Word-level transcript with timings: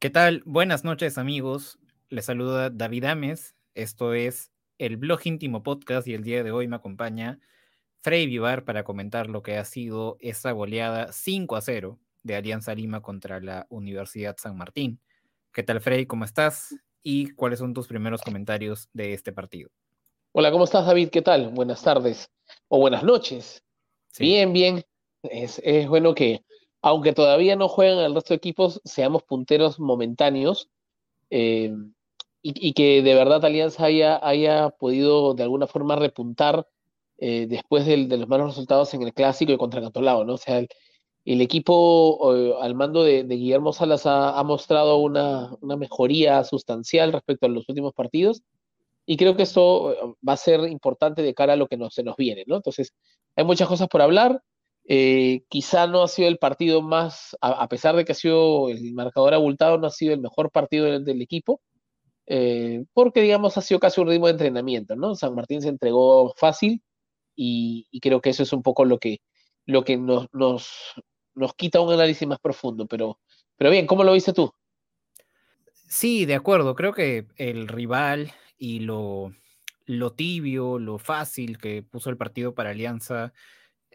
¿Qué 0.00 0.10
tal? 0.10 0.44
Buenas 0.46 0.84
noches 0.84 1.18
amigos. 1.18 1.76
Les 2.08 2.26
saluda 2.26 2.70
David 2.70 3.02
Ames. 3.02 3.56
Esto 3.74 4.14
es 4.14 4.52
el 4.78 4.96
blog 4.96 5.18
íntimo 5.24 5.64
podcast 5.64 6.06
y 6.06 6.14
el 6.14 6.22
día 6.22 6.44
de 6.44 6.52
hoy 6.52 6.68
me 6.68 6.76
acompaña 6.76 7.40
Frey 8.02 8.26
Vivar 8.26 8.64
para 8.64 8.84
comentar 8.84 9.28
lo 9.28 9.42
que 9.42 9.56
ha 9.56 9.64
sido 9.64 10.16
esa 10.20 10.52
goleada 10.52 11.12
5 11.12 11.56
a 11.56 11.60
0 11.60 11.98
de 12.22 12.36
Alianza 12.36 12.76
Lima 12.76 13.02
contra 13.02 13.40
la 13.40 13.66
Universidad 13.70 14.36
San 14.38 14.56
Martín. 14.56 15.00
¿Qué 15.52 15.64
tal 15.64 15.80
Frey? 15.80 16.06
¿Cómo 16.06 16.24
estás? 16.24 16.76
¿Y 17.02 17.32
cuáles 17.32 17.58
son 17.58 17.74
tus 17.74 17.88
primeros 17.88 18.22
comentarios 18.22 18.88
de 18.92 19.14
este 19.14 19.32
partido? 19.32 19.68
Hola, 20.30 20.52
¿cómo 20.52 20.62
estás 20.62 20.86
David? 20.86 21.08
¿Qué 21.08 21.22
tal? 21.22 21.48
Buenas 21.48 21.82
tardes 21.82 22.30
o 22.68 22.78
buenas 22.78 23.02
noches. 23.02 23.64
Bien, 24.16 24.52
bien. 24.52 24.84
Es, 25.24 25.60
es 25.64 25.88
bueno 25.88 26.14
que 26.14 26.44
aunque 26.88 27.12
todavía 27.12 27.54
no 27.54 27.68
juegan 27.68 27.98
el 27.98 28.14
resto 28.14 28.30
de 28.30 28.36
equipos, 28.36 28.80
seamos 28.84 29.22
punteros 29.22 29.78
momentáneos 29.78 30.70
eh, 31.28 31.74
y, 32.40 32.72
que 32.72 33.02
de 33.02 33.14
verdad 33.14 33.44
Alianza 33.44 33.84
haya, 33.84 34.18
haya 34.26 34.70
podido 34.70 35.34
de 35.34 35.42
alguna 35.42 35.66
forma 35.66 35.96
repuntar 35.96 36.66
eh, 37.18 37.46
después 37.46 37.84
de 37.84 37.98
los 38.06 38.28
malos 38.28 38.48
resultados 38.48 38.94
en 38.94 39.02
el 39.02 39.12
clásico 39.12 39.52
y 39.52 39.58
contra 39.58 39.82
Catolao, 39.82 40.24
¿no? 40.24 40.34
O 40.34 40.38
sea, 40.38 40.64
el, 41.24 41.40
equipo 41.42 42.34
eh, 42.34 42.54
al 42.58 42.74
mando 42.74 43.04
de, 43.04 43.24
Guillermo 43.24 43.74
Salas 43.74 44.06
ha, 44.06 44.42
mostrado 44.44 44.96
una, 44.96 45.50
mejoría 45.60 46.42
sustancial 46.44 47.12
respecto 47.12 47.44
a 47.46 47.50
los 47.50 47.68
últimos 47.68 47.92
partidos 47.92 48.42
y 49.04 49.18
creo 49.18 49.36
que 49.36 49.42
esto 49.42 50.16
va 50.26 50.34
a 50.34 50.36
ser 50.38 50.60
importante 50.68 51.20
de 51.20 51.34
cara 51.34 51.52
a 51.52 51.56
lo 51.56 51.66
que 51.66 51.76
se 51.90 52.02
nos 52.02 52.16
viene. 52.16 52.44
Entonces, 52.46 52.94
hay 53.36 53.44
muchas 53.44 53.68
cosas 53.68 53.88
por 53.88 54.00
hablar. 54.00 54.42
Eh, 54.90 55.44
quizá 55.50 55.86
no 55.86 56.02
ha 56.02 56.08
sido 56.08 56.28
el 56.28 56.38
partido 56.38 56.80
más, 56.80 57.36
a, 57.42 57.68
pesar 57.68 57.94
de 57.94 58.06
que 58.06 58.12
ha 58.12 58.14
sido 58.14 58.70
el 58.70 58.94
marcador 58.94 59.34
abultado, 59.34 59.76
no 59.76 59.86
ha 59.86 59.90
sido 59.90 60.14
el 60.14 60.20
mejor 60.22 60.50
partido 60.50 60.98
del, 60.98 61.20
equipo, 61.20 61.60
eh, 62.26 62.86
porque 62.94 63.20
digamos 63.20 63.58
ha 63.58 63.60
sido 63.60 63.80
casi 63.80 64.00
un 64.00 64.08
ritmo 64.08 64.26
de 64.26 64.32
entrenamiento, 64.32 64.96
¿no? 64.96 65.14
San 65.14 65.34
Martín 65.34 65.60
se 65.60 65.68
entregó 65.68 66.32
fácil 66.38 66.82
y, 67.36 67.86
creo 68.00 68.22
que 68.22 68.30
eso 68.30 68.42
es 68.42 68.52
un 68.54 68.62
poco 68.62 68.86
lo 68.86 68.98
que, 68.98 69.18
lo 69.66 69.84
que 69.84 69.98
nos, 69.98 70.26
nos, 70.32 70.94
nos, 71.34 71.52
quita 71.54 71.82
un 71.82 71.92
análisis 71.92 72.26
más 72.26 72.40
profundo, 72.40 72.86
pero, 72.86 73.18
pero 73.58 73.70
bien, 73.70 73.86
¿cómo 73.86 74.04
lo 74.04 74.14
viste 74.14 74.32
tú? 74.32 74.50
Sí, 75.86 76.24
de 76.24 76.34
acuerdo, 76.34 76.74
creo 76.74 76.94
que 76.94 77.26
el 77.36 77.68
rival 77.68 78.32
y 78.56 78.80
lo, 78.80 79.34
lo 79.84 80.14
tibio, 80.14 80.78
lo 80.78 80.98
fácil 80.98 81.58
que 81.58 81.82
puso 81.82 82.08
el 82.08 82.16
partido 82.16 82.54
para 82.54 82.70
Alianza, 82.70 83.34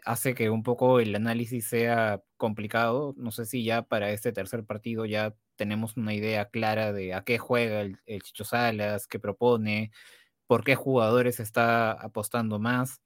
hace 0.04 0.34
que 0.34 0.50
un 0.50 0.62
poco 0.62 1.00
el 1.00 1.14
análisis 1.14 1.66
sea 1.66 2.22
complicado. 2.36 3.14
No 3.16 3.30
sé 3.30 3.46
si 3.46 3.64
ya 3.64 3.82
para 3.82 4.10
este 4.10 4.32
tercer 4.32 4.64
partido 4.64 5.06
ya 5.06 5.34
tenemos 5.56 5.96
una 5.96 6.14
idea 6.14 6.46
clara 6.50 6.92
de 6.92 7.14
a 7.14 7.24
qué 7.24 7.38
juega 7.38 7.80
el, 7.82 7.98
Chicho 8.22 8.44
Salas, 8.44 9.06
qué 9.06 9.18
propone, 9.18 9.92
por 10.46 10.64
qué 10.64 10.74
jugadores 10.76 11.40
está 11.40 11.92
apostando 11.92 12.58
más. 12.58 13.00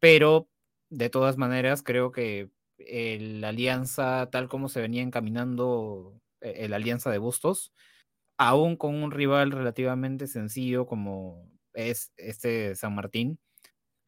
Pero 0.00 0.48
de 0.90 1.10
todas 1.10 1.38
maneras, 1.38 1.82
creo 1.82 2.12
que 2.12 2.50
la 2.78 3.48
alianza, 3.50 4.28
tal 4.30 4.48
como 4.48 4.68
se 4.68 4.80
venía 4.80 5.02
encaminando 5.02 6.20
eh, 6.40 6.68
la 6.68 6.76
alianza 6.76 7.10
de 7.10 7.18
Bustos, 7.18 7.72
aún 8.38 8.76
con 8.76 8.96
un 9.02 9.12
rival 9.12 9.52
relativamente 9.52 10.26
sencillo 10.26 10.86
como 10.86 11.48
es 11.74 12.12
este 12.16 12.74
San 12.76 12.94
Martín, 12.94 13.38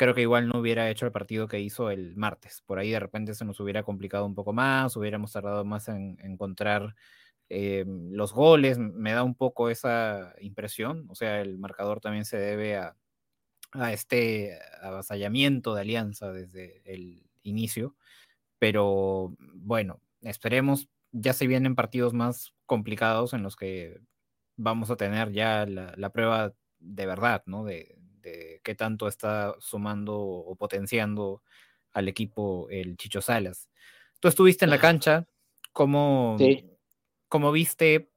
creo 0.04 0.14
que 0.14 0.20
igual 0.20 0.48
no 0.48 0.60
hubiera 0.60 0.90
hecho 0.90 1.06
el 1.06 1.12
partido 1.12 1.48
que 1.48 1.60
hizo 1.60 1.88
el 1.90 2.14
martes. 2.14 2.62
Por 2.66 2.78
ahí 2.78 2.90
de 2.90 3.00
repente 3.00 3.32
se 3.34 3.46
nos 3.46 3.58
hubiera 3.58 3.84
complicado 3.84 4.26
un 4.26 4.34
poco 4.34 4.52
más, 4.52 4.96
hubiéramos 4.96 5.32
tardado 5.32 5.64
más 5.64 5.88
en, 5.88 6.18
encontrar 6.22 6.94
eh, 7.48 7.86
los 7.86 8.34
goles. 8.34 8.76
Me 8.78 9.12
da 9.12 9.22
un 9.22 9.34
poco 9.34 9.70
esa 9.70 10.34
impresión. 10.40 11.06
O 11.08 11.14
sea, 11.14 11.40
el 11.40 11.56
marcador 11.58 12.00
también 12.02 12.26
se 12.26 12.36
debe 12.36 12.76
a, 12.76 12.96
a 13.72 13.94
este 13.94 14.58
avasallamiento 14.82 15.74
de 15.74 15.80
Alianza 15.80 16.32
desde 16.32 16.82
el 16.84 17.22
inicio. 17.42 17.96
Pero 18.58 19.34
bueno, 19.38 20.02
esperemos. 20.20 20.90
Ya 21.12 21.32
se 21.32 21.46
vienen 21.46 21.76
partidos 21.76 22.12
más 22.12 22.52
complicados 22.66 23.32
en 23.32 23.42
los 23.42 23.56
que 23.56 24.02
vamos 24.56 24.90
a 24.90 24.96
tener 24.96 25.32
ya 25.32 25.64
la, 25.64 25.94
la 25.96 26.10
prueba 26.10 26.52
de 26.78 27.06
verdad, 27.06 27.42
¿no? 27.46 27.64
De, 27.64 27.93
de 28.24 28.60
qué 28.64 28.74
tanto 28.74 29.06
está 29.06 29.54
sumando 29.60 30.18
o 30.18 30.56
potenciando 30.56 31.42
al 31.92 32.08
equipo 32.08 32.66
el 32.70 32.96
Chicho 32.96 33.20
Salas. 33.20 33.68
Tú 34.20 34.28
estuviste 34.28 34.64
en 34.64 34.70
la 34.70 34.80
cancha, 34.80 35.28
¿cómo, 35.72 36.36
viste, 37.52 38.10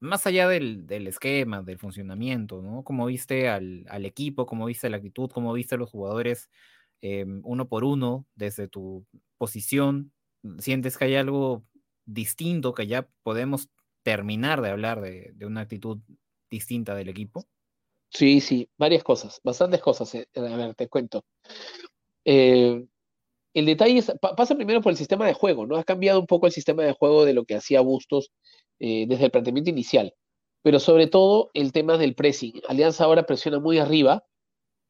más 0.00 0.26
allá 0.26 0.48
del, 0.48 0.86
esquema, 1.06 1.62
del 1.62 1.78
funcionamiento, 1.78 2.60
¿no? 2.60 2.82
¿Cómo 2.82 3.06
viste 3.06 3.48
al, 3.48 3.86
equipo, 4.04 4.46
cómo 4.46 4.66
viste 4.66 4.90
la 4.90 4.96
actitud, 4.98 5.30
cómo 5.30 5.52
viste 5.52 5.76
a 5.76 5.78
los 5.78 5.90
jugadores 5.90 6.50
em, 7.00 7.40
uno 7.44 7.68
por 7.68 7.84
uno 7.84 8.26
desde 8.34 8.68
tu 8.68 9.06
posición? 9.38 10.12
¿Sientes 10.58 10.98
que 10.98 11.06
hay 11.06 11.14
algo 11.14 11.64
distinto, 12.04 12.74
que 12.74 12.86
ya 12.86 13.08
podemos 13.22 13.70
terminar 14.02 14.60
de 14.60 14.70
hablar 14.70 15.00
de, 15.00 15.32
de 15.34 15.46
una 15.46 15.62
actitud 15.62 15.98
distinta 16.50 16.94
del 16.94 17.08
equipo? 17.08 17.46
Sí, 18.14 18.40
sí, 18.40 18.68
varias 18.78 19.02
cosas, 19.02 19.40
bastantes 19.42 19.80
cosas. 19.80 20.14
Eh, 20.14 20.26
a 20.36 20.56
ver, 20.56 20.74
te 20.76 20.88
cuento. 20.88 21.24
Eh, 22.24 22.86
el 23.54 23.66
detalle 23.66 24.02
pasa 24.36 24.54
primero 24.56 24.80
por 24.80 24.92
el 24.92 24.98
sistema 24.98 25.26
de 25.26 25.34
juego, 25.34 25.66
¿no? 25.66 25.76
Ha 25.76 25.84
cambiado 25.84 26.20
un 26.20 26.26
poco 26.26 26.46
el 26.46 26.52
sistema 26.52 26.84
de 26.84 26.92
juego 26.92 27.24
de 27.24 27.34
lo 27.34 27.44
que 27.44 27.56
hacía 27.56 27.80
Bustos 27.80 28.32
eh, 28.80 29.06
desde 29.08 29.26
el 29.26 29.30
planteamiento 29.32 29.70
inicial, 29.70 30.14
pero 30.62 30.80
sobre 30.80 31.08
todo 31.08 31.50
el 31.54 31.72
tema 31.72 31.98
del 31.98 32.14
pressing. 32.14 32.62
Alianza 32.68 33.04
ahora 33.04 33.24
presiona 33.26 33.60
muy 33.60 33.78
arriba 33.78 34.24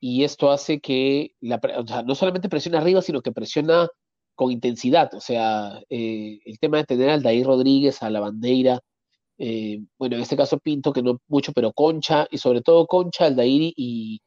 y 0.00 0.24
esto 0.24 0.50
hace 0.50 0.80
que, 0.80 1.34
no 1.40 2.14
solamente 2.14 2.48
presiona 2.50 2.78
arriba, 2.78 3.02
sino 3.02 3.22
que 3.22 3.32
presiona 3.32 3.88
con 4.34 4.52
intensidad. 4.52 5.14
O 5.14 5.20
sea, 5.20 5.82
el 5.90 6.58
tema 6.60 6.78
de 6.78 6.84
tener 6.84 7.10
al 7.10 7.22
Dair 7.22 7.46
Rodríguez, 7.46 8.02
a 8.02 8.10
la 8.10 8.20
bandera, 8.20 8.80
eh, 9.38 9.80
bueno, 9.98 10.16
en 10.16 10.22
este 10.22 10.36
caso 10.36 10.58
Pinto, 10.58 10.92
que 10.92 11.02
no 11.02 11.18
mucho, 11.28 11.52
pero 11.52 11.72
Concha, 11.72 12.26
y 12.30 12.38
sobre 12.38 12.62
todo 12.62 12.86
Concha, 12.86 13.26
Aldair 13.26 13.72
y, 13.76 14.20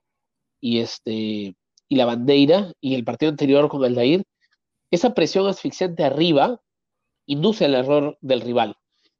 y, 0.59 0.79
este, 0.79 1.55
y 1.87 1.95
la 1.95 2.05
Bandeira, 2.05 2.71
y 2.81 2.95
el 2.95 3.03
partido 3.03 3.29
anterior 3.29 3.69
con 3.69 3.83
Aldair, 3.83 4.23
esa 4.91 5.13
presión 5.13 5.47
asfixiante 5.47 6.03
arriba 6.03 6.61
induce 7.25 7.65
al 7.65 7.75
error 7.75 8.17
del 8.21 8.41
rival. 8.41 8.75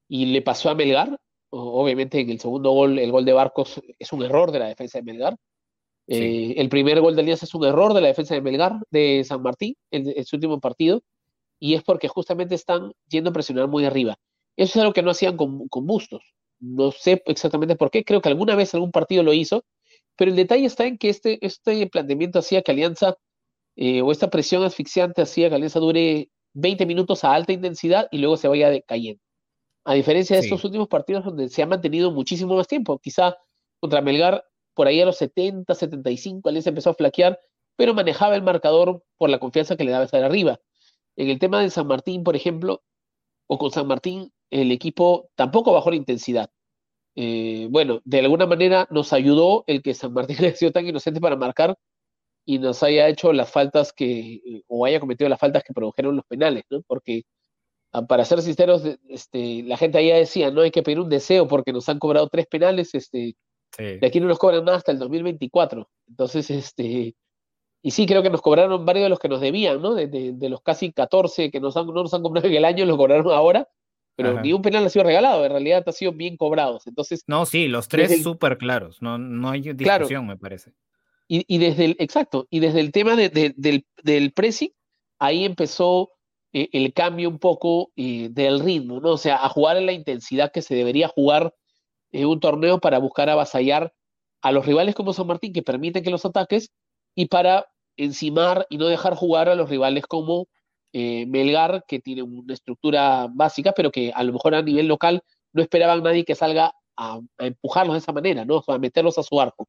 Y 0.07 0.27
le 0.27 0.41
pasó 0.41 0.69
a 0.69 0.75
Melgar, 0.75 1.17
obviamente 1.49 2.19
en 2.19 2.29
el 2.29 2.39
segundo 2.39 2.71
gol, 2.71 2.99
el 2.99 3.11
gol 3.11 3.25
de 3.25 3.33
Barcos 3.33 3.81
es 3.99 4.13
un 4.13 4.23
error 4.23 4.51
de 4.51 4.59
la 4.59 4.67
defensa 4.67 4.99
de 4.99 5.03
Melgar. 5.03 5.35
Eh, 6.07 6.53
el 6.57 6.69
primer 6.69 7.01
gol 7.01 7.15
de 7.15 7.21
Alianza 7.21 7.45
es 7.45 7.53
un 7.53 7.65
error 7.65 7.93
de 7.93 7.99
la 7.99 8.07
defensa 8.07 8.33
de 8.33 8.41
Melgar, 8.41 8.79
de 8.89 9.23
San 9.25 9.41
Martín, 9.41 9.75
en, 9.91 10.07
en 10.07 10.25
su 10.25 10.37
último 10.37 10.59
partido, 10.59 11.01
y 11.59 11.73
es 11.73 11.83
porque 11.83 12.07
justamente 12.07 12.55
están 12.55 12.93
yendo 13.09 13.31
a 13.31 13.33
presionar 13.33 13.67
muy 13.67 13.83
arriba. 13.83 14.17
Eso 14.57 14.79
es 14.79 14.81
algo 14.81 14.93
que 14.93 15.03
no 15.03 15.11
hacían 15.11 15.37
con, 15.37 15.69
Bustos. 15.69 16.21
No 16.59 16.91
sé 16.91 17.21
exactamente 17.27 17.75
por 17.75 17.91
qué, 17.91 18.03
creo 18.03 18.21
que 18.21 18.29
alguna 18.29 18.55
vez 18.55 18.73
algún 18.73 18.91
partido 18.91 19.21
lo 19.23 19.31
hizo, 19.31 19.63
pero 20.15 20.31
el 20.31 20.37
detalle 20.37 20.65
está 20.65 20.85
en 20.85 20.97
que 20.97 21.09
este, 21.09 21.45
este 21.45 21.87
planteamiento 21.87 22.39
hacía 22.39 22.63
que 22.63 22.71
Alianza, 22.71 23.15
eh, 23.75 24.01
o 24.01 24.11
esta 24.11 24.29
presión 24.31 24.63
asfixiante 24.63 25.21
hacía 25.21 25.49
que 25.49 25.55
Alianza 25.55 25.79
dure 25.79 26.31
20 26.53 26.87
minutos 26.87 27.23
a 27.23 27.33
alta 27.33 27.53
intensidad 27.53 28.07
y 28.11 28.17
luego 28.17 28.35
se 28.37 28.47
vaya 28.47 28.69
decayendo. 28.69 29.21
A 29.85 29.93
diferencia 29.93 30.35
de 30.35 30.41
estos 30.41 30.63
últimos 30.63 30.87
partidos 30.87 31.23
donde 31.23 31.49
se 31.49 31.61
ha 31.61 31.67
mantenido 31.67 32.11
muchísimo 32.11 32.55
más 32.55 32.67
tiempo, 32.67 32.97
quizá 32.99 33.37
contra 33.79 34.01
Melgar 34.01 34.43
por 34.73 34.87
ahí 34.87 34.99
a 34.99 35.05
los 35.05 35.17
70, 35.17 35.73
75, 35.73 36.49
Alianza 36.49 36.69
empezó 36.69 36.89
a 36.89 36.93
flaquear, 36.95 37.39
pero 37.75 37.93
manejaba 37.93 38.35
el 38.35 38.41
marcador 38.41 39.03
por 39.17 39.29
la 39.29 39.39
confianza 39.39 39.77
que 39.77 39.83
le 39.83 39.91
daba 39.91 40.05
estar 40.05 40.23
arriba. 40.23 40.59
En 41.15 41.29
el 41.29 41.39
tema 41.39 41.61
de 41.61 41.69
San 41.69 41.87
Martín, 41.87 42.23
por 42.23 42.35
ejemplo, 42.35 42.83
o 43.47 43.57
con 43.57 43.71
San 43.71 43.87
Martín, 43.87 44.31
el 44.51 44.71
equipo 44.71 45.29
tampoco 45.35 45.73
bajó 45.73 45.89
la 45.91 45.97
intensidad. 45.97 46.49
Eh, 47.15 47.67
bueno, 47.71 48.01
de 48.05 48.19
alguna 48.19 48.45
manera 48.45 48.87
nos 48.91 49.11
ayudó 49.11 49.63
el 49.67 49.81
que 49.81 49.93
San 49.95 50.13
Martín 50.13 50.37
haya 50.39 50.55
sido 50.55 50.71
tan 50.71 50.87
inocente 50.87 51.19
para 51.19 51.35
marcar 51.35 51.77
y 52.45 52.59
nos 52.59 52.83
haya 52.83 53.07
hecho 53.09 53.33
las 53.33 53.51
faltas 53.51 53.91
que, 53.93 54.63
o 54.67 54.85
haya 54.85 54.99
cometido 54.99 55.29
las 55.29 55.39
faltas 55.39 55.63
que 55.63 55.73
produjeron 55.73 56.15
los 56.15 56.25
penales, 56.25 56.63
¿no? 56.69 56.81
Porque, 56.87 57.23
ah, 57.93 58.05
para 58.07 58.25
ser 58.25 58.41
sinceros, 58.41 58.83
este, 59.09 59.63
la 59.63 59.77
gente 59.77 59.97
allá 59.97 60.17
decía, 60.17 60.51
no 60.51 60.61
hay 60.61 60.71
que 60.71 60.83
pedir 60.83 60.99
un 60.99 61.09
deseo 61.09 61.47
porque 61.47 61.73
nos 61.73 61.89
han 61.89 61.99
cobrado 61.99 62.29
tres 62.29 62.47
penales, 62.47 62.93
este, 62.95 63.35
de 63.77 64.07
aquí 64.07 64.19
no 64.19 64.27
nos 64.27 64.39
cobran 64.39 64.65
nada 64.65 64.77
hasta 64.77 64.91
el 64.91 64.99
2024. 64.99 65.89
Entonces, 66.07 66.49
este, 66.49 67.15
y 67.81 67.91
sí, 67.91 68.05
creo 68.05 68.23
que 68.23 68.29
nos 68.29 68.41
cobraron 68.41 68.85
varios 68.85 69.05
de 69.05 69.09
los 69.09 69.19
que 69.19 69.29
nos 69.29 69.41
debían, 69.41 69.81
¿no? 69.81 69.95
De, 69.95 70.35
los 70.49 70.61
casi 70.61 70.93
14 70.93 71.51
que 71.51 71.59
nos 71.59 71.75
han, 71.77 71.87
no 71.87 72.03
nos 72.03 72.13
han 72.13 72.21
cobrado 72.21 72.47
en 72.47 72.55
el 72.55 72.65
año, 72.65 72.85
los 72.85 72.97
cobraron 72.97 73.31
ahora 73.31 73.67
pero 74.17 74.41
ni 74.41 74.51
un 74.51 74.63
penal 74.63 74.83
ha 74.83 74.89
sido 74.89 75.05
regalado, 75.05 75.45
en 75.45 75.51
realidad 75.51 75.83
ha 75.85 75.91
sido 75.91 76.11
bien 76.11 76.37
cobrados. 76.37 76.87
Entonces, 76.87 77.23
no, 77.27 77.45
sí, 77.45 77.67
los 77.67 77.87
tres 77.87 78.23
súper 78.23 78.57
claros, 78.57 78.99
no, 78.99 79.19
no 79.19 79.51
hay 79.51 79.61
discusión, 79.61 80.25
me 80.25 80.37
parece. 80.37 80.73
Y, 81.29 81.57
desde 81.57 81.85
el, 81.85 81.95
exacto, 81.99 82.47
y 82.49 82.59
desde 82.59 82.79
el 82.79 82.91
tema 82.91 83.15
del, 83.15 83.85
del 84.01 84.33
pressing, 84.33 84.71
ahí 85.19 85.45
empezó 85.45 86.09
eh, 86.51 86.69
el 86.71 86.93
cambio 86.93 87.29
un 87.29 87.37
poco 87.37 87.91
eh, 87.95 88.29
del 88.31 88.59
ritmo, 88.61 88.99
¿no? 88.99 89.11
O 89.11 89.17
sea, 89.17 89.35
a 89.45 89.49
jugar 89.49 89.77
en 89.77 89.85
la 89.85 89.91
intensidad 89.91 90.51
que 90.51 90.63
se 90.63 90.73
debería 90.73 91.07
jugar 91.07 91.53
en 92.11 92.25
un 92.25 92.39
torneo 92.39 92.79
para 92.79 92.97
buscar 92.97 93.29
avasallar 93.29 93.93
a 94.41 94.51
los 94.51 94.65
rivales 94.65 94.95
como 94.95 95.13
San 95.13 95.27
Martín, 95.27 95.53
que 95.53 95.61
permiten 95.61 96.03
que 96.03 96.09
los 96.09 96.25
ataques, 96.25 96.71
y 97.13 97.27
para 97.27 97.67
encimar 97.97 98.65
y 98.69 98.77
no 98.77 98.87
dejar 98.87 99.13
jugar 99.13 99.49
a 99.49 99.55
los 99.55 99.69
rivales 99.69 100.07
como 100.07 100.47
eh, 100.93 101.25
Melgar, 101.27 101.83
que 101.87 101.99
tiene 101.99 102.23
una 102.23 102.53
estructura 102.53 103.27
básica, 103.31 103.73
pero 103.73 103.91
que 103.91 104.11
a 104.13 104.23
lo 104.23 104.33
mejor 104.33 104.55
a 104.55 104.61
nivel 104.61 104.87
local 104.87 105.21
no 105.53 105.61
esperaban 105.61 106.03
nadie 106.03 106.25
que 106.25 106.35
salga 106.35 106.73
a, 106.95 107.19
empujarlos 107.39 107.93
de 107.93 107.99
esa 107.99 108.11
manera, 108.11 108.45
¿no? 108.45 108.63
A 108.67 108.77
meterlos 108.77 109.17
a 109.17 109.23
su 109.23 109.39
arco. 109.39 109.67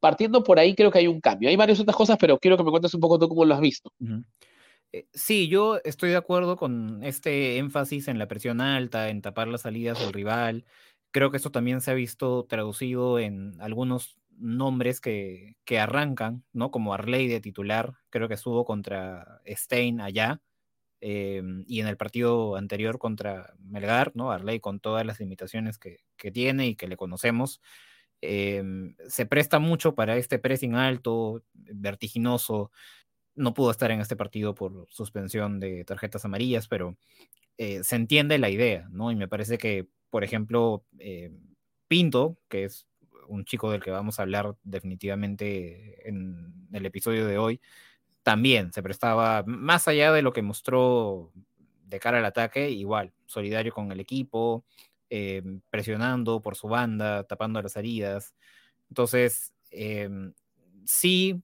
Partiendo 0.00 0.42
por 0.42 0.58
ahí, 0.58 0.74
creo 0.74 0.90
que 0.90 0.98
hay 0.98 1.06
un 1.06 1.20
cambio. 1.20 1.48
Hay 1.48 1.56
varias 1.56 1.80
otras 1.80 1.96
cosas, 1.96 2.16
pero 2.18 2.38
quiero 2.38 2.56
que 2.56 2.64
me 2.64 2.70
cuentes 2.70 2.94
un 2.94 3.00
poco 3.00 3.18
tú 3.18 3.28
cómo 3.28 3.44
lo 3.44 3.54
has 3.54 3.60
visto. 3.60 3.92
Eh, 4.92 5.06
sí, 5.12 5.48
yo 5.48 5.80
estoy 5.84 6.10
de 6.10 6.16
acuerdo 6.16 6.56
con 6.56 7.02
este 7.04 7.58
énfasis 7.58 8.08
en 8.08 8.18
la 8.18 8.28
presión 8.28 8.60
alta, 8.60 9.08
en 9.08 9.22
tapar 9.22 9.48
las 9.48 9.62
salidas 9.62 10.00
del 10.00 10.12
rival. 10.12 10.64
Creo 11.12 11.30
que 11.30 11.36
eso 11.36 11.50
también 11.50 11.80
se 11.80 11.90
ha 11.90 11.94
visto 11.94 12.44
traducido 12.48 13.18
en 13.18 13.60
algunos 13.60 14.16
nombres 14.38 15.00
que, 15.00 15.56
que 15.64 15.78
arrancan, 15.80 16.44
¿no? 16.52 16.70
Como 16.70 16.94
Arley 16.94 17.28
de 17.28 17.40
titular, 17.40 17.94
creo 18.10 18.28
que 18.28 18.34
estuvo 18.34 18.64
contra 18.64 19.40
Stein 19.46 20.00
allá, 20.00 20.40
em, 21.00 21.64
y 21.66 21.80
en 21.80 21.88
el 21.88 21.96
partido 21.96 22.56
anterior 22.56 22.98
contra 22.98 23.54
Melgar, 23.60 24.12
¿no? 24.14 24.30
Arley 24.32 24.60
con 24.60 24.80
todas 24.80 25.06
las 25.06 25.20
limitaciones 25.20 25.78
que, 25.78 25.98
que 26.16 26.30
tiene 26.32 26.68
y 26.68 26.76
que 26.76 26.88
le 26.88 26.96
conocemos, 26.96 27.60
em, 28.22 28.96
se 29.08 29.26
presta 29.26 29.58
mucho 29.60 29.94
para 29.94 30.16
este 30.16 30.38
pressing 30.38 30.74
alto, 30.76 31.42
vertiginoso, 31.54 32.70
no 33.34 33.54
pudo 33.54 33.70
estar 33.70 33.90
en 33.90 34.00
este 34.00 34.16
partido 34.16 34.54
por 34.54 34.86
suspensión 34.90 35.60
de 35.60 35.84
tarjetas 35.84 36.24
amarillas, 36.24 36.68
pero 36.68 36.96
eh, 37.58 37.84
se 37.84 37.96
entiende 37.96 38.38
la 38.38 38.50
idea, 38.50 38.88
¿no? 38.90 39.10
Y 39.12 39.16
me 39.16 39.28
parece 39.28 39.58
que, 39.58 39.88
por 40.10 40.24
ejemplo, 40.24 40.84
eh, 40.98 41.32
Pinto, 41.88 42.38
que 42.48 42.64
es 42.64 42.86
un 43.28 43.44
chico 43.44 43.70
del 43.70 43.82
que 43.82 43.90
vamos 43.90 44.18
a 44.18 44.22
hablar 44.22 44.56
definitivamente 44.62 46.08
en 46.08 46.68
el 46.72 46.86
episodio 46.86 47.26
de 47.26 47.38
hoy, 47.38 47.60
también 48.22 48.72
se 48.72 48.82
prestaba, 48.82 49.44
más 49.46 49.88
allá 49.88 50.12
de 50.12 50.22
lo 50.22 50.32
que 50.32 50.42
mostró 50.42 51.32
de 51.86 52.00
cara 52.00 52.18
al 52.18 52.24
ataque, 52.24 52.70
igual, 52.70 53.12
solidario 53.26 53.72
con 53.72 53.92
el 53.92 54.00
equipo, 54.00 54.64
eh, 55.10 55.42
presionando 55.70 56.40
por 56.42 56.56
su 56.56 56.68
banda, 56.68 57.24
tapando 57.24 57.60
las 57.62 57.76
heridas. 57.76 58.34
Entonces, 58.88 59.52
sí, 60.84 61.42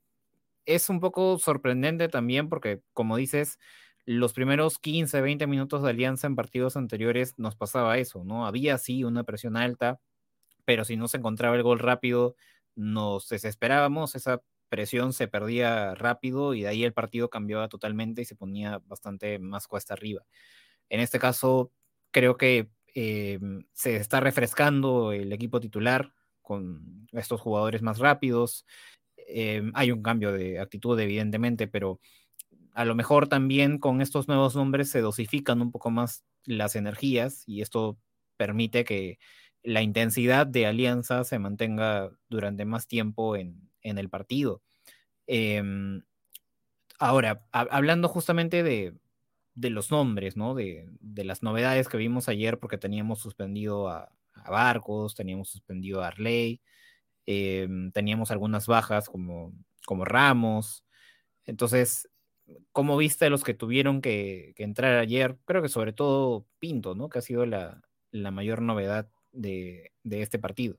es 0.66 0.88
un 0.90 1.00
poco 1.00 1.38
sorprendente 1.38 2.08
también 2.08 2.48
porque, 2.48 2.82
como 2.92 3.16
dices, 3.16 3.58
los 4.04 4.32
primeros 4.32 4.78
15, 4.78 5.20
20 5.20 5.46
minutos 5.46 5.82
de 5.82 5.90
alianza 5.90 6.26
en 6.26 6.36
partidos 6.36 6.76
anteriores 6.76 7.34
nos 7.38 7.56
pasaba 7.56 7.98
eso, 7.98 8.24
¿no? 8.24 8.46
Había 8.46 8.78
sí 8.78 9.04
una 9.04 9.24
presión 9.24 9.56
alta, 9.56 10.00
pero 10.68 10.84
si 10.84 10.98
no 10.98 11.08
se 11.08 11.16
encontraba 11.16 11.56
el 11.56 11.62
gol 11.62 11.78
rápido, 11.78 12.36
nos 12.76 13.26
desesperábamos, 13.30 14.14
esa 14.14 14.42
presión 14.68 15.14
se 15.14 15.28
perdía 15.28 15.94
rápido 15.94 16.52
y 16.52 16.60
de 16.60 16.68
ahí 16.68 16.84
el 16.84 16.92
partido 16.92 17.30
cambiaba 17.30 17.68
totalmente 17.68 18.20
y 18.20 18.26
se 18.26 18.36
ponía 18.36 18.82
bastante 18.84 19.38
más 19.38 19.66
cuesta 19.66 19.94
arriba. 19.94 20.26
En 20.90 21.00
este 21.00 21.18
caso, 21.18 21.72
creo 22.10 22.36
que 22.36 22.68
eh, 22.94 23.38
se 23.72 23.96
está 23.96 24.20
refrescando 24.20 25.12
el 25.12 25.32
equipo 25.32 25.58
titular 25.58 26.12
con 26.42 27.08
estos 27.12 27.40
jugadores 27.40 27.80
más 27.80 27.98
rápidos, 27.98 28.66
Em, 29.28 29.72
hay 29.74 29.92
un 29.92 30.02
cambio 30.02 30.32
de 30.32 30.58
actitud, 30.58 30.98
evidentemente, 30.98 31.68
pero 31.68 32.00
a 32.72 32.84
lo 32.86 32.94
mejor 32.94 33.28
también 33.28 33.78
con 33.78 34.00
estos 34.00 34.26
nuevos 34.26 34.56
nombres 34.56 34.90
se 34.90 35.02
dosifican 35.02 35.60
un 35.60 35.70
poco 35.70 35.90
más 35.90 36.24
las 36.44 36.76
energías 36.76 37.44
y 37.46 37.60
esto 37.60 37.98
permite 38.38 38.84
que 38.84 39.18
la 39.68 39.82
intensidad 39.82 40.46
de 40.46 40.66
alianza 40.66 41.24
se 41.24 41.38
mantenga 41.38 42.10
durante 42.28 42.64
más 42.64 42.86
tiempo 42.86 43.36
en, 43.36 43.68
el 43.82 44.10
partido. 44.10 44.62
Em, 45.26 46.02
ahora, 46.98 47.46
hablando 47.52 48.08
justamente 48.08 48.62
de, 48.62 48.94
los 49.54 49.90
nombres, 49.90 50.36
¿no? 50.36 50.54
De, 50.54 50.88
las 51.00 51.42
novedades 51.42 51.88
que 51.88 51.96
vimos 51.96 52.28
ayer, 52.28 52.58
porque 52.58 52.78
teníamos 52.78 53.20
suspendido 53.20 53.88
a, 53.88 54.12
a 54.34 54.50
Barcos, 54.50 55.14
teníamos 55.14 55.48
suspendido 55.50 56.02
a 56.02 56.08
Arley, 56.08 56.60
Em, 57.30 57.92
teníamos 57.92 58.30
algunas 58.30 58.66
bajas 58.66 59.10
como, 59.10 59.52
como 59.84 60.06
Ramos. 60.06 60.82
Entonces, 61.44 62.08
¿cómo 62.72 62.96
viste 62.96 63.28
los 63.28 63.44
que 63.44 63.52
tuvieron 63.52 64.00
que, 64.00 64.54
entrar 64.56 64.96
ayer? 64.96 65.36
Creo 65.44 65.60
que 65.60 65.68
sobre 65.68 65.92
todo 65.92 66.46
Pinto, 66.58 66.94
¿no? 66.94 67.10
Que 67.10 67.18
ha 67.18 67.22
sido 67.22 67.44
la, 67.44 67.82
mayor 68.12 68.62
novedad 68.62 69.10
de, 69.32 69.90
este 70.10 70.38
partido. 70.38 70.76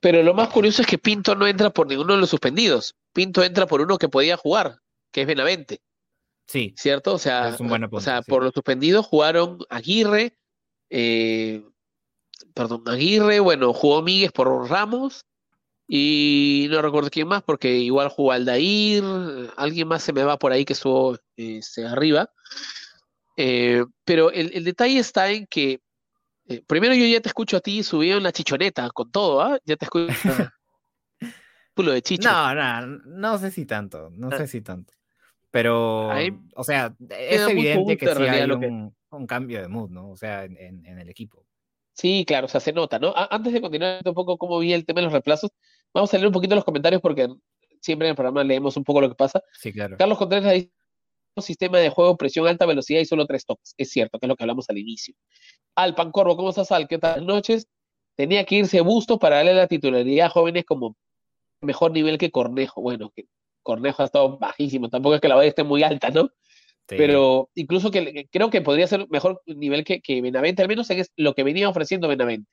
Pero 0.00 0.22
lo 0.22 0.34
más 0.34 0.48
curioso 0.48 0.82
es 0.82 0.88
que 0.88 0.98
Pinto 0.98 1.34
no 1.34 1.46
entra 1.46 1.70
por 1.70 1.86
ninguno 1.86 2.14
de 2.14 2.20
los 2.20 2.30
suspendidos. 2.30 2.94
Pinto 3.12 3.42
entra 3.42 3.66
por 3.66 3.80
uno 3.80 3.98
que 3.98 4.08
podía 4.08 4.36
jugar, 4.36 4.80
que 5.10 5.22
es 5.22 5.26
Benavente. 5.26 5.80
Sí. 6.46 6.74
¿Cierto? 6.76 7.14
O 7.14 7.18
sea, 7.18 7.56
o 7.90 8.00
sea 8.00 8.22
por 8.22 8.42
los 8.42 8.52
suspendidos 8.52 9.06
jugaron 9.06 9.58
Aguirre, 9.68 10.36
eh, 10.90 11.64
perdón, 12.54 12.82
Aguirre, 12.86 13.40
bueno, 13.40 13.72
jugó 13.72 14.02
Míguez 14.02 14.32
por 14.32 14.68
Ramos 14.68 15.24
y 15.88 16.66
no 16.70 16.82
recuerdo 16.82 17.10
quién 17.10 17.28
más, 17.28 17.42
porque 17.42 17.76
igual 17.76 18.08
jugó 18.08 18.32
Aldair, 18.32 19.04
alguien 19.56 19.88
más 19.88 20.02
se 20.02 20.12
me 20.12 20.24
va 20.24 20.38
por 20.38 20.52
ahí 20.52 20.64
que 20.64 20.72
estuvo 20.72 21.16
este, 21.36 21.86
arriba. 21.86 22.30
Eh, 23.36 23.84
pero 24.04 24.30
el, 24.32 24.64
detalle 24.64 24.98
está 24.98 25.30
en 25.30 25.46
que, 25.46 25.80
eh, 26.48 26.62
primero 26.66 26.94
yo 26.94 27.04
ya 27.06 27.20
te 27.20 27.28
escucho 27.28 27.56
a 27.56 27.60
ti 27.60 27.82
subido 27.82 28.18
en 28.18 28.22
la 28.22 28.32
chichoneta 28.32 28.90
con 28.90 29.10
todo, 29.10 29.40
¿ah? 29.40 29.58
Ya 29.64 29.76
te 29.76 29.84
escucho. 29.84 30.12
Pulo 31.74 31.92
de 31.92 32.02
chicho. 32.02 32.30
No, 32.30 32.54
no, 32.54 32.86
no 33.04 33.38
sé 33.38 33.50
si 33.50 33.66
tanto, 33.66 34.10
no 34.10 34.28
ah. 34.32 34.38
sé 34.38 34.46
si 34.46 34.60
tanto. 34.62 34.92
Pero, 35.50 36.10
o 36.54 36.64
sea, 36.64 36.94
es 37.08 37.48
evidente 37.48 37.96
que 37.96 38.14
sí 38.14 38.22
hay 38.22 38.50
un, 38.50 38.94
un, 39.10 39.26
cambio 39.26 39.62
de 39.62 39.68
mood, 39.68 39.90
¿no? 39.90 40.10
O 40.10 40.16
sea, 40.16 40.44
en, 40.44 40.84
en 40.84 40.98
el 40.98 41.08
equipo. 41.08 41.46
Sí, 41.94 42.24
claro, 42.26 42.44
o 42.44 42.48
sea, 42.48 42.60
se 42.60 42.74
nota, 42.74 42.98
¿no? 42.98 43.14
Antes 43.16 43.54
de 43.54 43.62
continuar 43.62 44.02
un 44.04 44.14
poco 44.14 44.36
cómo 44.36 44.58
vi 44.58 44.74
el 44.74 44.84
tema 44.84 45.00
de 45.00 45.04
los 45.04 45.12
reemplazos, 45.12 45.50
vamos 45.94 46.12
a 46.12 46.18
leer 46.18 46.26
un 46.26 46.32
poquito 46.32 46.54
los 46.54 46.64
comentarios 46.64 47.00
porque 47.00 47.28
siempre 47.80 48.06
en 48.06 48.10
el 48.10 48.16
programa 48.16 48.44
leemos 48.44 48.76
un 48.76 48.84
poco 48.84 49.00
lo 49.00 49.08
que 49.08 49.14
pasa. 49.14 49.40
Sí, 49.54 49.72
claro. 49.72 49.96
Carlos 49.96 50.18
Contreras 50.18 50.52
dice, 50.52 50.72
un 51.36 51.42
sistema 51.42 51.78
de 51.78 51.88
juego, 51.88 52.16
presión 52.16 52.46
alta 52.46 52.66
velocidad 52.66 53.00
y 53.00 53.06
solo 53.06 53.26
tres 53.26 53.46
toques. 53.46 53.74
Es 53.78 53.90
cierto, 53.90 54.18
que 54.18 54.26
es 54.26 54.28
lo 54.28 54.36
que 54.36 54.44
hablamos 54.44 54.68
al 54.68 54.78
inicio. 54.78 55.14
Al 55.76 55.94
Pancorvo, 55.94 56.36
¿cómo 56.36 56.48
estás, 56.48 56.72
Al? 56.72 56.88
¿Qué 56.88 56.98
tal? 56.98 57.26
noches. 57.26 57.68
Tenía 58.16 58.44
que 58.44 58.56
irse 58.56 58.80
Busto 58.80 59.18
para 59.18 59.36
darle 59.36 59.52
la 59.54 59.66
titularidad 59.66 60.26
a 60.26 60.30
jóvenes 60.30 60.64
como 60.64 60.96
mejor 61.60 61.92
nivel 61.92 62.16
que 62.16 62.30
Cornejo. 62.30 62.80
Bueno, 62.80 63.12
que 63.14 63.26
Cornejo 63.62 64.02
ha 64.02 64.06
estado 64.06 64.38
bajísimo, 64.38 64.88
tampoco 64.88 65.16
es 65.16 65.20
que 65.20 65.28
la 65.28 65.34
valla 65.34 65.48
esté 65.48 65.64
muy 65.64 65.82
alta, 65.82 66.10
¿no? 66.10 66.30
Pero 66.86 67.50
incluso 67.54 67.90
que 67.90 68.26
creo 68.30 68.48
que 68.48 68.62
podría 68.62 68.86
ser 68.86 69.06
mejor 69.10 69.42
nivel 69.44 69.84
que, 69.84 70.00
que 70.00 70.22
Benavente, 70.22 70.62
al 70.62 70.68
menos 70.68 70.88
es 70.90 71.10
lo 71.16 71.34
que 71.34 71.42
venía 71.42 71.68
ofreciendo 71.68 72.08
Benavente. 72.08 72.48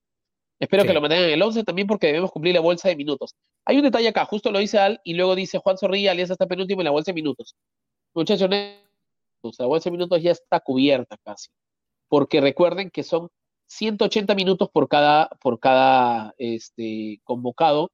Espero 0.60 0.84
que 0.84 0.94
lo 0.94 1.02
mantengan 1.02 1.26
en 1.26 1.34
el 1.34 1.42
11 1.42 1.64
también 1.64 1.88
porque 1.88 2.08
debemos 2.08 2.32
cumplir 2.32 2.56
la 2.56 2.62
bolsa 2.62 2.90
de 2.90 2.96
minutos. 2.96 3.36
Hay 3.66 3.78
un 3.78 3.84
detalle 3.84 4.08
acá, 4.08 4.26
justo 4.26 4.52
lo 4.52 4.60
dice 4.60 4.80
Al 4.80 5.00
y 5.04 5.14
luego 5.14 5.36
dice 5.36 5.60
Juan 5.60 5.78
Zorrilla, 5.78 6.12
Alianza 6.12 6.34
está 6.34 6.48
penúltimo 6.48 6.82
en 6.82 6.86
la 6.86 6.92
bolsa 6.92 7.12
de 7.12 7.16
minutos. 7.16 7.56
Muchachos, 8.14 8.50
la 8.50 9.66
bolsa 9.68 9.90
de 9.90 9.92
minutos 9.92 10.22
ya 10.22 10.32
está 10.32 10.60
cubierta 10.60 11.16
casi. 11.24 11.50
Porque 12.08 12.42
recuerden 12.42 12.90
que 12.90 13.04
son 13.04 13.30
180 13.68 14.36
minutos 14.36 14.70
por 14.72 14.88
cada, 14.88 15.30
por 15.42 15.60
cada 15.60 16.34
este, 16.38 17.20
convocado 17.24 17.92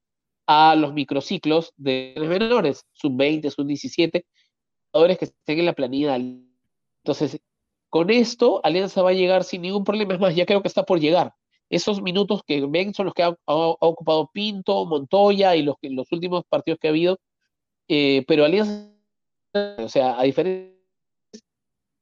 a 0.47 0.75
los 0.75 0.93
microciclos 0.93 1.73
de 1.77 2.15
menores, 2.17 2.85
sub 2.93 3.15
20, 3.15 3.49
sub 3.51 3.65
17, 3.67 4.25
jugadores 4.91 5.17
que 5.17 5.25
estén 5.25 5.59
en 5.59 5.65
la 5.65 5.73
planilla. 5.73 6.15
Entonces, 6.15 7.39
con 7.89 8.09
esto, 8.09 8.61
Alianza 8.63 9.01
va 9.01 9.11
a 9.11 9.13
llegar 9.13 9.43
sin 9.43 9.61
ningún 9.61 9.83
problema. 9.83 10.13
Es 10.13 10.19
más, 10.19 10.35
ya 10.35 10.45
creo 10.45 10.61
que 10.61 10.67
está 10.67 10.83
por 10.83 10.99
llegar. 10.99 11.33
Esos 11.69 12.01
minutos 12.01 12.41
que 12.45 12.65
ven 12.65 12.93
son 12.93 13.05
los 13.05 13.13
que 13.13 13.23
ha, 13.23 13.35
ocupado 13.45 14.31
Pinto, 14.33 14.85
Montoya 14.85 15.55
y 15.55 15.61
los, 15.61 15.75
los 15.81 16.11
últimos 16.11 16.43
partidos 16.49 16.79
que 16.79 16.87
ha 16.87 16.91
habido. 16.91 17.19
Eh, 17.87 18.25
pero 18.27 18.45
Alianza, 18.45 18.91
o 19.77 19.87
sea, 19.87 20.19
a 20.19 20.23
diferencia 20.23 20.78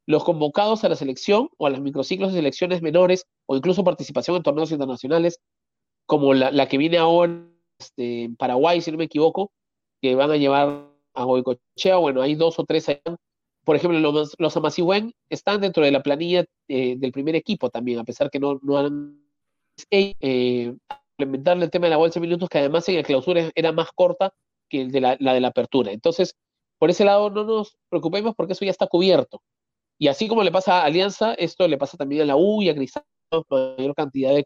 los 0.07 0.23
convocados 0.23 0.83
a 0.83 0.89
la 0.89 0.95
selección 0.95 1.49
o 1.57 1.67
a 1.67 1.69
los 1.69 1.81
microciclos 1.81 2.31
de 2.31 2.39
selecciones 2.39 2.81
menores 2.81 3.25
o 3.45 3.57
incluso 3.57 3.83
participación 3.83 4.37
en 4.37 4.43
torneos 4.43 4.71
internacionales, 4.71 5.39
como 6.05 6.33
la, 6.33 6.67
que 6.67 6.77
viene 6.77 6.97
ahora 6.97 7.45
este, 7.77 8.23
en 8.23 8.35
Paraguay, 8.37 8.81
si 8.81 8.91
no 8.91 8.97
me 8.97 9.03
equivoco, 9.03 9.51
que 10.01 10.15
van 10.15 10.31
a 10.31 10.37
llevar 10.37 10.87
a 11.13 11.23
Goicochea, 11.23 11.97
bueno, 11.97 12.21
hay 12.21 12.35
dos 12.35 12.57
o 12.57 12.63
tres 12.63 12.87
Por 13.65 13.75
ejemplo, 13.75 13.99
los, 13.99 14.33
los 14.37 14.57
están 15.29 15.59
dentro 15.59 15.83
de 15.83 15.91
la 15.91 16.01
planilla 16.01 16.45
eh, 16.69 16.95
del 16.97 17.11
primer 17.11 17.35
equipo 17.35 17.69
también, 17.69 17.99
a 17.99 18.05
pesar 18.05 18.29
que 18.29 18.39
no, 18.39 18.59
han 18.77 19.21
eh, 19.91 20.73
el 21.17 21.69
tema 21.69 21.87
de 21.87 21.89
la 21.89 21.97
bolsa 21.97 22.19
de 22.19 22.27
minutos, 22.27 22.47
que 22.47 22.59
además 22.59 22.87
en 22.87 22.95
la 22.95 23.03
clausura 23.03 23.51
era 23.55 23.73
más 23.73 23.89
corta 23.93 24.33
que 24.69 24.85
la, 25.01 25.17
de 25.17 25.41
la 25.41 25.47
apertura. 25.49 25.91
Entonces, 25.91 26.35
por 26.79 26.89
ese 26.89 27.03
lado 27.03 27.29
no 27.29 27.43
nos 27.43 27.77
preocupemos 27.89 28.35
porque 28.35 28.53
eso 28.53 28.63
ya 28.63 28.71
está 28.71 28.87
cubierto. 28.87 29.41
Y 29.97 30.07
así 30.07 30.27
como 30.27 30.43
le 30.43 30.51
pasa 30.51 30.81
a 30.81 30.85
Alianza, 30.85 31.33
esto 31.33 31.67
le 31.67 31.77
pasa 31.77 31.97
también 31.97 32.21
a 32.21 32.25
la 32.25 32.35
U 32.35 32.61
y 32.61 32.69
a 32.69 32.75
Cristal, 32.75 33.03
mayor 33.49 33.95
cantidad 33.95 34.33
de... 34.33 34.43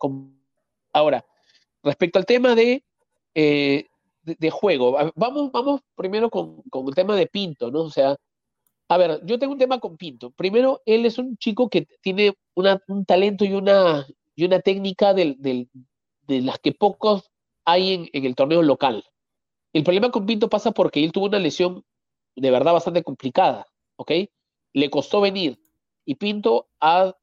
Ahora, 0.93 1.25
respecto 1.83 2.19
al 2.19 2.25
tema 2.25 2.55
de, 2.55 2.83
eh, 3.35 3.87
de, 4.23 4.49
juego, 4.49 4.97
vamos, 5.15 5.51
vamos 5.51 5.81
primero 5.95 6.29
con, 6.29 6.61
con, 6.63 6.87
el 6.87 6.95
tema 6.95 7.15
de 7.15 7.27
Pinto, 7.27 7.71
¿no? 7.71 7.81
O 7.81 7.89
sea, 7.89 8.15
a 8.89 8.97
ver, 8.97 9.21
yo 9.25 9.39
tengo 9.39 9.53
un 9.53 9.59
tema 9.59 9.79
con 9.79 9.97
Pinto. 9.97 10.31
Primero, 10.31 10.81
él 10.85 11.05
es 11.05 11.17
un 11.17 11.37
chico 11.37 11.69
que 11.69 11.87
tiene 12.01 12.33
un 12.55 13.05
talento 13.05 13.45
y 13.45 13.53
una, 13.53 14.05
y 14.35 14.45
una 14.45 14.59
técnica 14.59 15.13
de 15.13 15.67
las 16.27 16.59
que 16.59 16.73
pocos 16.73 17.29
hay 17.65 17.93
en, 17.93 18.09
en 18.13 18.25
el 18.25 18.35
torneo 18.35 18.61
local. 18.61 19.03
El 19.73 19.83
problema 19.83 20.11
con 20.11 20.25
Pinto 20.25 20.49
pasa 20.49 20.71
porque 20.71 21.03
él 21.03 21.11
tuvo 21.11 21.25
una 21.25 21.39
lesión 21.39 21.83
de 22.35 22.51
verdad 22.51 22.73
bastante 22.73 23.03
complicada, 23.03 23.65
¿ok? 23.97 24.11
Le 24.73 24.89
costó 24.89 25.21
venir 25.21 25.59
y 26.05 26.15
Pinto 26.15 26.67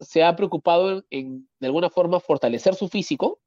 se 0.01 0.23
ha 0.23 0.37
preocupado 0.37 1.05
en, 1.11 1.49
de 1.59 1.67
alguna 1.67 1.91
forma, 1.91 2.21
fortalecer 2.21 2.75
su 2.75 2.89
físico, 2.89 3.41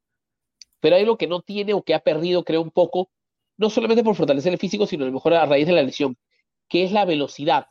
pero 0.79 0.96
hay 0.96 1.03
algo 1.03 1.17
que 1.17 1.27
no 1.27 1.41
tiene 1.41 1.74
o 1.74 1.84
que 1.84 1.93
ha 1.93 2.00
perdido, 2.00 2.43
creo, 2.43 2.62
un 2.62 2.72
poco, 2.72 3.10
no 3.58 3.70
solamente 3.70 4.03
por 4.03 4.15
fortalecer 4.15 4.53
el 4.53 4.60
físico, 4.60 4.86
sino 4.86 5.03
a 5.03 5.08
lo 5.08 5.13
mejor 5.13 5.34
a 5.34 5.46
raíz 5.46 5.67
de 5.67 5.74
la 5.74 5.84
lesión, 5.84 6.17
que 6.67 6.84
es 6.84 6.91
la 6.91 7.05
velocidad. 7.05 7.67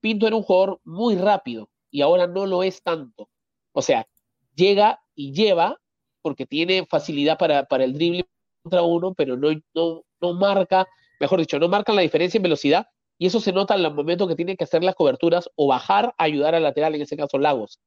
Pinto 0.00 0.26
era 0.26 0.36
un 0.36 0.42
jugador 0.42 0.80
muy 0.84 1.16
rápido 1.16 1.70
y 1.90 2.02
ahora 2.02 2.26
no 2.26 2.46
lo 2.46 2.62
es 2.62 2.82
tanto. 2.82 3.28
O 3.72 3.82
sea, 3.82 4.06
llega 4.54 5.02
y 5.14 5.32
lleva 5.32 5.80
porque 6.22 6.46
tiene 6.46 6.86
facilidad 6.86 7.38
para, 7.38 7.66
el 7.84 7.92
drible 7.92 8.26
contra 8.62 8.82
uno, 8.82 9.14
pero 9.14 9.36
no, 9.36 9.50
no, 9.74 10.04
no 10.20 10.32
marca, 10.32 10.86
mejor 11.20 11.40
dicho, 11.40 11.58
no 11.58 11.68
marca 11.68 11.92
la 11.92 12.02
diferencia 12.02 12.38
en 12.38 12.44
velocidad 12.44 12.86
y 13.18 13.26
eso 13.26 13.40
se 13.40 13.52
nota 13.52 13.74
en 13.74 13.84
el 13.84 13.94
momento 13.94 14.26
que 14.26 14.34
tiene 14.34 14.56
que 14.56 14.64
hacer 14.64 14.82
las 14.82 14.94
coberturas 14.94 15.48
o 15.56 15.66
bajar 15.66 16.14
a 16.18 16.24
ayudar 16.24 16.54
al 16.54 16.62
lateral, 16.62 16.94
en 16.94 17.02
ese 17.02 17.16
caso 17.16 17.38
Lagos. 17.38 17.80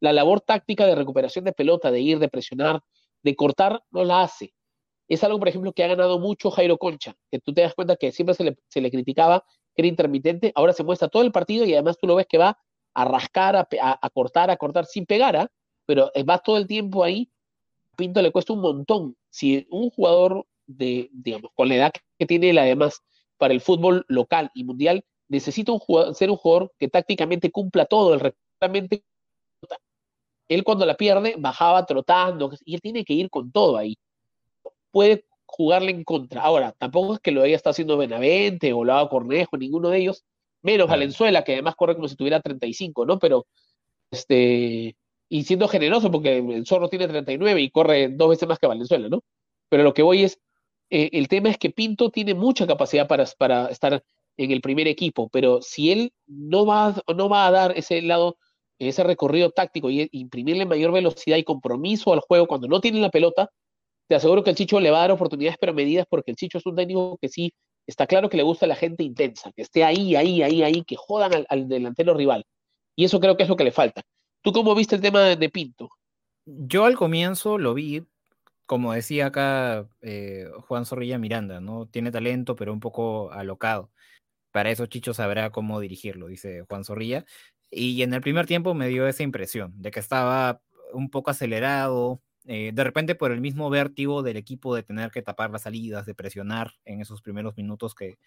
La 0.00 0.12
labor 0.12 0.40
táctica 0.40 0.86
de 0.86 0.94
recuperación 0.94 1.44
de 1.44 1.52
pelota, 1.52 1.90
de 1.90 2.00
ir, 2.00 2.18
de 2.18 2.28
presionar, 2.28 2.80
de 3.22 3.36
cortar, 3.36 3.82
no 3.90 4.04
la 4.04 4.22
hace. 4.22 4.54
Es 5.08 5.24
algo, 5.24 5.38
por 5.38 5.48
ejemplo, 5.48 5.72
que 5.72 5.84
ha 5.84 5.88
ganado 5.88 6.18
mucho 6.18 6.50
Jairo 6.50 6.78
Concha, 6.78 7.14
que 7.30 7.40
tú 7.40 7.52
te 7.52 7.62
das 7.62 7.74
cuenta 7.74 7.96
que 7.96 8.12
siempre 8.12 8.34
se 8.34 8.44
le, 8.44 8.58
se 8.68 8.80
le 8.80 8.90
criticaba 8.90 9.44
que 9.74 9.82
era 9.82 9.88
intermitente, 9.88 10.52
ahora 10.54 10.72
se 10.72 10.84
muestra 10.84 11.08
todo 11.08 11.22
el 11.22 11.32
partido 11.32 11.66
y 11.66 11.74
además 11.74 11.98
tú 11.98 12.06
lo 12.06 12.14
ves 12.14 12.26
que 12.28 12.38
va 12.38 12.58
a 12.94 13.04
rascar, 13.04 13.56
a, 13.56 13.68
a, 13.80 14.10
cortar, 14.10 14.50
a 14.50 14.56
cortar 14.56 14.86
sin 14.86 15.06
pegar, 15.06 15.36
¿ah? 15.36 15.50
pero 15.84 16.10
va 16.28 16.38
todo 16.38 16.56
el 16.56 16.66
tiempo 16.66 17.04
ahí. 17.04 17.30
Pinto 17.96 18.22
le 18.22 18.32
cuesta 18.32 18.52
un 18.52 18.60
montón. 18.60 19.16
Si 19.28 19.66
un 19.70 19.90
jugador 19.90 20.46
de, 20.66 21.10
digamos, 21.12 21.50
con 21.54 21.68
la 21.68 21.74
edad 21.74 21.92
que 22.18 22.26
tiene 22.26 22.50
él 22.50 22.58
además 22.58 23.02
para 23.40 23.54
el 23.54 23.62
fútbol 23.62 24.04
local 24.08 24.50
y 24.54 24.64
mundial, 24.64 25.02
necesita 25.28 25.72
un 25.72 26.14
ser 26.14 26.30
un 26.30 26.36
jugador 26.36 26.72
que 26.78 26.88
tácticamente 26.88 27.50
cumpla 27.50 27.86
todo, 27.86 28.12
el 28.12 28.34
realmente 28.60 29.02
él 30.48 30.62
cuando 30.64 30.84
la 30.84 30.96
pierde 30.96 31.36
bajaba 31.38 31.86
trotando 31.86 32.50
y 32.64 32.74
él 32.74 32.80
tiene 32.80 33.04
que 33.04 33.14
ir 33.14 33.30
con 33.30 33.50
todo 33.50 33.76
ahí. 33.76 33.96
Puede 34.90 35.24
jugarle 35.46 35.92
en 35.92 36.04
contra. 36.04 36.42
Ahora, 36.42 36.72
tampoco 36.76 37.14
es 37.14 37.20
que 37.20 37.30
lo 37.30 37.42
haya 37.42 37.56
estado 37.56 37.70
haciendo 37.70 37.96
Benavente 37.96 38.72
o 38.72 38.84
lo 38.84 38.92
haga 38.92 39.08
Cornejo, 39.08 39.56
ninguno 39.56 39.88
de 39.88 39.98
ellos, 39.98 40.24
menos 40.62 40.88
Valenzuela, 40.88 41.44
que 41.44 41.52
además 41.52 41.76
corre 41.76 41.94
como 41.94 42.08
si 42.08 42.16
tuviera 42.16 42.40
35, 42.40 43.06
¿no? 43.06 43.18
Pero, 43.20 43.46
este, 44.10 44.96
y 45.28 45.44
siendo 45.44 45.68
generoso, 45.68 46.10
porque 46.10 46.38
el 46.38 46.66
Zorro 46.66 46.88
tiene 46.88 47.06
39 47.06 47.60
y 47.60 47.70
corre 47.70 48.08
dos 48.08 48.30
veces 48.30 48.48
más 48.48 48.58
que 48.58 48.66
Valenzuela, 48.66 49.08
¿no? 49.08 49.22
Pero 49.68 49.84
lo 49.84 49.94
que 49.94 50.02
voy 50.02 50.24
es, 50.24 50.40
eh, 50.90 51.10
el 51.12 51.28
tema 51.28 51.50
es 51.50 51.58
que 51.58 51.70
Pinto 51.70 52.10
tiene 52.10 52.34
mucha 52.34 52.66
capacidad 52.66 53.06
para, 53.06 53.24
para 53.38 53.66
estar 53.68 54.02
en 54.36 54.50
el 54.50 54.60
primer 54.60 54.88
equipo, 54.88 55.28
pero 55.28 55.62
si 55.62 55.92
él 55.92 56.12
no 56.26 56.66
va, 56.66 56.94
no 57.14 57.28
va 57.28 57.46
a 57.46 57.50
dar 57.50 57.72
ese 57.76 58.02
lado, 58.02 58.36
ese 58.78 59.04
recorrido 59.04 59.50
táctico 59.50 59.90
y 59.90 60.08
imprimirle 60.12 60.66
mayor 60.66 60.92
velocidad 60.92 61.36
y 61.36 61.44
compromiso 61.44 62.12
al 62.12 62.20
juego 62.20 62.46
cuando 62.46 62.66
no 62.66 62.80
tiene 62.80 63.00
la 63.00 63.10
pelota, 63.10 63.50
te 64.08 64.14
aseguro 64.16 64.42
que 64.42 64.50
el 64.50 64.56
Chicho 64.56 64.80
le 64.80 64.90
va 64.90 64.98
a 64.98 65.00
dar 65.02 65.12
oportunidades 65.12 65.58
pero 65.60 65.74
medidas 65.74 66.06
porque 66.08 66.32
el 66.32 66.36
Chicho 66.36 66.58
es 66.58 66.66
un 66.66 66.74
técnico 66.74 67.18
que 67.20 67.28
sí 67.28 67.52
está 67.86 68.06
claro 68.06 68.28
que 68.28 68.36
le 68.36 68.42
gusta 68.42 68.66
la 68.66 68.76
gente 68.76 69.04
intensa, 69.04 69.52
que 69.52 69.62
esté 69.62 69.84
ahí, 69.84 70.16
ahí, 70.16 70.42
ahí, 70.42 70.62
ahí, 70.62 70.84
que 70.84 70.96
jodan 70.96 71.44
al 71.48 71.68
delantero 71.68 72.14
rival. 72.14 72.44
Y 72.96 73.04
eso 73.04 73.20
creo 73.20 73.36
que 73.36 73.44
es 73.44 73.48
lo 73.48 73.56
que 73.56 73.64
le 73.64 73.72
falta. 73.72 74.02
¿Tú 74.42 74.52
cómo 74.52 74.74
viste 74.74 74.96
el 74.96 75.02
tema 75.02 75.20
de 75.20 75.48
Pinto? 75.48 75.90
Yo 76.46 76.84
al 76.84 76.96
comienzo 76.96 77.58
lo 77.58 77.74
vi 77.74 78.02
como 78.70 78.92
decía 78.92 79.26
acá 79.26 79.88
eh, 80.00 80.48
Juan 80.68 80.86
Zorrilla 80.86 81.18
Miranda, 81.18 81.60
¿no? 81.60 81.86
Tiene 81.86 82.12
talento, 82.12 82.54
pero 82.54 82.72
un 82.72 82.78
poco 82.78 83.32
alocado. 83.32 83.90
Para 84.52 84.70
eso 84.70 84.86
Chicho 84.86 85.12
sabrá 85.12 85.50
cómo 85.50 85.80
dirigirlo, 85.80 86.28
dice 86.28 86.64
Juan 86.68 86.84
Zorrilla. 86.84 87.24
Y 87.68 88.02
en 88.02 88.14
el 88.14 88.20
primer 88.20 88.46
tiempo 88.46 88.72
me 88.74 88.86
dio 88.86 89.08
esa 89.08 89.24
impresión 89.24 89.72
de 89.82 89.90
que 89.90 89.98
estaba 89.98 90.62
un 90.92 91.10
poco 91.10 91.32
acelerado, 91.32 92.22
eh, 92.44 92.70
de 92.72 92.84
repente 92.84 93.16
por 93.16 93.32
el 93.32 93.40
mismo 93.40 93.70
vértigo 93.70 94.22
del 94.22 94.36
equipo 94.36 94.76
de 94.76 94.84
tener 94.84 95.10
que 95.10 95.22
tapar 95.22 95.50
las 95.50 95.62
salidas, 95.62 96.06
de 96.06 96.14
presionar 96.14 96.74
en 96.84 97.00
esos 97.00 97.22
primeros 97.22 97.56
minutos 97.56 97.96
que 97.96 98.18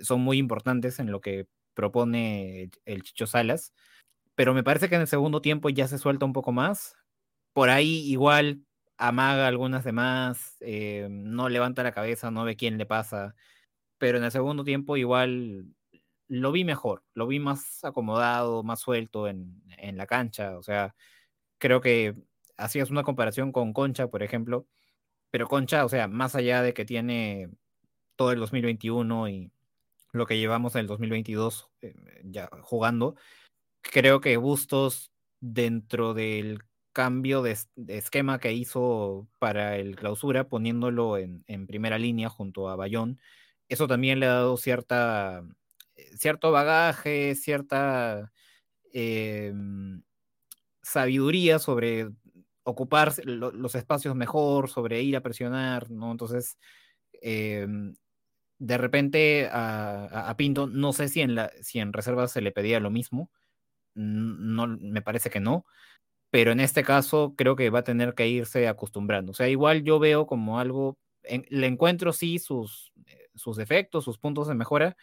son 0.00 0.22
muy 0.22 0.38
importantes 0.38 1.00
en 1.00 1.10
lo 1.10 1.20
que 1.20 1.48
propone 1.74 2.70
el 2.86 3.02
Chicho 3.02 3.26
Salas. 3.26 3.74
Pero 4.36 4.54
me 4.54 4.64
parece 4.64 4.88
que 4.88 4.94
en 4.94 5.02
el 5.02 5.06
segundo 5.06 5.42
tiempo 5.42 5.68
ya 5.68 5.86
se 5.86 5.98
suelta 5.98 6.24
un 6.24 6.32
poco 6.32 6.50
más. 6.50 6.96
Por 7.52 7.68
ahí 7.68 8.10
igual 8.10 8.64
amaga 9.08 9.48
algunas 9.48 9.84
demás, 9.84 10.56
eh, 10.60 11.08
no 11.10 11.48
levanta 11.48 11.82
la 11.82 11.92
cabeza, 11.92 12.30
no 12.30 12.44
ve 12.44 12.56
quién 12.56 12.78
le 12.78 12.86
pasa, 12.86 13.34
pero 13.98 14.18
en 14.18 14.24
el 14.24 14.30
segundo 14.32 14.64
tiempo 14.64 14.96
igual 14.96 15.66
lo 16.28 16.52
vi 16.52 16.64
mejor, 16.64 17.04
lo 17.14 17.26
vi 17.26 17.40
más 17.40 17.84
acomodado, 17.84 18.62
más 18.62 18.80
suelto 18.80 19.28
en, 19.28 19.62
en 19.78 19.96
la 19.96 20.06
cancha, 20.06 20.56
o 20.58 20.62
sea, 20.62 20.94
creo 21.58 21.80
que 21.80 22.14
hacías 22.56 22.90
una 22.90 23.02
comparación 23.02 23.52
con 23.52 23.72
Concha, 23.72 24.08
por 24.08 24.22
ejemplo, 24.22 24.66
pero 25.30 25.48
Concha, 25.48 25.84
o 25.84 25.88
sea, 25.88 26.08
más 26.08 26.36
allá 26.36 26.62
de 26.62 26.74
que 26.74 26.84
tiene 26.84 27.50
todo 28.16 28.32
el 28.32 28.40
2021 28.40 29.28
y 29.28 29.52
lo 30.12 30.26
que 30.26 30.38
llevamos 30.38 30.74
en 30.76 30.82
el 30.82 30.86
2022 30.88 31.70
eh, 31.82 32.22
ya 32.24 32.48
jugando, 32.62 33.16
creo 33.82 34.20
que 34.20 34.36
Bustos 34.36 35.12
dentro 35.40 36.14
del 36.14 36.62
cambio 36.92 37.42
de, 37.42 37.56
esquema 37.88 38.38
que 38.38 38.52
hizo 38.52 39.28
para 39.38 39.76
el 39.76 39.96
clausura, 39.96 40.48
poniéndolo 40.48 41.18
en, 41.18 41.66
primera 41.66 41.98
línea 41.98 42.28
junto 42.28 42.68
a 42.68 42.76
Bayón, 42.76 43.18
eso 43.68 43.86
también 43.88 44.20
le 44.20 44.26
ha 44.26 44.34
dado 44.34 44.56
cierta, 44.56 45.42
eh, 45.96 46.16
cierto 46.16 46.52
bagaje, 46.52 47.34
cierta 47.34 48.32
em, 48.92 50.02
sabiduría 50.82 51.58
sobre 51.58 52.10
ocupar 52.64 53.12
los 53.24 53.74
espacios 53.74 54.14
mejor, 54.14 54.68
sobre 54.68 55.02
ir 55.02 55.16
a 55.16 55.22
presionar, 55.22 55.90
¿no? 55.90 56.12
Entonces, 56.12 56.58
em, 57.22 57.94
de 58.58 58.78
repente 58.78 59.48
a, 59.52 60.34
Pinto, 60.38 60.66
no 60.68 60.92
sé 60.92 61.08
si 61.08 61.20
en, 61.20 61.34
la, 61.34 61.50
si 61.62 61.80
en 61.80 61.92
reservas 61.92 62.32
se 62.32 62.40
le 62.42 62.52
pedía 62.52 62.80
lo 62.80 62.90
mismo, 62.90 63.30
no, 63.94 64.68
me 64.68 65.02
parece 65.02 65.30
que 65.30 65.40
no, 65.40 65.66
pero 66.32 66.50
en 66.50 66.60
este 66.60 66.82
caso 66.82 67.34
creo 67.36 67.56
que 67.56 67.68
va 67.68 67.80
a 67.80 67.84
tener 67.84 68.14
que 68.14 68.26
irse 68.26 68.66
acostumbrando. 68.66 69.32
O 69.32 69.34
sea, 69.34 69.50
igual 69.50 69.84
yo 69.84 69.98
veo 69.98 70.26
como 70.26 70.58
algo, 70.58 70.96
le 71.50 71.66
encuentro 71.66 72.14
sí 72.14 72.38
sus, 72.38 72.90
eh, 73.06 73.28
sus 73.34 73.58
defectos, 73.58 74.04
sus 74.04 74.16
puntos 74.16 74.48
de 74.48 74.54
mejora, 74.54 74.96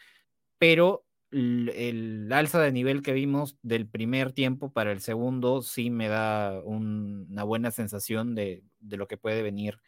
pero 0.57 1.05
el, 1.29 2.27
alza 2.33 2.59
de 2.59 2.71
nivel 2.71 3.03
que 3.03 3.13
vimos 3.13 3.57
del 3.61 3.87
primer 3.87 4.31
tiempo 4.33 4.73
para 4.73 4.91
el 4.91 5.01
segundo 5.01 5.61
sí 5.61 5.91
me 5.91 6.07
da 6.07 6.61
una 6.63 7.43
buena 7.43 7.69
sensación 7.69 8.33
de, 8.33 8.63
lo 8.81 9.07
que 9.07 9.17
puede 9.17 9.43
venir 9.43 9.79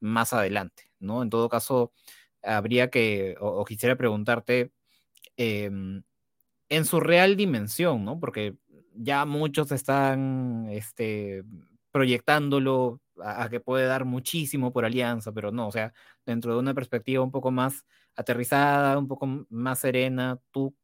más 0.00 0.32
adelante, 0.32 0.90
¿no? 0.98 1.22
En 1.22 1.30
todo 1.30 1.48
caso, 1.48 1.92
habría 2.42 2.90
que, 2.90 3.36
o, 3.38 3.64
quisiera 3.64 3.94
preguntarte, 3.94 4.72
em, 5.36 6.02
en 6.68 6.84
su 6.84 6.98
real 6.98 7.36
dimensión, 7.36 8.04
¿no? 8.04 8.18
Porque 8.18 8.56
ya 8.98 9.24
muchos 9.24 9.72
están 9.72 10.68
este, 10.70 11.44
proyectándolo 11.90 13.00
a, 13.22 13.48
que 13.48 13.60
puede 13.60 13.86
dar 13.86 14.04
muchísimo 14.04 14.72
por 14.72 14.84
alianza, 14.84 15.32
pero 15.32 15.52
no, 15.52 15.68
o 15.68 15.72
sea, 15.72 15.92
dentro 16.26 16.52
de 16.52 16.60
una 16.60 16.74
perspectiva 16.74 17.22
un 17.22 17.30
poco 17.30 17.50
más 17.50 17.84
aterrizada, 18.16 18.98
un 18.98 19.08
poco 19.08 19.46
más 19.48 19.80
serena, 19.80 20.38
¿tú 20.50 20.74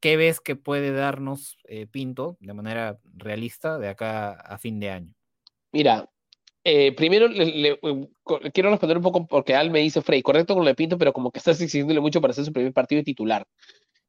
qué 0.00 0.16
ves 0.16 0.40
que 0.40 0.56
puede 0.56 0.92
darnos 0.92 1.58
eh, 1.64 1.86
Pinto 1.86 2.36
de 2.40 2.54
manera 2.54 2.98
realista 3.14 3.78
de 3.78 3.88
acá 3.88 4.32
a 4.32 4.58
fin 4.58 4.78
de 4.80 4.90
año? 4.90 5.14
Mira, 5.72 6.08
eh, 6.64 6.92
primero 6.92 7.28
quiero 8.52 8.70
responder 8.70 8.96
un 8.96 9.02
poco 9.02 9.26
porque 9.26 9.54
Al 9.54 9.70
me 9.70 9.80
dice, 9.80 10.02
Frey, 10.02 10.22
correcto 10.22 10.54
con 10.54 10.64
lo 10.64 10.68
de 10.68 10.74
Pinto, 10.74 10.98
pero 10.98 11.12
como 11.12 11.30
que 11.30 11.38
estás 11.38 11.60
exigiéndole 11.60 12.00
mucho 12.00 12.20
para 12.20 12.32
hacer 12.32 12.44
su 12.44 12.52
primer 12.52 12.72
partido 12.72 13.00
de 13.00 13.04
titular. 13.04 13.46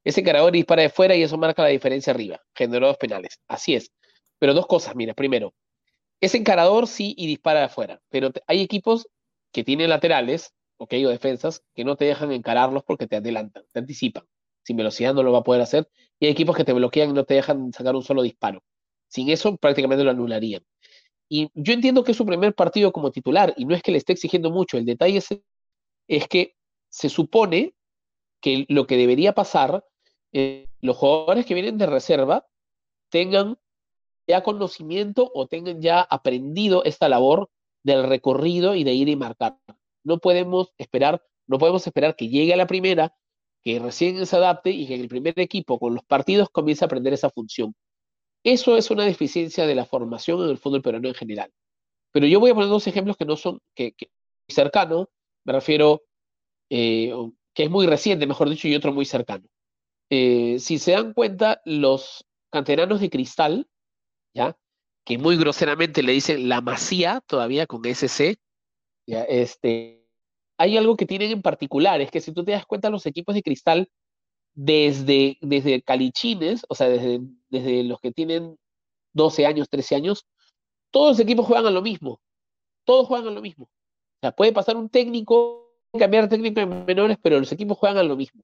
Ese 0.03 0.23
cargador 0.23 0.51
dispara 0.51 0.81
de 0.83 0.89
fuera 0.89 1.15
y 1.15 1.23
eso 1.23 1.37
marca 1.37 1.63
la 1.63 1.69
diferencia 1.69 2.13
arriba. 2.13 2.41
Generó 2.55 2.87
dos 2.87 2.97
penales. 2.97 3.39
Así 3.47 3.75
es. 3.75 3.91
Pero 4.39 4.53
dos 4.53 4.67
cosas, 4.67 4.95
mira. 4.95 5.13
Primero, 5.13 5.53
ese 6.21 6.37
encarador 6.37 6.87
sí 6.87 7.13
y 7.17 7.27
dispara 7.27 7.59
de 7.59 7.65
afuera. 7.65 8.01
Pero 8.09 8.31
hay 8.47 8.61
equipos 8.61 9.07
que 9.51 9.63
tienen 9.63 9.89
laterales, 9.89 10.53
ok, 10.77 10.93
o 11.05 11.09
defensas, 11.09 11.63
que 11.75 11.83
no 11.83 11.95
te 11.95 12.05
dejan 12.05 12.31
encararlos 12.31 12.83
porque 12.83 13.07
te 13.07 13.17
adelantan, 13.17 13.63
te 13.71 13.79
anticipan. 13.79 14.25
sin 14.63 14.77
velocidad 14.77 15.13
no 15.13 15.23
lo 15.23 15.31
va 15.31 15.39
a 15.39 15.43
poder 15.43 15.61
hacer, 15.61 15.89
y 16.19 16.27
hay 16.27 16.31
equipos 16.31 16.55
que 16.55 16.63
te 16.63 16.73
bloquean 16.73 17.09
y 17.09 17.13
no 17.13 17.23
te 17.23 17.33
dejan 17.35 17.73
sacar 17.73 17.95
un 17.95 18.03
solo 18.03 18.21
disparo. 18.21 18.63
Sin 19.07 19.29
eso 19.29 19.57
prácticamente 19.57 20.03
lo 20.03 20.11
anularían. 20.11 20.63
Y 21.29 21.49
yo 21.53 21.73
entiendo 21.73 22.03
que 22.03 22.11
es 22.11 22.17
su 22.17 22.25
primer 22.25 22.53
partido 22.55 22.91
como 22.91 23.11
titular 23.11 23.53
y 23.57 23.65
no 23.65 23.75
es 23.75 23.81
que 23.81 23.91
le 23.91 23.97
esté 23.97 24.13
exigiendo 24.13 24.51
mucho. 24.51 24.77
El 24.77 24.85
detalle 24.85 25.17
es, 25.17 25.29
es 26.07 26.27
que 26.27 26.55
se 26.89 27.09
supone 27.09 27.75
que 28.41 28.65
lo 28.69 28.87
que 28.87 28.97
debería 28.97 29.33
pasar, 29.33 29.83
eh, 30.33 30.67
los 30.81 30.97
jugadores 30.97 31.45
que 31.45 31.53
vienen 31.53 31.77
de 31.77 31.85
reserva 31.85 32.45
tengan 33.09 33.57
ya 34.27 34.43
conocimiento 34.43 35.31
o 35.33 35.47
tengan 35.47 35.81
ya 35.81 36.01
aprendido 36.01 36.83
esta 36.83 37.09
labor 37.09 37.49
del 37.83 38.07
recorrido 38.07 38.75
y 38.75 38.83
de 38.83 38.93
ir 38.93 39.09
y 39.09 39.15
marcar. 39.15 39.57
No 40.03 40.19
podemos 40.19 40.71
esperar, 40.77 41.23
no 41.47 41.57
podemos 41.57 41.85
esperar 41.85 42.15
que 42.15 42.29
llegue 42.29 42.53
a 42.53 42.57
la 42.57 42.67
primera, 42.67 43.15
que 43.63 43.79
recién 43.79 44.25
se 44.25 44.35
adapte 44.35 44.69
y 44.69 44.87
que 44.87 44.95
el 44.95 45.07
primer 45.07 45.39
equipo 45.39 45.79
con 45.79 45.95
los 45.95 46.03
partidos 46.03 46.49
comience 46.49 46.85
a 46.85 46.87
aprender 46.87 47.13
esa 47.13 47.29
función. 47.29 47.75
Eso 48.43 48.77
es 48.77 48.89
una 48.91 49.03
deficiencia 49.03 49.65
de 49.65 49.75
la 49.75 49.85
formación 49.85 50.43
en 50.43 50.49
el 50.49 50.57
fútbol 50.57 50.81
peruano 50.81 51.07
en 51.07 51.15
general. 51.15 51.51
Pero 52.11 52.25
yo 52.27 52.39
voy 52.39 52.51
a 52.51 52.53
poner 52.53 52.69
dos 52.69 52.87
ejemplos 52.87 53.17
que 53.17 53.25
no 53.25 53.35
son 53.35 53.59
que, 53.75 53.95
cercanos, 54.47 55.07
me 55.43 55.53
refiero 55.53 56.03
eh, 56.69 57.13
que 57.53 57.63
es 57.63 57.69
muy 57.69 57.87
reciente, 57.87 58.27
mejor 58.27 58.49
dicho, 58.49 58.67
y 58.67 58.75
otro 58.75 58.93
muy 58.93 59.05
cercano. 59.05 59.45
Eh, 60.09 60.57
si 60.59 60.79
se 60.79 60.91
dan 60.91 61.13
cuenta, 61.13 61.61
los 61.65 62.25
canteranos 62.51 62.99
de 62.99 63.09
cristal, 63.09 63.67
¿ya? 64.33 64.57
que 65.05 65.17
muy 65.17 65.37
groseramente 65.37 66.03
le 66.03 66.11
dicen 66.11 66.49
la 66.49 66.61
masía 66.61 67.21
todavía 67.25 67.65
con 67.65 67.83
SC, 67.83 68.37
¿ya? 69.07 69.23
Este, 69.23 70.05
hay 70.57 70.77
algo 70.77 70.97
que 70.97 71.07
tienen 71.07 71.31
en 71.31 71.41
particular, 71.41 71.99
es 71.99 72.11
que 72.11 72.21
si 72.21 72.31
tú 72.31 72.43
te 72.43 72.51
das 72.51 72.65
cuenta, 72.65 72.89
los 72.89 73.05
equipos 73.05 73.33
de 73.33 73.41
cristal, 73.41 73.89
desde, 74.53 75.37
desde 75.41 75.81
calichines, 75.81 76.65
o 76.69 76.75
sea, 76.75 76.89
desde, 76.89 77.21
desde 77.49 77.83
los 77.85 77.99
que 78.01 78.11
tienen 78.11 78.57
12 79.13 79.45
años, 79.45 79.69
13 79.69 79.95
años, 79.95 80.27
todos 80.91 81.17
los 81.17 81.19
equipos 81.19 81.45
juegan 81.45 81.67
a 81.67 81.71
lo 81.71 81.81
mismo. 81.81 82.21
Todos 82.83 83.07
juegan 83.07 83.29
a 83.29 83.31
lo 83.31 83.41
mismo. 83.41 83.65
O 83.65 84.19
sea, 84.21 84.31
puede 84.31 84.51
pasar 84.51 84.75
un 84.75 84.89
técnico, 84.89 85.73
cambiar 85.97 86.29
técnico 86.29 86.59
en 86.59 86.85
menores, 86.85 87.17
pero 87.21 87.39
los 87.39 87.51
equipos 87.51 87.77
juegan 87.77 87.97
a 87.97 88.03
lo 88.03 88.15
mismo. 88.15 88.43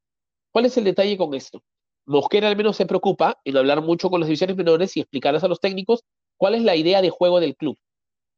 ¿Cuál 0.55 0.67
es 0.67 0.77
el 0.77 0.85
detalle 0.85 1.17
con 1.17 1.33
esto? 1.33 1.61
Mosquera 2.05 2.47
al 2.47 2.55
menos 2.55 2.77
se 2.77 2.85
preocupa 2.85 3.41
en 3.43 3.57
hablar 3.57 3.81
mucho 3.81 4.09
con 4.09 4.21
las 4.21 4.27
divisiones 4.27 4.55
menores 4.55 4.95
y 4.95 5.01
explicarles 5.01 5.43
a 5.43 5.49
los 5.49 5.59
técnicos 5.59 6.05
cuál 6.37 6.55
es 6.55 6.63
la 6.63 6.77
idea 6.77 7.01
de 7.01 7.09
juego 7.09 7.41
del 7.41 7.57
club. 7.57 7.77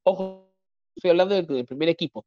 Ojo, 0.03 0.49
estoy 0.95 1.11
hablando 1.11 1.35
del, 1.35 1.45
primer 1.67 1.89
equipo. 1.89 2.25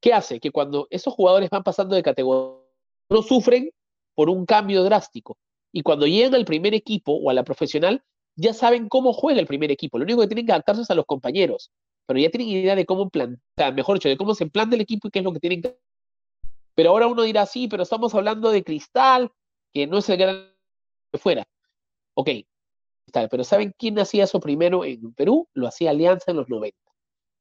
¿Qué 0.00 0.12
hace? 0.12 0.38
Que 0.38 0.52
cuando 0.52 0.86
esos 0.90 1.12
jugadores 1.12 1.50
van 1.50 1.64
pasando 1.64 1.96
de 1.96 2.04
categoría, 2.04 2.62
no 3.10 3.22
sufren 3.22 3.72
por 4.14 4.30
un 4.30 4.46
cambio 4.46 4.84
drástico. 4.84 5.36
Y 5.72 5.82
cuando 5.82 6.06
llegan 6.06 6.36
al 6.36 6.44
primer 6.44 6.74
equipo 6.74 7.10
o 7.14 7.28
a 7.28 7.34
la 7.34 7.42
profesional, 7.42 8.04
ya 8.36 8.54
saben 8.54 8.88
cómo 8.88 9.12
juega 9.12 9.40
el 9.40 9.48
primer 9.48 9.72
equipo. 9.72 9.98
Lo 9.98 10.04
único 10.04 10.20
que 10.20 10.28
tienen 10.28 10.46
que 10.46 10.52
adaptarse 10.52 10.82
es 10.82 10.90
a 10.92 10.94
los 10.94 11.04
compañeros, 11.04 11.72
pero 12.06 12.20
ya 12.20 12.30
tienen 12.30 12.50
idea 12.50 12.76
de 12.76 12.86
cómo 12.86 13.10
plantar, 13.10 13.74
mejor 13.74 13.96
dicho, 13.96 14.08
de 14.08 14.16
cómo 14.16 14.36
se 14.36 14.46
planta 14.46 14.76
el 14.76 14.82
equipo 14.82 15.08
y 15.08 15.10
qué 15.10 15.18
es 15.18 15.24
lo 15.24 15.32
que 15.32 15.40
tienen 15.40 15.62
que 15.62 15.76
Pero 16.76 16.90
ahora 16.90 17.08
uno 17.08 17.22
dirá, 17.22 17.46
sí, 17.46 17.66
pero 17.66 17.82
estamos 17.82 18.14
hablando 18.14 18.52
de 18.52 18.62
cristal, 18.62 19.32
que 19.72 19.88
no 19.88 19.98
es 19.98 20.08
el 20.08 20.18
gran 20.18 20.54
de 21.12 21.18
fuera. 21.18 21.44
Ok, 22.14 22.28
pero 23.30 23.44
¿saben 23.44 23.74
quién 23.78 23.98
hacía 23.98 24.24
eso 24.24 24.40
primero 24.40 24.84
en 24.84 25.12
Perú? 25.14 25.48
Lo 25.54 25.66
hacía 25.66 25.90
Alianza 25.90 26.30
en 26.30 26.36
los 26.36 26.48
90. 26.48 26.76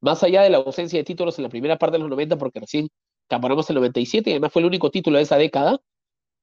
Más 0.01 0.24
allá 0.24 0.42
de 0.42 0.50
la 0.50 0.58
ausencia 0.58 1.00
de 1.00 1.04
títulos 1.04 1.38
en 1.38 1.44
la 1.44 1.50
primera 1.50 1.77
parte 1.77 1.94
de 1.94 2.00
los 2.00 2.10
90, 2.10 2.38
porque 2.38 2.60
recién 2.60 2.89
campeonamos 3.27 3.70
el 3.70 3.75
97 3.77 4.30
y 4.30 4.34
además 4.34 4.54
fue 4.54 4.62
el 4.62 4.68
único 4.68 4.92
título 4.92 5.18
de 5.18 5.24
esa 5.24 5.38
década, 5.38 5.80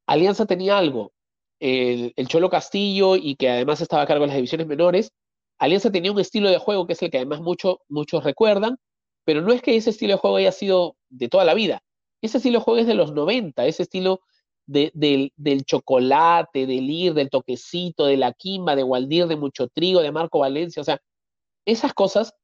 Alianza 0.07 0.47
tenía 0.47 0.79
algo, 0.79 1.13
el, 1.61 2.13
Cholo 2.27 2.51
Castillo 2.51 3.17
y 3.17 3.37
que 3.37 3.49
además 3.51 3.81
estaba 3.81 4.03
a 4.03 4.07
cargo 4.07 4.23
de 4.23 4.29
las 4.29 4.37
divisiones 4.37 4.67
menores. 4.67 5.13
Alianza 5.59 5.93
tenía 5.93 6.11
un 6.13 6.19
estilo 6.19 6.51
de 6.51 6.59
juego 6.59 6.87
que 6.87 6.95
es 6.95 7.03
el 7.03 7.11
que 7.11 7.19
además 7.19 7.41
mucho, 7.41 7.81
muchos 7.89 8.25
recuerdan, 8.25 8.79
pero 9.25 9.43
no 9.43 9.53
es 9.53 9.63
que 9.63 9.77
ese 9.77 9.91
estilo 9.91 10.15
de 10.15 10.19
juego 10.19 10.37
haya 10.37 10.53
sido 10.53 10.97
de 11.09 11.29
toda 11.29 11.45
la 11.45 11.55
vida. 11.55 11.83
Ese 12.23 12.39
estilo 12.39 12.61
de 12.61 12.65
juego 12.65 12.85
de 12.87 12.95
los 12.95 13.13
90, 13.13 13.67
ese 13.67 13.83
estilo 13.83 14.21
del, 14.67 15.65
chocolate, 15.65 16.67
del 16.67 16.91
ir, 16.91 17.15
del 17.15 17.31
toquecito, 17.31 18.07
de 18.07 18.17
la 18.17 18.33
quimba, 18.33 18.77
de 18.77 18.85
Waldir, 18.85 19.27
de 19.27 19.37
Mucho 19.37 19.69
Trigo, 19.69 20.01
de 20.01 20.13
Marco 20.13 20.39
Valencia. 20.39 20.81
O 20.81 20.85
sea, 20.85 21.01
esas 21.67 21.93
cosas 21.95 22.35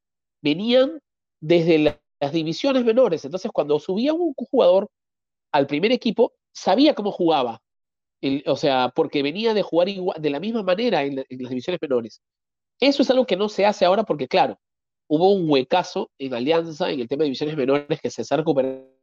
venían 0.43 1.01
desde 1.41 1.79
las 1.79 2.33
divisiones 2.33 2.85
menores. 2.85 3.25
Entonces, 3.25 3.51
cuando 3.53 3.79
subía 3.79 4.13
un 4.13 4.35
jugador 4.35 4.89
al 5.53 5.67
primer 5.67 5.93
equipo, 5.93 6.33
sabía 6.53 6.95
cómo 6.95 7.13
jugaba. 7.13 7.61
o 8.47 8.57
sea, 8.57 8.93
porque 8.95 9.23
venía 9.23 9.55
de 9.55 9.63
jugar 9.63 9.89
de 9.89 10.31
la 10.31 10.41
misma 10.41 10.63
manera 10.63 11.05
en, 11.05 11.17
las 11.17 11.27
divisiones 11.29 11.81
menores. 11.81 12.21
Eso 12.81 13.03
es 13.03 13.11
algo 13.11 13.27
que 13.27 13.37
no 13.37 13.49
se 13.49 13.67
hace 13.67 13.85
ahora 13.85 14.05
porque, 14.05 14.29
claro, 14.29 14.59
hubo 15.09 15.33
un 15.33 15.51
huecazo 15.51 16.11
en 16.19 16.35
Alianza 16.35 16.91
en 16.91 17.01
el 17.01 17.09
tema 17.09 17.21
de 17.21 17.27
divisiones 17.27 17.57
menores 17.57 18.01
que 18.01 18.11
se 18.11 18.25
recuperando 18.37 18.98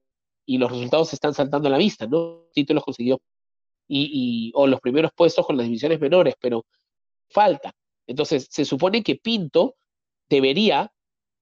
y 0.45 0.57
los 0.57 0.71
resultados 0.71 1.13
están 1.13 1.33
saltando 1.33 1.67
a 1.67 1.71
la 1.71 1.77
vista, 1.77 2.07
¿no? 2.07 2.47
Títulos 2.53 2.83
consiguió 2.83 3.21
y, 3.87 4.51
o 4.55 4.67
los 4.67 4.79
primeros 4.79 5.11
puestos 5.15 5.45
con 5.45 5.57
las 5.57 5.65
divisiones 5.65 5.99
menores, 5.99 6.35
pero 6.39 6.65
falta. 7.29 7.73
Entonces, 8.07 8.47
se 8.49 8.65
supone 8.65 9.03
que 9.03 9.15
Pinto 9.15 9.75
debería 10.29 10.91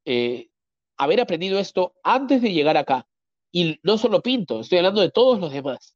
eh, 0.05 0.49
haber 0.97 1.21
aprendido 1.21 1.59
esto 1.59 1.93
antes 2.03 2.41
de 2.41 2.51
llegar 2.51 2.77
acá. 2.77 3.07
Y 3.51 3.79
no 3.83 3.97
solo 3.97 4.21
Pinto, 4.21 4.61
estoy 4.61 4.79
hablando 4.79 5.01
de 5.01 5.11
todos 5.11 5.39
los 5.39 5.51
demás. 5.51 5.95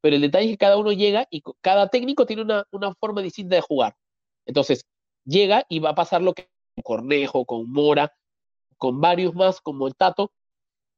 Pero 0.00 0.16
el 0.16 0.22
detalle 0.22 0.46
es 0.46 0.52
que 0.52 0.58
cada 0.58 0.76
uno 0.76 0.92
llega 0.92 1.26
y 1.30 1.42
cada 1.60 1.88
técnico 1.88 2.26
tiene 2.26 2.42
una, 2.42 2.64
una 2.70 2.94
forma 2.94 3.22
distinta 3.22 3.56
de 3.56 3.62
jugar. 3.62 3.96
Entonces, 4.44 4.86
llega 5.24 5.64
y 5.68 5.78
va 5.80 5.90
a 5.90 5.94
pasar 5.94 6.22
lo 6.22 6.34
que 6.34 6.48
con 6.74 6.82
Cornejo, 6.82 7.44
con 7.46 7.70
Mora, 7.70 8.14
con 8.76 9.00
varios 9.00 9.34
más, 9.34 9.60
como 9.60 9.86
el 9.86 9.94
Tato, 9.94 10.32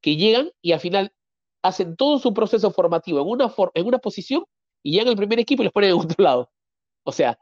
que 0.01 0.15
llegan 0.15 0.51
y 0.61 0.73
al 0.73 0.79
final 0.79 1.13
hacen 1.61 1.95
todo 1.95 2.19
su 2.19 2.33
proceso 2.33 2.71
formativo 2.71 3.21
en 3.21 3.27
una, 3.27 3.53
en 3.73 3.85
una 3.85 3.99
posición 3.99 4.45
y 4.83 4.91
llegan 4.91 5.09
al 5.09 5.17
primer 5.17 5.39
equipo 5.39 5.61
y 5.61 5.65
los 5.65 5.73
ponen 5.73 5.91
en 5.91 5.97
otro 5.97 6.23
lado. 6.23 6.49
O 7.03 7.11
sea, 7.11 7.37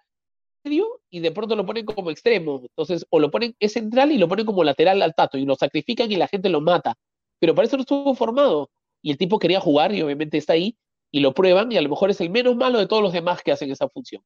medio 0.64 1.02
y 1.10 1.20
de 1.20 1.32
pronto 1.32 1.56
lo 1.56 1.66
ponen 1.66 1.86
como 1.86 2.12
extremo. 2.12 2.62
Entonces, 2.62 3.06
o 3.10 3.20
lo 3.20 3.32
ponen, 3.32 3.56
es 3.60 3.74
central 3.74 4.12
y 4.12 4.18
lo 4.18 4.28
ponen 4.28 4.46
como 4.46 4.64
lateral 4.64 5.02
al 5.02 5.16
tato 5.16 5.38
y 5.38 5.46
lo 5.46 5.56
sacrifican 5.56 6.12
y 6.12 6.16
la 6.16 6.28
gente 6.28 6.50
lo 6.50 6.62
mata. 6.62 6.96
Pero 7.40 7.56
para 7.56 7.68
eso 7.68 7.78
no 7.78 7.82
estuvo 7.82 8.16
formado. 8.16 8.70
Y 9.02 9.12
el 9.12 9.18
tipo 9.18 9.40
quería 9.40 9.60
jugar 9.60 9.94
y 9.94 10.02
obviamente 10.02 10.38
está 10.38 10.54
ahí 10.54 10.78
y 11.12 11.20
lo 11.20 11.34
prueban 11.34 11.72
y 11.72 11.78
a 11.78 11.82
lo 11.82 11.90
mejor 11.90 12.10
es 12.10 12.20
el 12.22 12.30
menos 12.30 12.56
malo 12.56 12.80
de 12.80 12.88
todos 12.88 13.04
los 13.04 13.14
demás 13.14 13.42
que 13.44 13.52
hacen 13.52 13.72
esa 13.72 13.88
función. 13.90 14.24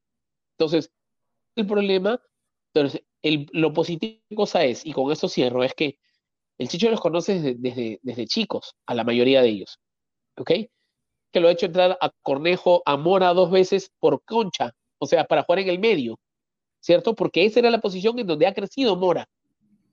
Entonces, 0.58 0.92
el 1.56 1.68
problema, 1.68 2.22
entonces, 2.74 3.04
el, 3.22 3.48
lo 3.52 3.74
positivo 3.74 4.22
cosa 4.36 4.64
es, 4.64 4.86
y 4.86 4.94
con 4.94 5.12
eso 5.12 5.28
cierro, 5.28 5.64
es 5.64 5.74
que 5.74 6.00
el 6.62 6.68
Chicho 6.68 6.92
los 6.92 7.02
conoce 7.02 7.56
desde, 7.58 8.28
chicos, 8.28 8.76
a 8.86 8.94
la 8.94 9.04
mayoría 9.04 9.42
de 9.42 9.50
ellos. 9.50 9.80
¿Ok? 10.38 10.52
Que 11.32 11.40
lo 11.40 11.48
ha 11.48 11.52
hecho 11.52 11.66
entrar 11.66 11.98
a 12.00 12.12
Cornejo, 12.22 12.84
a 12.86 12.98
Mora 12.98 13.34
dos 13.34 13.50
veces 13.50 13.92
por 14.00 14.24
concha, 14.24 14.72
o 15.00 15.08
sea, 15.08 15.26
para 15.26 15.42
jugar 15.42 15.58
en 15.58 15.70
el 15.70 15.80
medio, 15.80 16.20
¿cierto? 16.80 17.16
Porque 17.16 17.46
esa 17.46 17.62
era 17.62 17.72
la 17.72 17.82
posición 17.82 18.20
en 18.20 18.28
donde 18.28 18.46
ha 18.46 18.54
crecido 18.54 18.96
Mora. 18.96 19.28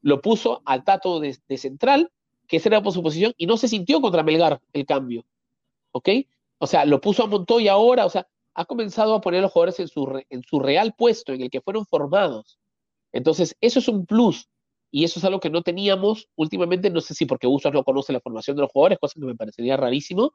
Lo 0.02 0.20
puso 0.20 0.61
al 0.66 0.85
Tato 0.85 1.20
de, 1.20 1.38
central, 1.57 2.12
que 2.46 2.59
esa 2.59 2.68
era 2.68 2.85
su 2.90 3.02
posición, 3.02 3.33
y 3.38 3.46
no 3.46 3.57
se 3.57 3.68
sintió 3.68 4.02
contra 4.02 4.22
Melgar 4.22 4.61
el 4.74 4.85
cambio. 4.85 5.24
¿Ok? 5.92 6.11
O 6.59 6.66
sea, 6.66 6.85
lo 6.85 7.00
puso 7.00 7.22
a 7.22 7.28
Montoya 7.28 7.72
ahora, 7.72 8.04
o 8.04 8.11
sea, 8.11 8.28
ha 8.52 8.66
comenzado 8.66 9.14
a 9.14 9.22
poner 9.22 9.38
a 9.38 9.42
los 9.44 9.52
jugadores 9.52 9.81
en 9.81 10.42
su 10.42 10.61
real 10.61 10.94
puesto, 10.98 11.33
en 11.33 11.40
el 11.40 11.48
que 11.48 11.62
fueron 11.62 11.87
formados. 11.87 12.59
Entonces, 13.11 13.57
eso 13.62 13.78
es 13.78 13.88
un 13.88 14.04
plus 14.04 14.50
y 14.90 15.05
eso 15.05 15.18
es 15.18 15.24
algo 15.24 15.40
que 15.40 15.51
no 15.51 15.62
teníamos 15.62 16.29
últimamente, 16.35 16.90
no 16.90 17.01
sé 17.01 17.14
si 17.14 17.27
porque 17.27 17.46
Usos 17.46 17.72
no 17.72 17.85
conoce 17.85 18.12
la 18.12 18.20
formación 18.20 18.57
de 18.57 18.62
los 18.62 18.72
jugadores, 18.72 18.98
cosa 18.98 19.20
que 19.20 19.27
me 19.27 19.35
parecería 19.35 19.77
rarísimo, 19.77 20.33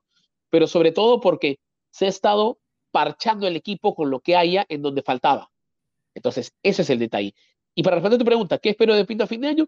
pero 0.49 0.67
sobre 0.67 0.91
todo 0.91 1.19
porque 1.19 1.59
se 1.89 2.05
ha 2.05 2.09
estado 2.09 2.59
parchando 2.91 3.47
el 3.47 3.55
equipo 3.55 3.95
con 3.95 4.11
lo 4.11 4.19
que 4.19 4.35
haya 4.35 4.65
en 4.69 4.83
donde 4.83 5.01
faltaba. 5.01 5.49
Entonces, 6.13 6.53
ese 6.61 6.83
es 6.83 6.89
el 6.91 6.99
detalle. 6.99 7.33
Y 7.73 7.81
para 7.81 7.95
responder 7.95 8.17
a 8.17 8.19
tu 8.19 8.25
pregunta, 8.25 8.59
¿qué 8.59 8.69
espero 8.69 8.95
de 8.95 9.05
Pinto 9.05 9.23
a 9.23 9.27
fin 9.27 9.41
de 9.41 9.47
año? 9.47 9.67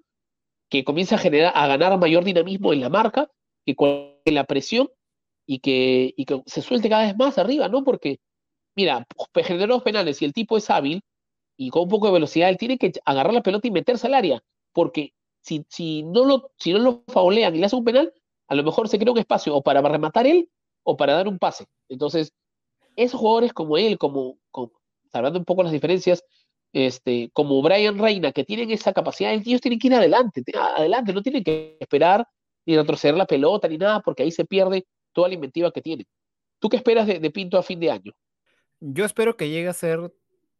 Que 0.70 0.84
comience 0.84 1.16
a 1.16 1.18
generar, 1.18 1.52
a 1.56 1.66
ganar 1.66 1.98
mayor 1.98 2.24
dinamismo 2.24 2.72
en 2.72 2.82
la 2.82 2.90
marca, 2.90 3.32
que 3.66 3.76
con 3.76 4.14
la 4.26 4.44
presión 4.44 4.90
y 5.48 5.60
que, 5.60 6.14
y 6.16 6.26
que 6.26 6.44
se 6.46 6.62
suelte 6.62 6.90
cada 6.90 7.06
vez 7.06 7.18
más 7.18 7.40
arriba, 7.40 7.68
¿no? 7.68 7.84
Porque, 7.84 8.20
mira, 8.76 9.08
generar 9.34 9.70
los 9.70 9.82
penales, 9.82 10.18
si 10.18 10.26
el 10.26 10.34
tipo 10.34 10.58
es 10.58 10.70
hábil 10.70 11.02
y 11.58 11.72
con 11.72 11.84
un 11.84 11.90
poco 11.90 12.08
de 12.08 12.14
velocidad, 12.14 12.50
él 12.50 12.58
tiene 12.58 12.78
que 12.78 12.94
agarrar 13.06 13.34
la 13.34 13.42
pelota 13.42 13.68
y 13.68 13.72
meterse 13.72 14.06
al 14.06 14.14
área 14.14 14.44
porque 14.76 15.14
si, 15.42 15.66
si, 15.70 16.04
no 16.04 16.26
lo, 16.26 16.52
si 16.58 16.74
no 16.74 16.80
lo 16.80 17.04
faulean 17.08 17.56
y 17.56 17.60
le 17.60 17.66
hacen 17.66 17.80
un 17.80 17.86
penal, 17.86 18.14
a 18.48 18.56
lo 18.56 18.64
mejor 18.64 18.90
se 18.90 19.00
crea 19.00 19.14
un 19.14 19.18
espacio 19.18 19.56
o 19.56 19.64
para 19.64 19.82
rematar 19.82 20.28
él 20.28 20.50
o 20.84 20.98
para 20.98 21.14
dar 21.14 21.30
un 21.30 21.40
pase. 21.40 21.66
Entonces, 21.88 22.34
esos 22.98 23.20
jugadores 23.20 23.54
como 23.54 23.78
él, 23.78 23.98
como, 23.98 24.38
como 24.52 24.74
hablando 25.14 25.40
un 25.40 25.46
poco 25.46 25.64
las 25.64 25.72
diferencias, 25.72 26.26
este, 26.74 27.30
como 27.32 27.62
Brian 27.62 27.98
Reina, 27.98 28.34
que 28.34 28.44
tienen 28.44 28.70
esa 28.70 28.92
capacidad, 28.92 29.32
ellos 29.32 29.62
tienen 29.62 29.80
que 29.80 29.88
ir 29.88 29.96
adelante, 29.96 30.44
adelante, 30.54 31.14
no 31.14 31.22
tienen 31.22 31.44
que 31.44 31.78
esperar 31.80 32.28
ni 32.66 32.76
retroceder 32.76 33.16
la 33.16 33.26
pelota 33.26 33.70
ni 33.70 33.78
nada, 33.78 34.02
porque 34.02 34.24
ahí 34.24 34.32
se 34.32 34.44
pierde 34.44 34.86
toda 35.14 35.30
la 35.30 35.36
inventiva 35.36 35.72
que 35.72 35.82
tienen. 35.82 36.06
¿Tú 36.60 36.68
qué 36.68 36.76
esperas 36.76 37.08
de, 37.08 37.20
de 37.20 37.32
Pinto 37.32 37.58
a 37.58 37.64
fin 37.64 37.80
de 37.80 37.92
año? 37.92 38.12
Yo 38.82 39.06
espero 39.06 39.38
que 39.38 39.50
llegue 39.50 39.70
a 39.70 39.74
ser 39.74 40.12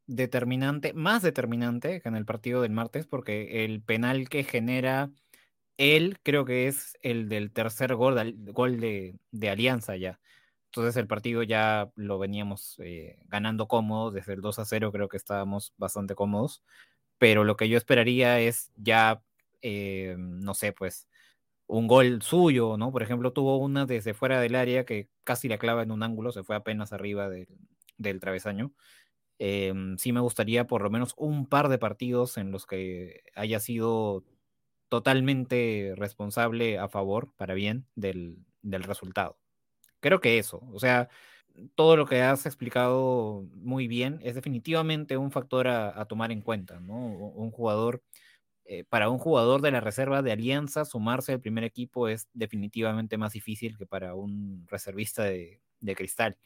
determinante, 0.08 0.94
más 0.94 1.22
determinante 1.24 2.02
que 2.02 2.10
en 2.10 2.16
el 2.16 2.26
partido 2.26 2.62
del 2.62 2.72
martes, 2.72 3.08
porque 3.08 3.66
el 3.66 3.82
penal 3.82 4.30
que 4.30 4.44
genera 4.44 5.12
él 5.78 6.20
creo 6.24 6.46
que 6.46 6.68
es 6.68 6.98
el 7.02 7.30
del 7.30 7.52
tercer 7.52 7.96
gol, 7.96 8.16
de, 8.16 8.52
gol 8.52 8.80
de, 8.80 9.50
Alianza 9.50 9.96
ya. 9.98 10.20
Entonces 10.68 10.98
el 10.98 11.08
partido 11.08 11.44
ya 11.44 11.92
lo 11.96 12.20
veníamos 12.20 12.76
eh, 12.80 13.18
ganando 13.28 13.68
cómodo, 13.68 14.12
desde 14.12 14.34
el 14.34 14.42
2 14.42 14.60
a 14.60 14.66
0 14.66 14.92
creo 14.92 15.10
que 15.10 15.18
estábamos 15.18 15.74
bastante 15.78 16.16
cómodos, 16.16 16.64
pero 17.18 17.44
lo 17.44 17.58
que 17.58 17.70
yo 17.70 17.78
esperaría 17.78 18.40
es 18.40 18.72
ya, 18.78 19.22
eh, 19.62 20.16
no 20.20 20.54
sé, 20.54 20.74
pues 20.74 21.08
un 21.68 21.88
gol 21.88 22.22
suyo, 22.22 22.78
¿no? 22.78 22.92
Por 22.92 23.04
ejemplo, 23.04 23.34
tuvo 23.34 23.58
una 23.58 23.86
desde 23.86 24.14
fuera 24.14 24.40
del 24.40 24.56
área 24.56 24.86
que 24.86 25.10
casi 25.24 25.48
la 25.50 25.58
clava 25.58 25.84
en 25.84 25.92
un 25.92 26.04
ángulo, 26.04 26.32
se 26.32 26.44
fue 26.44 26.56
apenas 26.56 26.94
arriba 26.94 27.30
del, 27.30 28.20
travesaño. 28.20 28.72
Em, 29.40 29.98
sí 29.98 30.14
me 30.14 30.22
gustaría 30.22 30.66
por 30.68 30.82
lo 30.82 30.90
menos 30.90 31.14
un 31.18 31.46
par 31.48 31.70
de 31.70 31.78
partidos 31.78 32.38
en 32.38 32.52
los 32.52 32.66
que 32.66 33.24
haya 33.36 33.60
sido 33.60 34.24
totalmente 34.90 35.94
responsable 35.98 36.78
a 36.80 36.88
favor, 36.88 37.34
para 37.36 37.54
bien, 37.54 37.86
del, 37.96 38.38
resultado. 38.64 39.38
Creo 40.00 40.22
que 40.22 40.38
eso, 40.40 40.62
o 40.74 40.80
sea, 40.80 41.10
todo 41.76 41.98
lo 41.98 42.06
que 42.06 42.22
has 42.22 42.46
explicado 42.46 43.46
muy 43.56 43.88
bien 43.88 44.20
es 44.24 44.36
definitivamente 44.36 45.18
un 45.18 45.32
factor 45.32 45.68
a, 45.68 46.06
tomar 46.06 46.32
en 46.32 46.42
cuenta, 46.42 46.80
¿no? 46.80 46.96
Un 46.96 47.52
jugador, 47.52 48.04
eh, 48.66 48.84
para 48.86 49.10
un 49.10 49.20
jugador 49.20 49.62
de 49.62 49.72
la 49.72 49.82
reserva 49.82 50.22
de 50.22 50.32
Alianza, 50.32 50.86
sumarse 50.86 51.34
al 51.34 51.42
primer 51.42 51.64
equipo 51.64 52.08
es 52.08 52.30
definitivamente 52.34 53.18
más 53.18 53.34
difícil 53.34 53.78
que 53.78 53.86
para 53.86 54.16
un 54.16 54.66
reservista 54.68 55.24
de, 55.24 55.62
cristal, 55.96 56.38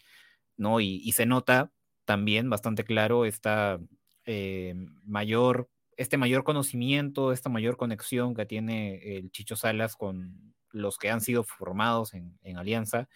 ¿no? 0.57 0.79
Y, 0.81 1.11
se 1.13 1.25
nota 1.25 1.71
también 2.09 2.49
bastante 2.49 2.85
claro 2.85 3.23
esta 3.23 3.79
eh, 4.25 4.73
mayor 5.03 5.69
este 5.95 6.17
mayor 6.17 6.43
conocimiento, 6.43 7.31
esta 7.31 7.49
mayor 7.49 7.77
conexión 7.77 8.33
que 8.33 8.47
tiene 8.47 9.17
el 9.17 9.29
Chicho 9.29 9.55
Salas 9.55 9.95
con 9.95 10.55
los 10.71 10.97
que 10.97 11.11
han 11.11 11.21
sido 11.21 11.43
formados 11.43 12.15
en, 12.15 12.57
Alianza 12.57 13.07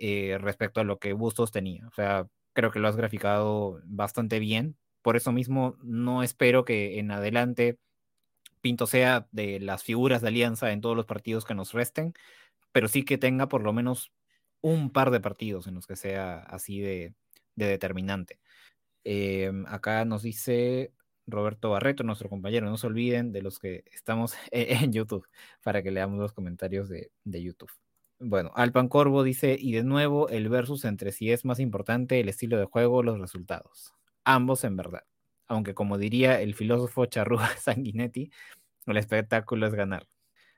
eh, 0.00 0.36
respecto 0.40 0.80
a 0.80 0.84
lo 0.84 0.98
que 0.98 1.12
Bustos 1.12 1.52
tenía. 1.52 1.86
O 1.86 1.92
sea, 1.92 2.26
creo 2.54 2.72
que 2.72 2.80
lo 2.80 2.88
has 2.88 2.96
graficado 2.96 3.80
bastante 3.84 4.40
bien. 4.40 4.76
Por 5.00 5.14
eso 5.14 5.30
mismo 5.30 5.76
no 5.80 6.24
espero 6.24 6.64
que 6.64 6.98
en 6.98 7.12
adelante 7.12 7.78
Pinto 8.60 8.88
sea 8.88 9.28
de 9.30 9.60
las 9.60 9.84
figuras 9.84 10.22
de 10.22 10.28
Alianza 10.28 10.72
en 10.72 10.80
todos 10.80 10.96
los 10.96 11.06
partidos 11.06 11.44
que 11.44 11.54
nos 11.54 11.72
resten, 11.72 12.14
pero 12.72 12.88
sí 12.88 13.04
que 13.04 13.16
tenga 13.16 13.46
por 13.46 13.62
lo 13.62 13.72
menos 13.72 14.10
un 14.60 14.90
par 14.90 15.12
de 15.12 15.20
partidos 15.20 15.68
en 15.68 15.76
los 15.76 15.86
que 15.86 15.94
sea 15.94 16.40
así 16.40 16.80
de, 16.80 17.14
determinante. 17.56 18.38
Eh, 19.04 19.52
acá 19.66 20.04
nos 20.04 20.22
dice 20.22 20.92
Roberto 21.26 21.70
Barreto, 21.70 22.04
nuestro 22.04 22.28
compañero. 22.28 22.68
No 22.68 22.76
se 22.76 22.86
olviden 22.86 23.32
de 23.32 23.42
los 23.42 23.58
que 23.58 23.84
estamos 23.92 24.34
en 24.50 24.92
YouTube 24.92 25.26
para 25.62 25.82
que 25.82 25.90
leamos 25.90 26.18
los 26.18 26.32
comentarios 26.32 26.88
de, 26.88 27.10
YouTube. 27.24 27.70
Bueno, 28.18 28.52
Alpan 28.54 28.88
Corvo 28.88 29.22
dice, 29.22 29.56
y 29.58 29.72
de 29.72 29.84
nuevo 29.84 30.28
el 30.28 30.48
versus 30.48 30.84
entre 30.84 31.12
si 31.12 31.30
es 31.32 31.44
más 31.44 31.60
importante 31.60 32.20
el 32.20 32.28
estilo 32.28 32.58
de 32.58 32.64
juego 32.64 33.02
los 33.02 33.18
resultados. 33.18 33.92
Ambos 34.24 34.64
en 34.64 34.76
verdad. 34.76 35.04
Aunque 35.46 35.74
como 35.74 35.98
diría 35.98 36.40
el 36.40 36.54
filósofo 36.54 37.06
Charrúa 37.06 37.48
Sanguinetti, 37.58 38.30
el 38.86 38.96
espectáculo 38.96 39.66
es 39.66 39.74
ganar, 39.74 40.06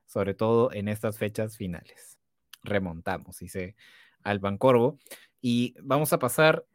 sobre 0.06 0.34
todo 0.34 0.72
en 0.72 0.88
estas 0.88 1.18
fechas 1.18 1.56
finales. 1.56 2.18
Remontamos, 2.62 3.38
dice 3.38 3.76
Alpan 4.22 4.58
Corvo. 4.58 4.98
Y 5.40 5.74
vamos 5.82 6.12
a 6.12 6.18
pasar 6.18 6.66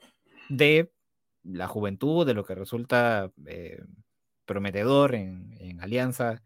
de 0.52 0.92
la 1.44 1.68
juventud, 1.68 2.26
de 2.26 2.34
lo 2.34 2.44
que 2.44 2.56
resulta 2.56 3.32
eh, 3.46 3.82
prometedor 4.46 5.16
en, 5.16 5.80
Alianza, 5.80 6.44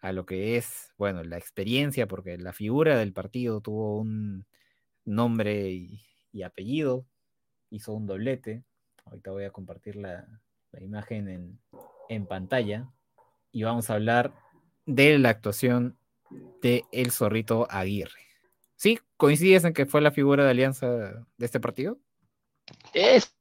a 0.00 0.12
lo 0.12 0.26
que 0.26 0.56
es, 0.56 0.92
bueno, 0.98 1.22
la 1.22 1.38
experiencia, 1.38 2.06
porque 2.06 2.36
la 2.36 2.52
figura 2.52 2.98
del 2.98 3.12
partido 3.12 3.60
tuvo 3.60 3.98
un 3.98 4.44
nombre 5.04 5.70
y, 5.70 6.42
apellido, 6.42 7.06
hizo 7.70 7.92
un 7.92 8.06
doblete. 8.06 8.64
Ahorita 9.06 9.30
voy 9.30 9.44
a 9.44 9.50
compartir 9.50 9.96
la, 9.96 10.26
imagen 10.80 11.28
en, 11.28 11.60
en, 12.08 12.26
pantalla 12.26 12.90
y 13.52 13.62
vamos 13.62 13.88
a 13.88 13.94
hablar 13.94 14.34
de 14.84 15.18
la 15.18 15.28
actuación 15.30 15.96
de 16.60 16.84
El 16.90 17.12
Zorrito 17.12 17.68
Aguirre. 17.70 18.20
¿Sí? 18.74 18.98
¿Coincides 19.16 19.64
en 19.64 19.72
que 19.72 19.86
fue 19.86 20.00
la 20.00 20.10
figura 20.10 20.44
de 20.44 20.50
Alianza 20.50 20.88
de 20.88 21.46
este 21.46 21.60
partido? 21.60 21.98
Es 22.92 23.33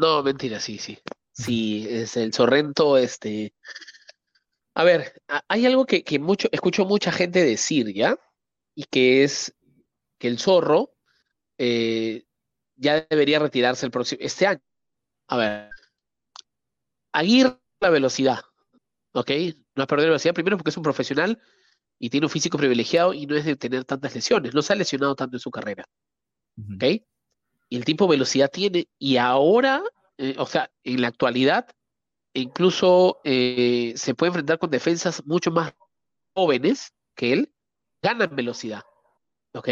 no, 0.00 0.22
mentira, 0.22 0.58
sí, 0.60 0.78
sí. 0.78 0.98
Sí, 1.32 1.86
es 1.88 2.16
el 2.16 2.32
Sorrento, 2.32 2.96
este. 2.96 3.54
A 4.74 4.84
ver, 4.84 5.20
hay 5.48 5.66
algo 5.66 5.84
que, 5.84 6.18
mucho, 6.18 6.48
escucho 6.52 6.86
mucha 6.86 7.12
gente 7.12 7.44
decir, 7.44 7.92
¿ya? 7.92 8.18
Y 8.74 8.84
que 8.84 9.24
es 9.24 9.54
que 10.18 10.28
el 10.28 10.38
zorro 10.38 10.94
eh, 11.58 12.24
ya 12.76 13.06
debería 13.10 13.38
retirarse 13.38 13.84
el 13.84 13.92
próximo, 13.92 14.20
este 14.22 14.46
año. 14.46 14.62
A 15.28 15.36
ver, 15.36 15.70
Aguirre 17.12 17.58
la 17.80 17.90
velocidad, 17.90 18.40
¿ok? 19.12 19.30
No 19.74 19.82
ha 19.82 19.86
perdido 19.86 20.08
velocidad 20.08 20.34
primero 20.34 20.56
porque 20.56 20.70
es 20.70 20.76
un 20.76 20.82
profesional 20.82 21.40
y 21.98 22.08
tiene 22.08 22.26
un 22.26 22.30
físico 22.30 22.56
privilegiado 22.56 23.12
y 23.12 23.26
no 23.26 23.36
es 23.36 23.44
de 23.44 23.56
tener 23.56 23.84
tantas 23.84 24.14
lesiones, 24.14 24.54
no 24.54 24.62
se 24.62 24.72
ha 24.72 24.76
lesionado 24.76 25.14
tanto 25.14 25.36
en 25.36 25.40
su 25.40 25.50
carrera, 25.50 25.84
¿ok? 26.74 27.02
Y 27.70 27.76
el 27.76 27.84
tipo 27.84 28.08
velocidad 28.08 28.50
tiene, 28.50 28.88
y 28.98 29.16
ahora, 29.16 29.82
eh, 30.18 30.34
o 30.38 30.44
sea, 30.44 30.70
en 30.82 31.00
la 31.00 31.08
actualidad, 31.08 31.68
incluso 32.34 33.20
eh, 33.22 33.94
se 33.96 34.14
puede 34.14 34.30
enfrentar 34.30 34.58
con 34.58 34.70
defensas 34.70 35.24
mucho 35.24 35.52
más 35.52 35.72
jóvenes 36.34 36.92
que 37.14 37.32
él, 37.32 37.54
ganan 38.02 38.34
velocidad, 38.34 38.82
¿ok? 39.54 39.68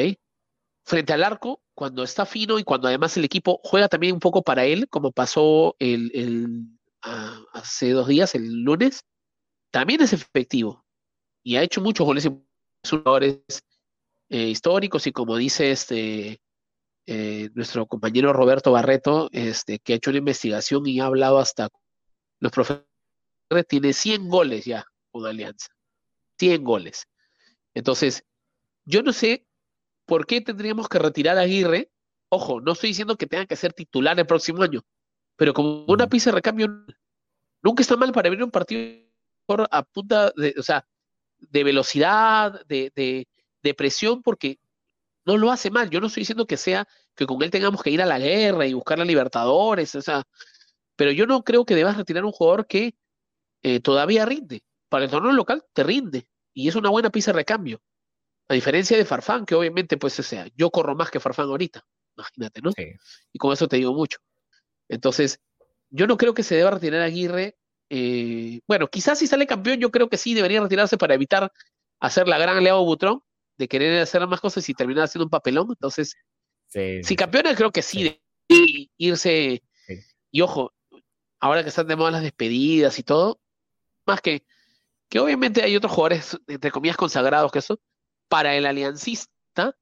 Frente 0.85 1.13
al 1.13 1.25
arco, 1.25 1.61
cuando 1.75 2.05
está 2.05 2.25
fino 2.25 2.59
y 2.59 2.65
cuando 2.65 2.87
además 2.87 3.17
el 3.17 3.25
equipo 3.25 3.61
juega 3.65 3.89
también 3.89 4.15
un 4.15 4.21
poco 4.21 4.43
para 4.43 4.65
él, 4.65 4.89
como 4.89 5.11
pasó 5.11 5.75
el, 5.81 6.69
hace 7.53 7.91
dos 7.91 8.07
días, 8.07 8.35
el 8.37 8.63
lunes, 8.63 9.05
también 9.73 10.03
es 10.03 10.13
efectivo 10.13 10.85
y 11.43 11.57
ha 11.57 11.63
hecho 11.63 11.81
muchos 11.81 12.07
goles 12.07 12.31
eh, 14.29 14.49
históricos 14.49 15.07
y 15.07 15.13
como 15.13 15.37
dice 15.37 15.73
este 15.73 16.41
eh, 17.11 17.49
nuestro 17.55 17.87
compañero 17.87 18.35
Roberto 18.35 18.71
Barreto, 18.71 19.31
este, 19.33 19.79
que 19.79 19.95
ha 19.95 19.97
hecho 19.97 20.11
una 20.11 20.19
investigación 20.19 20.87
y 20.87 21.01
ha 21.01 21.07
hablado 21.07 21.39
hasta 21.39 21.71
los 22.39 22.53
profesores, 22.53 22.85
tiene 23.67 23.95
100 23.95 24.29
goles 24.29 24.67
ya 24.67 24.85
con 25.11 25.25
Alianza. 25.25 25.69
100 26.39 26.63
goles. 26.63 27.09
Entonces, 27.73 28.25
yo 28.85 29.03
no 29.03 29.15
sé 29.15 29.47
por 30.05 30.27
qué 30.27 30.43
tendríamos 30.43 30.87
que 30.87 30.99
retirar 30.99 31.39
a 31.39 31.43
Aguirre. 31.43 31.91
Ojo, 32.29 32.61
no 32.61 32.73
estoy 32.73 32.91
diciendo 32.91 33.17
que 33.17 33.27
tenga 33.27 33.47
que 33.47 33.57
ser 33.57 33.73
titular 33.73 34.21
el 34.21 34.27
próximo 34.27 34.63
año, 34.63 34.83
pero 35.37 35.55
como 35.55 35.87
una 35.87 36.11
pieza 36.11 36.29
de 36.29 36.35
recambio, 36.35 36.85
nunca 37.63 37.81
está 37.81 37.97
mal 37.97 38.13
para 38.13 38.29
ver 38.29 38.43
un 38.43 38.51
partido 38.51 39.09
a 39.71 39.83
punta 39.83 40.31
de, 40.37 40.55
o 40.59 40.63
sea, 40.63 40.87
de 41.39 41.65
velocidad, 41.65 42.67
de, 42.67 42.93
de 43.63 43.75
presión, 43.75 44.23
porque 44.23 44.59
no 45.29 45.37
lo 45.37 45.53
hace 45.53 45.71
mal. 45.71 45.91
Yo 45.91 46.01
no 46.01 46.07
estoy 46.07 46.23
diciendo 46.23 46.47
que 46.47 46.57
sea 46.57 46.89
que 47.15 47.27
con 47.27 47.43
él 47.43 47.51
tengamos 47.51 47.83
que 47.83 47.91
ir 47.91 48.01
a 48.01 48.07
la 48.07 48.19
guerra 48.19 48.67
y 48.67 48.73
buscar 48.73 48.99
a 48.99 49.05
Libertadores, 49.05 49.95
o 49.95 50.01
sea, 50.01 50.25
pero 50.97 51.13
yo 51.13 51.27
no 51.27 51.45
creo 51.45 51.67
que 51.67 51.75
debas 51.75 51.99
retirar 51.99 52.25
un 52.25 52.33
jugador 52.33 52.67
que 52.67 52.97
eh, 53.63 53.81
todavía 53.81 54.25
rinde. 54.25 54.63
Para 54.89 55.05
el 55.05 55.11
torneo 55.11 55.33
local 55.33 55.63
te 55.75 55.85
rinde 55.85 56.27
y 56.55 56.67
es 56.69 56.75
una 56.77 56.89
buena 56.89 57.11
pieza 57.11 57.33
de 57.33 57.37
recambio. 57.37 57.83
A 58.49 58.55
diferencia 58.55 58.97
de 58.97 59.05
Farfán, 59.05 59.45
que 59.45 59.55
obviamente, 59.55 59.99
pues, 59.99 60.19
o 60.19 60.23
sea, 60.23 60.47
yo 60.57 60.71
corro 60.71 60.97
más 60.97 61.11
que 61.11 61.21
Farfán 61.21 61.49
ahorita, 61.49 61.85
imagínate, 62.17 62.63
¿no? 62.63 62.73
Y 63.31 63.39
con 63.39 63.53
eso 63.53 63.69
te 63.69 63.77
digo 63.77 63.93
mucho. 63.93 64.19
Entonces, 64.89 65.41
yo 65.91 66.07
no 66.07 66.17
creo 66.17 66.33
que 66.33 66.43
se 66.43 66.55
deba 66.57 66.71
retirar 66.71 67.03
a 67.03 67.05
Aguirre. 67.05 67.59
Eh, 67.91 68.61
bueno, 68.67 68.89
quizás 68.89 69.19
si 69.19 69.27
sale 69.27 69.47
campeón, 69.47 69.79
yo 69.79 69.91
creo 69.91 70.09
que 70.09 70.17
sí 70.17 70.33
debería 70.33 70.63
retirarse 70.63 70.97
para 70.97 71.15
evitar 71.15 71.53
hacer 72.01 72.29
la 72.29 72.39
gran 72.39 72.65
Leo 72.65 72.83
Butrón, 72.83 73.23
de 73.59 73.69
querer 73.69 74.01
hacer 74.01 74.27
más 74.27 74.41
cosas 74.41 74.69
y 74.69 74.75
terminar 74.75 75.05
haciendo 75.05 75.25
un 75.25 75.31
papelón. 75.31 75.67
Entonces, 75.71 76.15
si 76.69 77.17
campeones, 77.17 77.57
creo 77.57 77.71
que 77.71 77.83
sí, 77.83 78.05
de 78.05 78.23
irse. 78.97 79.63
Y 80.31 80.41
ojo, 80.41 80.73
ahora 81.41 81.63
que 81.63 81.69
están 81.69 81.87
de 81.87 81.97
moda 81.97 82.13
las 82.13 82.23
despedidas 82.23 82.99
y 82.99 83.03
todo, 83.03 83.41
más 84.07 84.21
que 84.21 84.45
que 85.09 85.21
obviamente 85.21 85.63
hay 85.63 85.75
otros 85.75 85.93
jugadores, 85.93 86.39
entre 86.47 86.71
comillas, 86.71 86.97
consagrados 86.97 87.51
que 87.51 87.61
eso, 87.61 87.81
para 88.29 88.55
el 88.57 88.67
aliancista, 88.67 89.75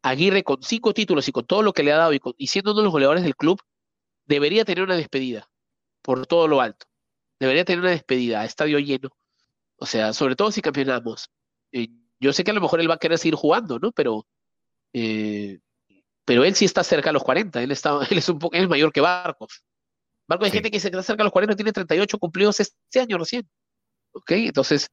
Aguirre 0.00 0.44
con 0.44 0.62
cinco 0.62 0.94
títulos 0.94 1.26
y 1.26 1.32
con 1.32 1.44
todo 1.44 1.62
lo 1.62 1.72
que 1.72 1.82
le 1.82 1.92
ha 1.92 1.96
dado 1.96 2.12
y, 2.12 2.46
siendo 2.46 2.70
uno 2.70 2.80
de 2.80 2.84
los 2.84 2.92
goleadores 2.92 3.24
del 3.24 3.34
club, 3.34 3.60
debería 4.26 4.64
tener 4.64 4.84
una 4.84 4.96
despedida 4.96 5.50
por 6.02 6.24
todo 6.26 6.46
lo 6.46 6.60
alto. 6.60 6.86
Debería 7.40 7.64
tener 7.64 7.80
una 7.80 7.90
despedida 7.90 8.40
a 8.40 8.44
estadio 8.44 8.78
lleno. 8.78 9.10
O 9.76 9.86
sea, 9.86 10.12
sobre 10.12 10.36
todo 10.36 10.52
si 10.52 10.62
campeonamos. 10.62 11.30
Eh, 11.72 11.88
yo 12.20 12.32
sé 12.32 12.44
que 12.44 12.50
a 12.50 12.54
lo 12.54 12.60
mejor 12.60 12.80
él 12.80 12.90
va 12.90 12.94
a 12.94 12.98
querer 12.98 13.18
seguir 13.18 13.34
jugando, 13.34 13.78
¿no? 13.78 13.92
Pero 13.92 14.26
eh, 14.92 15.58
pero 16.28 16.44
él 16.44 16.54
sí 16.54 16.66
está 16.66 16.84
cerca 16.84 17.08
a 17.08 17.12
los 17.14 17.22
40, 17.24 17.62
él, 17.62 17.72
está, 17.72 18.00
él 18.10 18.18
es 18.18 18.28
un 18.28 18.38
poco, 18.38 18.54
es 18.54 18.68
mayor 18.68 18.92
que 18.92 19.00
Barcos. 19.00 19.64
Barcos 20.28 20.46
hay 20.46 20.52
gente 20.52 20.70
que 20.70 20.78
se 20.78 20.90
queda 20.90 21.02
cerca 21.02 21.22
a 21.22 21.24
los 21.24 21.32
40, 21.32 21.56
tiene 21.56 21.72
38 21.72 22.18
cumplidos 22.18 22.60
este 22.60 23.00
año 23.00 23.16
recién. 23.16 23.48
¿Ok? 24.12 24.32
Entonces, 24.32 24.90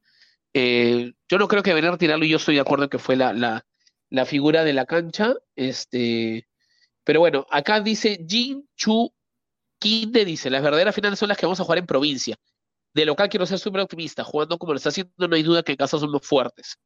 eh, 0.54 1.12
yo 1.28 1.38
no 1.38 1.46
creo 1.46 1.62
que 1.62 1.74
venga 1.74 1.88
a 1.88 1.92
retirarlo 1.92 2.24
y 2.24 2.30
yo 2.30 2.38
estoy 2.38 2.54
de 2.54 2.62
acuerdo 2.62 2.84
en 2.84 2.90
que 2.90 2.98
fue 2.98 3.16
la, 3.16 3.34
la, 3.34 3.66
la, 4.08 4.24
figura 4.24 4.64
de 4.64 4.72
la 4.72 4.86
cancha. 4.86 5.34
Este, 5.54 6.48
pero 7.04 7.20
bueno, 7.20 7.46
acá 7.50 7.80
dice 7.80 8.24
Jin 8.26 8.66
Chu 8.74 9.12
Kinde, 9.78 10.24
dice, 10.24 10.48
las 10.48 10.62
verdaderas 10.62 10.94
finales 10.94 11.18
son 11.18 11.28
las 11.28 11.36
que 11.36 11.44
vamos 11.44 11.60
a 11.60 11.64
jugar 11.64 11.78
en 11.78 11.86
provincia. 11.86 12.36
De 12.94 13.04
local 13.04 13.28
quiero 13.28 13.44
ser 13.44 13.58
súper 13.58 13.82
optimista, 13.82 14.24
jugando 14.24 14.56
como 14.56 14.72
lo 14.72 14.78
está 14.78 14.88
haciendo, 14.88 15.28
no 15.28 15.36
hay 15.36 15.42
duda 15.42 15.62
que 15.62 15.72
en 15.72 15.76
casa 15.76 15.98
somos 15.98 16.26
fuertes. 16.26 16.78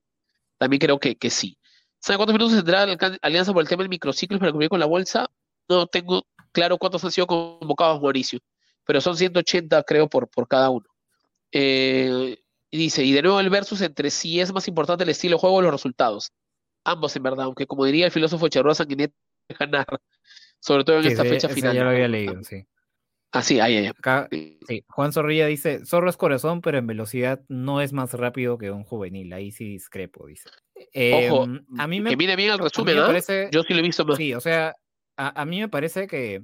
También 0.60 0.78
creo 0.78 1.00
que, 1.00 1.16
que 1.16 1.30
sí. 1.30 1.56
¿Sabe 2.00 2.18
cuántos 2.18 2.34
minutos 2.34 2.54
tendrá 2.54 2.86
Alianza 3.22 3.54
por 3.54 3.62
el 3.62 3.68
tema 3.68 3.82
del 3.82 3.88
microciclos 3.88 4.38
para 4.38 4.52
cumplir 4.52 4.68
con 4.68 4.78
la 4.78 4.84
bolsa? 4.84 5.26
No 5.70 5.86
tengo 5.86 6.26
claro 6.52 6.76
cuántos 6.76 7.02
han 7.02 7.10
sido 7.10 7.26
convocados, 7.26 8.02
Mauricio, 8.02 8.40
pero 8.84 9.00
son 9.00 9.16
180, 9.16 9.82
creo, 9.84 10.06
por, 10.06 10.28
por 10.28 10.46
cada 10.46 10.68
uno. 10.68 10.84
Eh, 11.50 12.36
dice, 12.70 13.02
y 13.02 13.12
de 13.12 13.22
nuevo 13.22 13.40
el 13.40 13.48
versus 13.48 13.80
entre 13.80 14.10
si 14.10 14.38
es 14.38 14.52
más 14.52 14.68
importante 14.68 15.04
el 15.04 15.10
estilo 15.10 15.36
de 15.36 15.40
juego 15.40 15.56
o 15.56 15.62
los 15.62 15.72
resultados. 15.72 16.30
Ambos, 16.84 17.16
en 17.16 17.22
verdad, 17.22 17.46
aunque 17.46 17.66
como 17.66 17.86
diría 17.86 18.04
el 18.04 18.12
filósofo 18.12 18.48
Charroa 18.48 18.74
Sanguinet, 18.74 19.14
ganar, 19.58 19.86
sobre 20.58 20.84
todo 20.84 21.00
en 21.00 21.06
esta 21.06 21.24
fecha 21.24 21.48
final. 21.48 21.74
Ya 21.74 21.84
lo 21.84 21.90
había 21.90 22.08
leído, 22.08 22.44
sí. 22.44 22.66
Ah, 23.32 23.42
sí, 23.42 23.60
ahí, 23.60 23.76
ahí. 23.76 23.86
Acá, 23.86 24.28
sí. 24.30 24.84
Juan 24.88 25.12
Zorrilla 25.12 25.46
dice, 25.46 25.84
Zorro 25.86 26.10
es 26.10 26.16
corazón, 26.16 26.60
pero 26.60 26.78
en 26.78 26.86
velocidad 26.86 27.42
no 27.48 27.80
es 27.80 27.92
más 27.92 28.12
rápido 28.14 28.58
que 28.58 28.70
un 28.70 28.82
juvenil. 28.82 29.32
Ahí 29.32 29.52
sí 29.52 29.68
discrepo, 29.68 30.26
dice. 30.26 30.50
Ojo, 30.74 31.44
em, 31.44 31.64
a 31.78 31.86
mí 31.86 32.00
me, 32.00 32.10
que 32.10 32.16
viene 32.16 32.34
bien 32.34 32.50
el 32.50 32.58
resumen, 32.58 32.96
¿no? 32.96 33.06
Parece, 33.06 33.48
Yo 33.52 33.62
sí 33.62 33.72
lo 33.72 33.80
he 33.80 33.82
visto 33.82 34.04
más. 34.04 34.16
Sí, 34.16 34.34
o 34.34 34.40
sea, 34.40 34.74
a, 35.16 35.44
mí 35.44 35.60
me 35.60 35.68
parece 35.68 36.06
que 36.06 36.42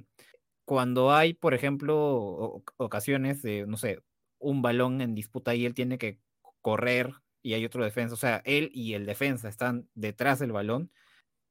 cuando 0.63 1.13
hay, 1.13 1.33
por 1.33 1.53
ejemplo, 1.53 2.63
ocasiones 2.77 3.41
de, 3.41 3.65
no 3.67 3.75
sé, 3.75 3.99
un 4.39 4.61
balón 4.61 5.01
en 5.01 5.15
disputa 5.15 5.55
y 5.55 5.65
él 5.65 5.73
tiene 5.73 5.97
que 5.97 6.19
correr 6.61 7.13
y 7.41 7.53
hay 7.53 7.65
otro 7.65 7.83
defensa, 7.83 8.13
o 8.13 8.17
sea, 8.17 8.41
él 8.45 8.69
y 8.73 8.93
el 8.93 9.05
defensa 9.05 9.49
están 9.49 9.89
detrás 9.93 10.39
del 10.39 10.51
balón, 10.51 10.91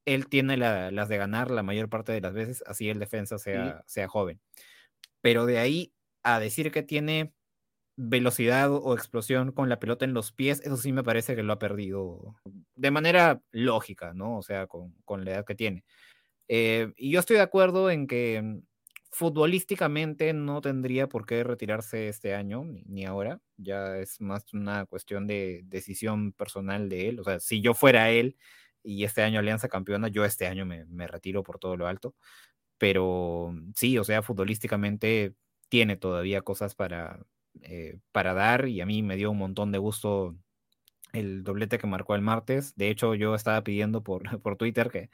él 0.05 0.29
tiene 0.29 0.57
las 0.57 1.09
de 1.09 1.16
ganar 1.16 1.51
la 1.51 1.62
mayor 1.62 1.88
parte 1.88 2.12
de 2.12 2.20
las 2.20 2.35
veces, 2.35 2.62
así 2.66 2.88
el 2.88 2.99
defensa 2.99 3.38
sea, 3.38 3.83
sea 3.87 4.07
joven. 4.07 4.40
Pero 5.20 5.46
de 5.46 5.59
ahí 5.59 5.92
a 6.22 6.40
decir 6.40 6.70
que 6.72 6.83
tiene 6.83 7.33
velocidad 7.96 8.70
o 8.70 8.94
explosión 8.94 9.52
con 9.52 9.68
la 9.68 9.81
pelota 9.81 10.05
en 10.05 10.14
los 10.14 10.33
pies, 10.33 10.61
eso 10.61 10.76
sí 10.76 10.92
me 10.92 11.02
parece 11.02 11.35
que 11.35 11.42
lo 11.42 11.55
ha 11.55 11.59
perdido 11.59 12.37
de 12.74 12.90
manera 12.90 13.42
lógica, 13.52 14.12
¿no? 14.14 14.38
O 14.38 14.42
sea, 14.42 14.66
con, 14.66 14.94
con 15.05 15.24
la 15.24 15.33
edad 15.33 15.44
que 15.46 15.55
tiene. 15.55 15.85
Eh, 16.48 16.92
y 16.96 17.11
yo 17.12 17.20
estoy 17.20 17.37
de 17.37 17.42
acuerdo 17.42 17.90
en 17.90 18.07
que 18.07 18.40
mm, 18.42 18.61
futbolísticamente 19.12 20.33
no 20.35 20.61
tendría 20.61 21.09
por 21.09 21.26
qué 21.26 21.42
retirarse 21.44 22.09
este 22.09 22.35
año, 22.35 22.64
ni, 22.87 23.05
ahora, 23.07 23.40
ya 23.57 23.98
es 23.98 24.20
más 24.20 24.52
una 24.52 24.87
cuestión 24.87 25.26
de 25.26 25.62
decisión 25.64 26.33
personal 26.33 26.88
de 26.88 27.09
él, 27.09 27.20
o 27.20 27.24
sea, 27.24 27.40
si 27.40 27.61
yo 27.62 27.74
fuera 27.74 28.11
él 28.11 28.37
y 28.83 29.05
este 29.05 29.22
año 29.22 29.40
Alianza 29.40 29.68
campeona, 29.68 30.09
yo 30.09 30.24
este 30.24 30.46
año 30.46 30.66
me, 30.66 30.85
me 30.87 31.07
retiro 31.09 31.42
por 31.42 31.59
todo 31.59 31.76
lo 31.76 31.87
alto, 31.88 32.14
pero 32.79 33.55
sí, 33.75 33.99
o 33.99 34.05
sea, 34.05 34.23
futbolísticamente 34.23 35.35
tiene 35.69 35.97
todavía 35.97 36.43
cosas 36.43 36.75
para, 36.75 37.25
eh, 37.62 37.99
para 38.12 38.35
dar 38.35 38.69
y 38.69 38.81
a 38.81 38.87
mí 38.87 39.03
me 39.03 39.17
dio 39.17 39.31
un 39.31 39.39
montón 39.39 39.73
de 39.73 39.79
gusto 39.79 40.37
el 41.12 41.45
doblete 41.45 41.79
que 41.79 41.87
marcó 41.87 42.15
el 42.15 42.23
martes. 42.23 42.75
De 42.77 42.91
hecho, 42.91 43.15
yo 43.15 43.35
estaba 43.35 43.62
pidiendo 43.65 44.03
por, 44.03 44.23
por 44.43 44.57
Twitter 44.57 44.91
que 44.91 45.11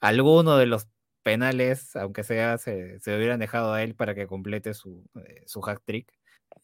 alguno 0.00 0.56
de 0.58 0.66
los 0.66 0.88
penales, 1.22 1.96
aunque 1.96 2.24
sea, 2.24 2.58
se, 2.58 3.00
se 3.00 3.16
hubieran 3.16 3.40
dejado 3.40 3.72
a 3.72 3.82
él 3.82 3.94
para 3.94 4.14
que 4.14 4.26
complete 4.26 4.74
su, 4.74 5.04
eh, 5.26 5.42
su 5.46 5.60
hack 5.62 5.82
trick 5.84 6.12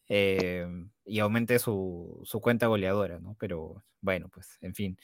eh, 0.09 0.67
y 1.05 1.21
aumente 1.21 1.59
su, 1.59 2.21
su, 2.25 2.41
cuenta 2.41 2.67
goleadora, 2.69 3.21
¿no? 3.21 3.37
Pero 3.39 3.85
bueno, 4.01 4.29
pues, 4.31 4.59
en 4.61 4.75
fin. 4.75 4.99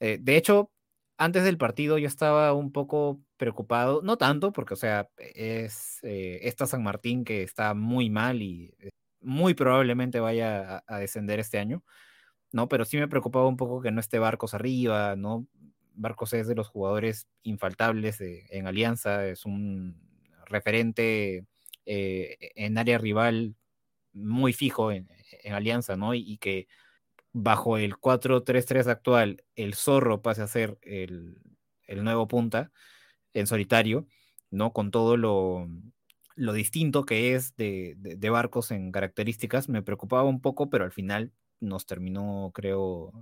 De 0.00 0.36
hecho, 0.36 0.72
antes 1.16 1.44
del 1.44 1.58
partido 1.58 1.98
yo 1.98 2.08
estaba 2.08 2.52
un 2.52 2.72
poco 2.72 3.20
preocupado, 3.36 4.02
no 4.02 4.16
tanto, 4.16 4.52
porque, 4.52 4.74
o 4.74 4.76
sea, 4.76 5.08
es 5.18 5.98
esta 6.02 6.66
San 6.66 6.82
Martín 6.82 7.24
que 7.24 7.42
está 7.42 7.74
muy 7.74 8.10
mal 8.10 8.42
y 8.42 8.74
muy 9.20 9.54
probablemente 9.54 10.20
vaya 10.20 10.78
a, 10.78 10.84
a 10.86 10.98
descender 10.98 11.40
este 11.40 11.58
año. 11.58 11.84
¿no? 12.52 12.68
Pero 12.68 12.84
sí 12.84 12.98
me 12.98 13.08
preocupaba 13.08 13.48
un 13.48 13.56
poco 13.56 13.80
que 13.80 13.90
no 13.90 14.00
esté 14.00 14.18
Barcos 14.18 14.54
arriba, 14.54 15.16
¿no? 15.16 15.46
Barcos 15.94 16.32
es 16.34 16.46
de 16.46 16.54
los 16.54 16.68
jugadores 16.68 17.26
infaltables 17.42 18.20
en 18.20 18.66
Alianza, 18.66 19.26
es 19.26 19.44
un 19.44 19.96
referente 20.46 21.46
eh, 21.86 22.36
en 22.54 22.78
área 22.78 22.98
rival 22.98 23.56
muy 24.12 24.52
fijo 24.52 24.92
en, 24.92 25.08
Alianza, 25.50 25.96
¿no? 25.96 26.14
Y, 26.14 26.38
que 26.38 26.68
bajo 27.32 27.78
el 27.78 27.96
4-3-3 27.96 28.86
actual, 28.88 29.44
el 29.56 29.74
zorro 29.74 30.22
pase 30.22 30.42
a 30.42 30.46
ser 30.46 30.78
el, 30.82 31.40
nuevo 31.88 32.28
punta 32.28 32.72
en 33.34 33.46
solitario, 33.46 34.06
¿no? 34.50 34.72
Con 34.72 34.90
todo 34.90 35.16
lo, 35.16 35.68
distinto 36.36 37.04
que 37.04 37.34
es 37.34 37.56
de, 37.56 37.96
Barcos 38.30 38.70
en 38.70 38.92
características, 38.92 39.68
me 39.68 39.82
preocupaba 39.82 40.24
un 40.24 40.40
poco, 40.40 40.70
pero 40.70 40.84
al 40.84 40.92
final 40.92 41.32
nos 41.60 41.86
terminó, 41.86 42.50
creo, 42.54 43.12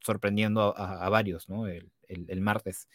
sorprendiendo 0.00 0.74
a, 0.76 1.08
varios, 1.08 1.48
¿no? 1.48 1.66
el, 1.66 2.40
martes. 2.40 2.88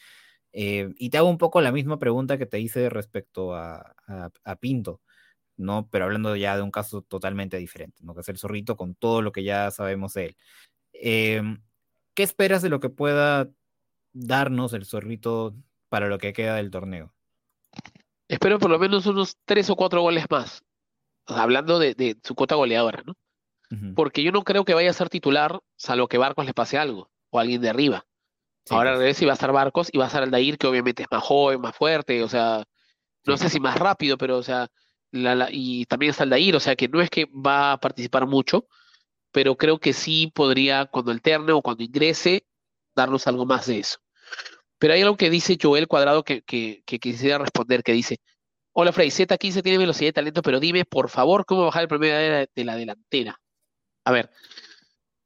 Eh, 0.54 0.94
y 0.98 1.10
te 1.10 1.18
hago 1.18 1.30
un 1.30 1.38
poco 1.38 1.62
la 1.62 1.72
misma 1.72 2.00
pregunta 2.00 2.38
que 2.38 2.46
te 2.46 2.60
hice 2.60 2.90
respecto 2.90 3.54
a, 3.54 3.94
Pinto, 4.60 5.02
¿no? 5.58 5.90
Pero 5.90 6.06
hablando 6.06 6.36
ya 6.36 6.56
de 6.56 6.62
un 6.62 6.72
caso 6.72 7.02
totalmente 7.02 7.58
diferente, 7.58 8.04
¿no? 8.04 8.14
Que 8.14 8.22
es 8.22 8.30
el 8.30 8.38
zorrito 8.38 8.78
con 8.78 8.96
todo 8.96 9.22
lo 9.22 9.32
que 9.32 9.44
ya 9.44 9.70
sabemos 9.72 10.14
de 10.14 10.26
él. 10.28 10.38
Em, 10.94 11.62
¿Qué 12.14 12.24
esperas 12.24 12.62
de 12.62 12.70
lo 12.70 12.80
que 12.80 12.90
pueda 12.90 13.50
darnos 14.14 14.74
el 14.74 14.86
zorrito 14.86 15.56
para 15.90 16.08
lo 16.08 16.18
que 16.18 16.34
queda 16.34 16.56
del 16.56 16.72
torneo? 16.72 17.14
Espero 18.28 18.60
por 18.60 18.70
lo 18.70 18.80
menos 18.80 19.06
unos 19.06 19.38
tres 19.46 19.70
o 19.70 19.76
cuatro 19.76 20.02
goles 20.02 20.26
más, 20.30 20.64
hablando 21.26 21.80
de, 21.80 22.18
su 22.24 22.36
cuota 22.36 22.56
goleadora, 22.56 23.04
¿no? 23.06 23.14
Porque 23.96 24.24
yo 24.24 24.32
no 24.32 24.44
creo 24.44 24.64
que 24.64 24.74
vaya 24.74 24.90
a 24.90 24.94
ser 24.94 25.10
titular, 25.10 25.60
salvo 25.76 26.08
que 26.08 26.18
Barcos 26.18 26.46
le 26.46 26.54
pase 26.54 26.78
algo, 26.78 27.10
o 27.30 27.40
alguien 27.40 27.62
de 27.62 27.70
arriba. 27.70 28.06
Ahora 28.70 28.92
al 28.92 28.98
revés, 28.98 29.22
va 29.26 29.32
a 29.32 29.34
estar 29.34 29.52
Barcos 29.52 29.90
y 29.92 29.98
va 29.98 30.06
a 30.06 30.08
estar 30.08 30.24
Aldair, 30.24 30.58
que 30.58 30.68
obviamente 30.68 31.04
es 31.04 31.10
más 31.12 31.24
joven, 31.24 31.62
más 31.62 31.76
fuerte, 31.76 32.24
o 32.24 32.30
sea, 32.30 32.64
no 33.26 33.38
sé 33.38 33.50
si 33.50 33.60
más 33.60 33.78
rápido, 33.78 34.18
pero 34.18 34.38
o 34.38 34.44
sea, 34.44 34.68
y 35.12 35.86
también 35.86 36.12
está 36.12 36.24
Aldair, 36.24 36.56
o 36.56 36.60
sea, 36.60 36.76
que 36.76 36.88
no 36.88 37.02
es 37.02 37.10
que 37.10 37.26
va 37.26 37.74
a 37.74 37.80
participar 37.80 38.28
mucho, 38.28 38.68
pero 39.32 39.56
creo 39.56 39.80
que 39.80 39.94
sí 39.94 40.32
podría, 40.34 40.86
cuando 40.86 41.12
alterne 41.12 41.52
o 41.54 41.62
cuando 41.62 41.84
ingrese, 41.84 42.46
darnos 42.96 43.28
algo 43.28 43.46
más 43.46 43.68
de 43.68 43.80
eso. 43.80 44.00
Pero 44.80 44.94
hay 44.94 45.02
algo 45.02 45.18
que 45.18 45.30
dice 45.30 45.58
Joel 45.62 45.88
Cuadrado 45.88 46.24
que, 46.24 46.42
que, 46.44 46.84
quisiera 47.00 47.38
responder, 47.38 47.84
que 47.84 47.94
dice, 47.94 48.20
hola 48.74 48.92
Frey, 48.92 49.10
Z15 49.10 49.64
tiene 49.64 49.78
velocidad 49.78 50.10
y 50.10 50.14
talento, 50.14 50.42
pero 50.42 50.60
dime, 50.60 50.86
por 50.86 51.10
favor, 51.10 51.46
cómo 51.46 51.66
bajar 51.66 51.84
el 51.84 51.88
promedio 51.88 52.16
de 52.54 52.64
la, 52.64 52.76
delantera. 52.76 53.40
A 54.06 54.12
ver, 54.12 54.30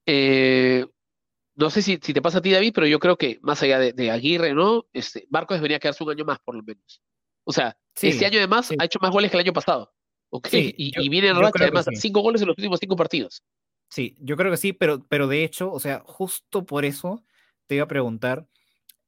eh, 0.05 0.85
no 1.55 1.69
sé 1.69 1.81
si, 1.81 1.97
te 1.97 2.21
pasa 2.21 2.39
a 2.39 2.41
ti, 2.41 2.51
David, 2.51 2.71
pero 2.73 2.87
yo 2.87 2.99
creo 2.99 3.17
que 3.17 3.39
más 3.41 3.61
allá 3.61 3.79
de, 3.79 4.11
Aguirre, 4.11 4.53
¿no? 4.53 4.85
Este, 4.93 5.25
Barcos 5.29 5.57
debería 5.57 5.79
quedarse 5.79 6.03
un 6.03 6.11
año 6.11 6.25
más, 6.25 6.39
por 6.39 6.55
lo 6.55 6.63
menos. 6.63 7.01
O 7.43 7.51
sea, 7.51 7.77
este 7.99 8.25
año 8.25 8.37
además 8.37 8.69
ha 8.77 8.85
hecho 8.85 8.99
más 9.01 9.11
goles 9.11 9.31
que 9.31 9.37
el 9.37 9.43
año 9.43 9.53
pasado. 9.53 9.93
Okay. 10.33 10.73
y, 10.77 11.09
viene 11.09 11.27
en 11.27 11.35
racha, 11.35 11.63
además, 11.63 11.87
cinco 11.93 12.21
goles 12.21 12.41
en 12.41 12.47
los 12.47 12.57
últimos 12.57 12.79
cinco 12.79 12.95
partidos. 12.95 13.43
Sí, 13.89 14.15
yo 14.21 14.37
creo 14.37 14.49
que 14.49 14.57
sí, 14.57 14.71
pero, 14.71 15.05
pero 15.09 15.27
de 15.27 15.43
hecho, 15.43 15.69
o 15.71 15.79
sea, 15.79 16.01
justo 16.05 16.65
por 16.65 16.85
eso 16.85 17.25
te 17.67 17.75
iba 17.75 17.83
a 17.83 17.89
preguntar, 17.89 18.47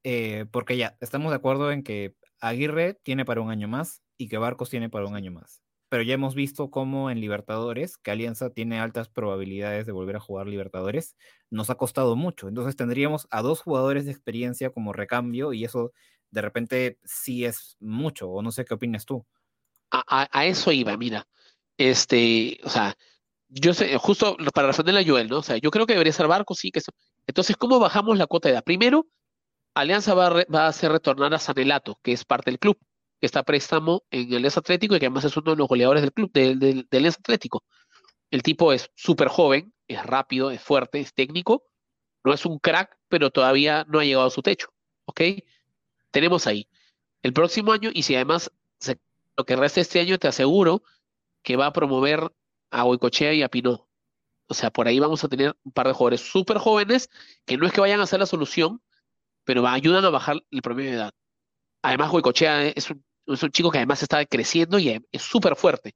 eh, 0.03 0.45
porque 0.51 0.75
ya, 0.75 0.97
estamos 0.99 1.31
de 1.31 1.37
acuerdo 1.37 1.71
en 1.71 1.83
que 1.83 2.15
Aguirre 2.41 2.95
tiene 3.03 3.23
para 3.23 3.39
un 3.39 3.49
año 3.49 3.69
más 3.69 4.01
y 4.17 4.27
que 4.27 4.37
Barcos 4.37 4.69
tiene 4.69 4.89
para 4.89 5.07
un 5.07 5.15
año 5.15 5.31
más 5.31 5.63
pero 5.93 6.01
ya 6.01 6.15
hemos 6.15 6.33
visto 6.33 6.71
cómo 6.71 7.11
en 7.11 7.21
Libertadores, 7.21 7.99
que 7.99 8.09
Alianza 8.09 8.49
tiene 8.49 8.79
altas 8.79 9.09
probabilidades 9.09 9.85
de 9.85 9.91
volver 9.91 10.15
a 10.15 10.19
jugar 10.19 10.47
Libertadores, 10.47 11.15
nos 11.51 11.69
ha 11.69 11.75
costado 11.75 12.15
mucho. 12.15 12.47
Entonces 12.47 12.75
tendríamos 12.75 13.27
a 13.29 13.43
dos 13.43 13.61
jugadores 13.61 14.05
de 14.05 14.11
experiencia 14.11 14.71
como 14.71 14.91
recambio 14.91 15.53
y 15.53 15.65
eso 15.65 15.91
de 16.33 16.41
repente 16.41 16.99
sí 17.03 17.45
es 17.45 17.77
mucho, 17.79 18.29
o 18.29 18.41
no 18.41 18.51
sé 18.51 18.65
qué 18.65 18.73
opinas 18.73 19.05
tú. 19.05 19.25
A, 19.91 20.45
eso 20.45 20.71
iba, 20.71 20.97
mira. 20.97 21.27
Este, 21.77 22.59
o 22.63 22.69
sea, 22.69 22.95
yo 23.47 23.73
sé, 23.75 23.95
justo 23.97 24.35
para 24.53 24.67
responderle 24.67 25.01
a 25.01 25.05
Joel, 25.05 25.29
¿no? 25.29 25.37
O 25.37 25.43
sea, 25.43 25.57
yo 25.57 25.69
creo 25.69 25.85
que 25.85 25.93
debería 25.93 26.13
ser 26.13 26.27
Barco, 26.27 26.55
sí, 26.55 26.71
que 26.71 26.79
eso. 26.79 26.91
Entonces, 27.27 27.55
¿cómo 27.57 27.79
bajamos 27.79 28.17
la 28.17 28.25
cuota 28.25 28.49
de 28.49 28.55
edad? 28.55 28.63
Primero, 28.63 29.07
Alianza 29.75 30.15
va 30.15 30.27
a, 30.27 30.45
va 30.51 30.65
a 30.65 30.67
hacer 30.67 30.91
retornar 30.91 31.33
a 31.33 31.39
Sanelato, 31.39 31.99
que 32.01 32.13
es 32.13 32.25
parte 32.25 32.49
del 32.49 32.59
club 32.59 32.77
que 33.19 33.27
está 33.27 33.43
préstamo 33.43 34.03
en 34.11 34.33
el 34.33 34.45
Atlético 34.45 34.95
y 34.95 34.99
que 34.99 35.05
además 35.05 35.25
es 35.25 35.37
uno 35.37 35.51
de 35.51 35.57
los 35.57 35.67
goleadores 35.67 36.01
del 36.01 36.11
club, 36.11 36.31
del, 36.33 36.59
del, 36.89 37.05
Atlético. 37.07 37.63
El 38.31 38.41
tipo 38.43 38.73
es 38.73 38.89
súper 38.95 39.29
joven, 39.29 39.73
es 39.87 40.03
rápido, 40.05 40.51
es 40.51 40.61
fuerte, 40.61 40.99
es 40.99 41.13
técnico, 41.13 41.63
no 42.25 42.33
es 42.33 42.45
un 42.45 42.59
crack, 42.59 42.97
pero 43.07 43.29
todavía 43.29 43.85
no 43.87 43.99
ha 43.99 44.03
llegado 44.03 44.27
a 44.27 44.31
su 44.31 44.41
techo. 44.41 44.67
¿Ok? 45.05 45.21
Tenemos 46.13 46.45
ahí. 46.45 46.69
el 47.23 47.33
próximo 47.33 47.71
año 47.71 47.89
y 47.93 48.03
si 48.03 48.15
además 48.15 48.51
lo 49.35 49.45
que 49.45 49.55
resta 49.55 49.81
este 49.81 49.99
año 49.99 50.19
te 50.19 50.27
aseguro 50.27 50.83
que 51.41 51.55
va 51.55 51.65
a 51.65 51.73
promover 51.73 52.31
a 52.69 52.85
Huicochea 52.85 53.33
y 53.33 53.41
a 53.41 53.49
Pinó. 53.49 53.89
O 54.47 54.53
sea, 54.53 54.69
por 54.69 54.87
ahí 54.87 54.99
vamos 54.99 55.23
a 55.23 55.27
tener 55.27 55.57
un 55.63 55.71
par 55.71 55.87
de 55.87 55.93
jugadores 55.93 56.21
súper 56.21 56.59
jóvenes 56.59 57.09
que 57.45 57.57
no 57.57 57.65
es 57.65 57.73
que 57.73 57.81
vayan 57.81 57.99
a 57.99 58.05
ser 58.05 58.19
la 58.19 58.27
solución, 58.27 58.79
pero 59.43 59.65
ayudan 59.67 60.05
a 60.05 60.11
bajar 60.11 60.43
el 60.51 60.61
promedio 60.61 60.91
de 60.91 60.97
edad. 60.97 61.13
Además, 61.81 62.13
Huicochea 62.13 62.67
es 62.67 62.91
un, 62.91 63.03
es 63.25 63.41
un 63.41 63.49
chico 63.51 63.71
que 63.71 63.79
además 63.79 64.03
está 64.03 64.23
creciendo 64.25 64.77
y 64.77 65.01
es 65.11 65.21
súper 65.23 65.55
fuerte. 65.55 65.95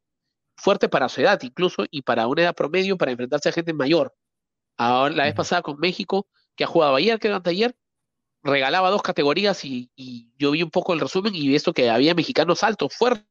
Fuerte 0.56 0.90
para 0.90 1.10
su 1.10 1.22
edad 1.22 1.40
incluso 1.44 1.86
y 1.92 2.02
para 2.02 2.26
una 2.26 2.42
edad 2.42 2.56
promedio 2.56 2.98
para 2.98 3.12
enfrentarse 3.12 3.50
a 3.50 3.52
gente 3.52 3.72
mayor. 3.72 4.16
Ahora, 4.78 5.14
la 5.14 5.26
vez 5.26 5.36
pasada 5.36 5.62
con 5.62 5.80
México, 5.80 6.28
que 6.56 6.64
ha 6.64 6.68
jugado 6.68 6.96
ayer, 6.96 7.20
que 7.20 7.28
era 7.28 7.40
ayer, 7.46 7.78
regalaba 8.44 8.90
dos 8.90 9.02
categorías 9.02 9.64
y, 9.66 9.90
yo 10.38 10.52
vi 10.52 10.64
un 10.64 10.72
poco 10.72 10.94
el 10.94 11.00
resumen 11.00 11.36
y 11.36 11.48
vi 11.48 11.56
esto 11.56 11.74
que 11.74 11.90
había 11.90 12.16
mexicanos 12.16 12.64
altos, 12.64 12.94
fuertes, 12.96 13.26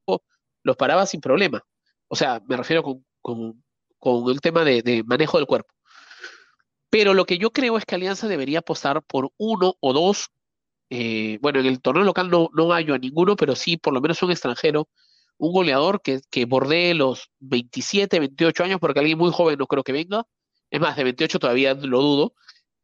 los 0.62 0.76
paraba 0.76 1.06
sin 1.06 1.20
problema. 1.20 1.64
O 2.08 2.16
sea, 2.16 2.42
me 2.46 2.56
refiero 2.56 2.82
con, 2.82 3.04
con, 3.98 4.30
el 4.30 4.40
tema 4.40 4.64
de, 4.64 5.02
manejo 5.06 5.38
del 5.38 5.46
cuerpo. 5.46 5.72
Pero 6.90 7.14
lo 7.14 7.24
que 7.24 7.38
yo 7.38 7.50
creo 7.50 7.76
es 7.76 7.84
que 7.84 7.94
Alianza 7.94 8.28
debería 8.28 8.60
apostar 8.60 9.02
por 9.02 9.32
uno 9.38 9.76
o 9.80 9.92
dos. 9.92 10.30
Eh, 10.88 11.38
bueno, 11.40 11.58
en 11.60 11.66
el 11.66 11.80
torneo 11.80 12.04
local 12.04 12.30
no, 12.30 12.48
no 12.54 12.68
hallo 12.70 12.94
a 12.94 12.98
ninguno, 12.98 13.36
pero 13.36 13.56
sí 13.56 13.76
por 13.76 13.92
lo 13.92 14.00
menos 14.00 14.22
un 14.22 14.30
extranjero, 14.30 14.88
un 15.36 15.52
goleador 15.52 16.00
que, 16.00 16.20
que 16.30 16.44
bordee 16.44 16.94
los 16.94 17.30
27, 17.40 18.20
28 18.20 18.64
años, 18.64 18.80
porque 18.80 19.00
alguien 19.00 19.18
muy 19.18 19.32
joven 19.32 19.58
no 19.58 19.66
creo 19.66 19.82
que 19.82 19.92
venga. 19.92 20.26
Es 20.70 20.80
más, 20.80 20.96
de 20.96 21.04
28 21.04 21.38
todavía 21.38 21.74
lo 21.74 22.00
dudo 22.00 22.34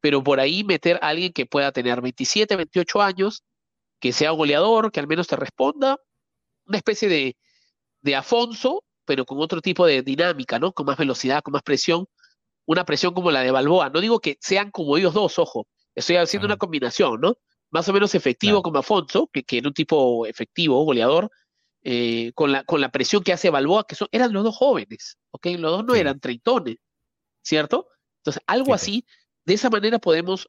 pero 0.03 0.23
por 0.23 0.41
ahí 0.41 0.65
meter 0.65 0.99
a 1.01 1.09
alguien 1.11 1.33
que 1.33 1.47
pueda 1.47 1.71
tener 1.71 2.03
27, 2.03 2.57
28 2.57 3.01
años, 3.01 3.45
que 4.01 4.13
sea 4.13 4.33
goleador, 4.33 4.91
que 4.91 4.99
al 4.99 5.07
menos 5.07 5.29
te 5.29 5.37
responda, 5.37 5.97
una 6.67 6.77
especie 6.77 7.09
de, 7.09 7.37
de 8.01 8.17
Afonso, 8.17 8.83
pero 9.05 9.25
con 9.25 9.39
otro 9.41 9.61
tipo 9.61 9.87
de 9.87 10.03
dinámica, 10.03 10.59
¿no? 10.59 10.73
Con 10.73 10.87
más 10.87 10.99
velocidad, 10.99 11.41
con 11.43 11.53
más 11.53 11.63
presión, 11.63 12.07
una 12.67 12.85
presión 12.85 13.15
como 13.15 13.31
la 13.31 13.43
de 13.43 13.53
Balboa. 13.53 13.91
No 13.91 14.01
digo 14.01 14.19
que 14.19 14.37
sean 14.41 14.73
como 14.73 14.97
ellos 14.97 15.15
dos, 15.15 15.39
ojo, 15.39 15.69
estoy 15.95 16.17
haciendo 16.17 16.47
una 16.47 16.57
combinación, 16.57 17.21
¿no? 17.21 17.37
Más 17.71 17.89
o 17.89 17.93
menos 17.93 18.17
efectivo 18.17 18.61
como 18.61 18.81
Afonso, 18.81 19.31
que, 19.33 19.45
que 19.45 19.59
era 19.59 19.69
un 19.69 19.75
tipo 19.75 20.27
efectivo, 20.27 20.83
goleador, 20.83 21.31
eh, 21.85 22.33
con, 22.35 22.51
la, 22.51 22.65
con 22.65 22.81
la 22.81 22.91
presión 22.91 23.23
que 23.23 23.33
hace 23.33 23.51
Balboa, 23.51 23.87
que 23.87 23.95
son, 23.95 24.09
eran 24.11 24.33
los 24.33 24.43
dos 24.43 24.57
jóvenes, 24.57 25.17
¿ok? 25.31 25.47
Los 25.59 25.71
dos 25.71 25.85
no 25.85 25.95
eran 25.95 26.19
treitones, 26.19 26.79
¿cierto? 27.41 27.87
Entonces, 28.19 28.43
algo 28.49 28.75
así 28.75 29.07
de 29.45 29.55
esa 29.55 29.71
manera 29.71 29.99
podemos 29.99 30.49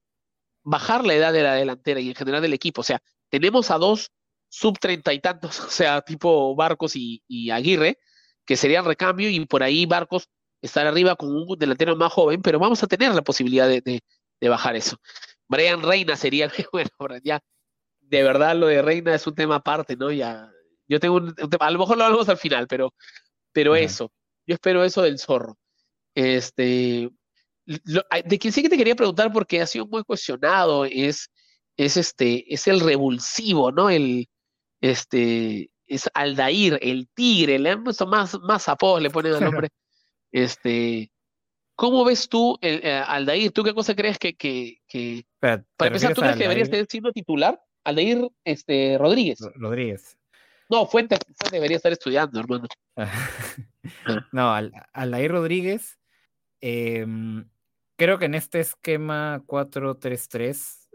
bajar 0.64 1.06
la 1.06 1.14
edad 1.14 1.34
de 1.34 1.44
la 1.44 1.56
delantera 1.56 2.00
y 2.00 2.10
en 2.10 2.16
general 2.16 2.42
del 2.42 2.54
equipo. 2.54 2.82
O 2.82 2.84
sea, 2.84 3.02
tenemos 3.30 3.72
a 3.72 3.78
dos 3.78 4.12
sub 4.50 4.78
treinta 4.80 5.14
y 5.14 5.20
tantos, 5.20 5.60
o 5.60 5.70
sea, 5.70 6.02
tipo 6.02 6.56
Barcos 6.56 6.94
y, 6.96 7.22
Aguirre, 7.52 8.00
que 8.46 8.56
serían 8.56 8.86
recambio 8.86 9.30
y 9.30 9.46
por 9.46 9.64
ahí 9.64 9.86
Barcos 9.86 10.30
estar 10.62 10.88
arriba 10.88 11.16
con 11.16 11.36
un 11.36 11.58
delantero 11.58 11.96
más 11.96 12.14
joven, 12.14 12.42
pero 12.42 12.60
vamos 12.60 12.82
a 12.84 12.88
tener 12.88 13.14
la 13.14 13.22
posibilidad 13.22 13.68
de, 13.68 14.02
bajar 14.42 14.76
eso. 14.76 14.98
Brian 15.48 15.82
Reina 15.82 16.16
sería, 16.18 16.52
bueno, 16.72 16.90
ya, 17.24 17.42
de 18.02 18.24
verdad 18.24 18.56
lo 18.56 18.68
de 18.68 18.82
Reina 18.82 19.16
es 19.16 19.26
un 19.26 19.36
tema 19.36 19.56
aparte, 19.56 19.96
¿no? 19.96 20.12
Ya, 20.12 20.52
yo 20.88 21.00
tengo 21.00 21.16
un, 21.16 21.34
tema, 21.36 21.66
a 21.66 21.72
lo 21.72 21.80
mejor 21.80 21.98
lo 21.98 22.06
hablamos 22.06 22.30
al 22.30 22.38
final, 22.38 22.68
pero, 22.68 22.94
pero 23.54 23.76
eso, 23.76 24.12
yo 24.46 24.56
espero 24.56 24.84
eso 24.84 25.02
del 25.02 25.20
zorro. 25.20 25.58
Este, 26.14 27.10
de 27.66 28.40
quien 28.40 28.54
sí 28.54 28.62
que 28.62 28.70
te 28.70 28.78
quería 28.78 28.96
preguntar, 28.96 29.32
porque 29.32 29.62
ha 29.62 29.68
sido 29.68 29.88
muy 29.88 30.04
cuestionado, 30.04 30.86
es, 30.86 31.30
es, 31.78 31.98
este, 31.98 32.54
es 32.54 32.68
el 32.68 32.80
revulsivo, 32.80 33.72
¿no? 33.72 33.90
El, 33.90 34.28
este, 34.82 35.70
es 35.88 36.10
Aldair, 36.14 36.80
el 36.82 37.08
tigre, 37.14 37.60
le 37.60 37.72
han 37.72 37.84
puesto 37.84 38.06
más, 38.06 38.38
más 38.42 38.68
apodos, 38.68 39.02
le 39.02 39.10
ponen 39.10 39.34
al 39.34 39.44
nombre. 39.44 39.70
Este, 40.32 41.12
¿Cómo 41.76 42.04
ves 42.06 42.28
tú 42.30 42.58
el, 42.62 42.82
eh, 42.84 43.04
Aldair? 43.06 43.52
¿Tú 43.52 43.64
qué 43.64 43.74
cosa 43.74 43.96
crees 43.96 44.18
que, 44.18 44.36
que, 44.36 44.80
que 44.88 45.26
para 45.40 45.64
empezar, 45.80 46.14
tú 46.14 46.22
crees 46.22 46.36
que 46.36 46.44
debería 46.44 46.64
estar 46.64 46.86
siendo 46.88 47.12
titular? 47.12 47.60
Aldair 47.84 48.30
este, 48.44 48.98
Rodríguez. 48.98 49.40
Rodríguez. 49.56 50.18
No, 50.70 50.86
Fuentes, 50.86 51.20
debería 51.52 51.78
estar 51.78 51.92
estudiando, 51.92 52.40
hermano. 52.40 52.68
no, 54.32 54.54
Aldair 54.94 55.32
Rodríguez. 55.32 56.00
Eh, 56.62 57.06
creo 57.98 58.18
que 58.20 58.26
en 58.26 58.36
este 58.36 58.60
esquema 58.60 59.44
4-3-3 59.48 60.90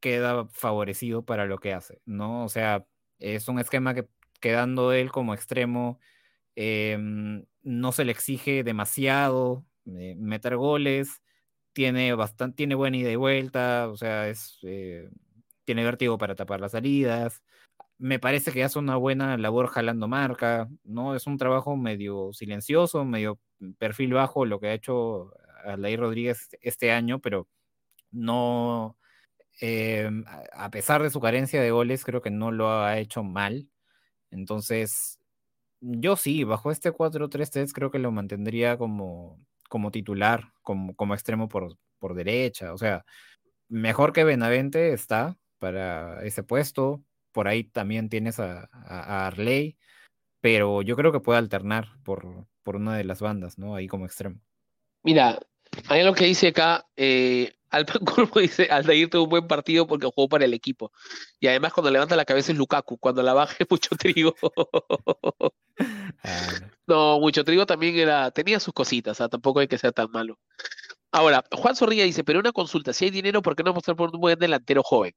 queda 0.00 0.46
favorecido 0.48 1.24
para 1.24 1.46
lo 1.46 1.58
que 1.58 1.74
hace, 1.74 2.00
¿no? 2.06 2.44
O 2.44 2.48
sea, 2.48 2.86
es 3.18 3.48
un 3.48 3.58
esquema 3.60 3.94
que 3.94 4.08
quedando 4.40 4.92
él 4.92 5.10
como 5.12 5.34
extremo, 5.34 6.00
em, 6.56 7.44
no 7.62 7.92
se 7.92 8.04
le 8.04 8.12
exige 8.12 8.64
demasiado 8.64 9.66
eh, 9.86 10.16
meter 10.18 10.56
goles, 10.56 11.22
tiene 11.74 12.14
bastante, 12.14 12.56
tiene 12.56 12.74
buena 12.76 12.96
ida 12.98 13.10
y 13.10 13.16
vuelta, 13.16 13.88
o 13.90 13.96
sea, 13.96 14.28
es, 14.28 14.58
eh, 14.64 15.10
tiene 15.64 15.84
vértigo 15.84 16.18
para 16.18 16.34
tapar 16.36 16.60
las 16.60 16.72
salidas. 16.72 17.42
Me 17.98 18.18
parece 18.18 18.52
que 18.52 18.64
hace 18.64 18.78
una 18.78 18.96
buena 18.96 19.36
labor 19.38 19.68
jalando 19.68 20.08
marca, 20.08 20.68
¿no? 20.84 21.14
Es 21.16 21.26
un 21.26 21.38
trabajo 21.38 21.76
medio 21.76 22.32
silencioso, 22.32 23.04
medio 23.04 23.38
perfil 23.78 24.14
bajo 24.14 24.46
lo 24.46 24.60
que 24.60 24.68
ha 24.68 24.74
hecho 24.74 25.32
Aldair 25.64 26.00
Rodríguez 26.00 26.48
este 26.60 26.92
año, 26.92 27.20
pero 27.20 27.48
no, 28.10 28.96
eh, 29.60 30.10
a 30.52 30.70
pesar 30.70 31.02
de 31.02 31.10
su 31.10 31.20
carencia 31.20 31.62
de 31.62 31.70
goles, 31.70 32.04
creo 32.04 32.22
que 32.22 32.30
no 32.30 32.50
lo 32.50 32.70
ha 32.70 32.98
hecho 32.98 33.22
mal. 33.22 33.68
Entonces, 34.30 35.20
yo 35.80 36.16
sí, 36.16 36.44
bajo 36.44 36.70
este 36.70 36.92
4-3-3 36.92 37.72
creo 37.72 37.90
que 37.90 37.98
lo 37.98 38.12
mantendría 38.12 38.78
como, 38.78 39.38
como 39.68 39.90
titular, 39.90 40.52
como, 40.62 40.94
como 40.94 41.14
extremo 41.14 41.48
por, 41.48 41.76
por 41.98 42.14
derecha. 42.14 42.72
O 42.74 42.78
sea, 42.78 43.04
mejor 43.68 44.12
que 44.12 44.24
Benavente 44.24 44.92
está 44.92 45.38
para 45.58 46.24
ese 46.24 46.42
puesto. 46.42 47.02
Por 47.32 47.48
ahí 47.48 47.64
también 47.64 48.08
tienes 48.08 48.40
a, 48.40 48.68
a, 48.72 49.26
Arley, 49.26 49.78
pero 50.40 50.82
yo 50.82 50.96
creo 50.96 51.12
que 51.12 51.20
puede 51.20 51.38
alternar 51.38 51.88
por, 52.02 52.46
por 52.62 52.76
una 52.76 52.96
de 52.96 53.04
las 53.04 53.20
bandas, 53.20 53.58
¿no? 53.58 53.76
Ahí 53.76 53.86
como 53.86 54.06
extremo. 54.06 54.40
Mira, 55.02 55.38
hay 55.88 56.04
lo 56.04 56.14
que 56.14 56.26
dice 56.26 56.48
acá, 56.48 56.86
eh, 56.96 57.52
Alpan 57.70 58.04
Curvo 58.04 58.40
dice, 58.40 58.68
Aldair 58.70 59.08
tuvo 59.08 59.24
un 59.24 59.30
buen 59.30 59.46
partido 59.46 59.86
porque 59.86 60.06
jugó 60.06 60.28
para 60.28 60.44
el 60.44 60.54
equipo. 60.54 60.92
Y 61.38 61.46
además 61.46 61.72
cuando 61.72 61.90
levanta 61.90 62.16
la 62.16 62.24
cabeza 62.24 62.52
es 62.52 62.58
Lukaku, 62.58 62.98
cuando 62.98 63.22
la 63.22 63.32
baja 63.32 63.56
es 63.58 63.66
mucho 63.70 63.96
trigo. 63.96 64.34
Ah, 66.22 66.48
no, 66.86 67.20
mucho 67.20 67.44
trigo 67.44 67.64
también 67.66 67.96
era, 67.96 68.30
tenía 68.30 68.60
sus 68.60 68.74
cositas, 68.74 69.18
tampoco 69.18 69.60
hay 69.60 69.68
que 69.68 69.78
ser 69.78 69.92
tan 69.92 70.10
malo. 70.10 70.38
Ahora, 71.12 71.44
Juan 71.52 71.76
Zorrilla 71.76 72.04
dice, 72.04 72.24
pero 72.24 72.40
una 72.40 72.52
consulta, 72.52 72.92
si 72.92 73.06
hay 73.06 73.10
dinero, 73.10 73.42
¿por 73.42 73.56
qué 73.56 73.62
no 73.62 73.70
apostar 73.70 73.96
por 73.96 74.14
un 74.14 74.20
buen 74.20 74.38
delantero 74.38 74.82
joven? 74.82 75.14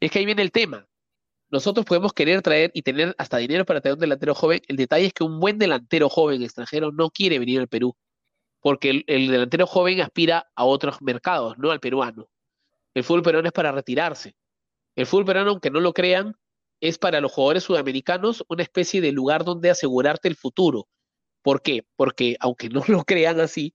Es 0.00 0.10
que 0.10 0.18
ahí 0.18 0.26
viene 0.26 0.42
el 0.42 0.52
tema. 0.52 0.86
Nosotros 1.50 1.86
podemos 1.86 2.12
querer 2.14 2.42
traer 2.42 2.70
y 2.74 2.82
tener 2.82 3.14
hasta 3.18 3.36
dinero 3.36 3.64
para 3.66 3.80
tener 3.80 3.94
un 3.94 4.00
delantero 4.00 4.34
joven. 4.34 4.62
El 4.68 4.76
detalle 4.76 5.06
es 5.06 5.12
que 5.12 5.24
un 5.24 5.38
buen 5.38 5.58
delantero 5.58 6.08
joven 6.08 6.42
extranjero 6.42 6.92
no 6.92 7.10
quiere 7.10 7.38
venir 7.38 7.60
al 7.60 7.68
Perú 7.68 7.94
porque 8.62 9.04
el, 9.06 9.26
delantero 9.26 9.66
joven 9.66 10.00
aspira 10.00 10.50
a 10.54 10.64
otros 10.64 11.02
mercados, 11.02 11.58
no 11.58 11.72
al 11.72 11.80
peruano. 11.80 12.28
El 12.94 13.02
fútbol 13.02 13.22
peruano 13.22 13.48
es 13.48 13.52
para 13.52 13.72
retirarse. 13.72 14.36
El 14.94 15.06
fútbol 15.06 15.26
peruano, 15.26 15.50
aunque 15.50 15.70
no 15.70 15.80
lo 15.80 15.92
crean, 15.92 16.36
es 16.80 16.96
para 16.96 17.20
los 17.20 17.32
jugadores 17.32 17.64
sudamericanos 17.64 18.44
una 18.48 18.62
especie 18.62 19.00
de 19.00 19.10
lugar 19.10 19.44
donde 19.44 19.68
asegurarte 19.68 20.28
el 20.28 20.36
futuro. 20.36 20.88
¿Por 21.42 21.60
qué? 21.60 21.84
Porque 21.96 22.36
aunque 22.38 22.68
no 22.68 22.82
lo 22.86 23.04
crean 23.04 23.40
así, 23.40 23.74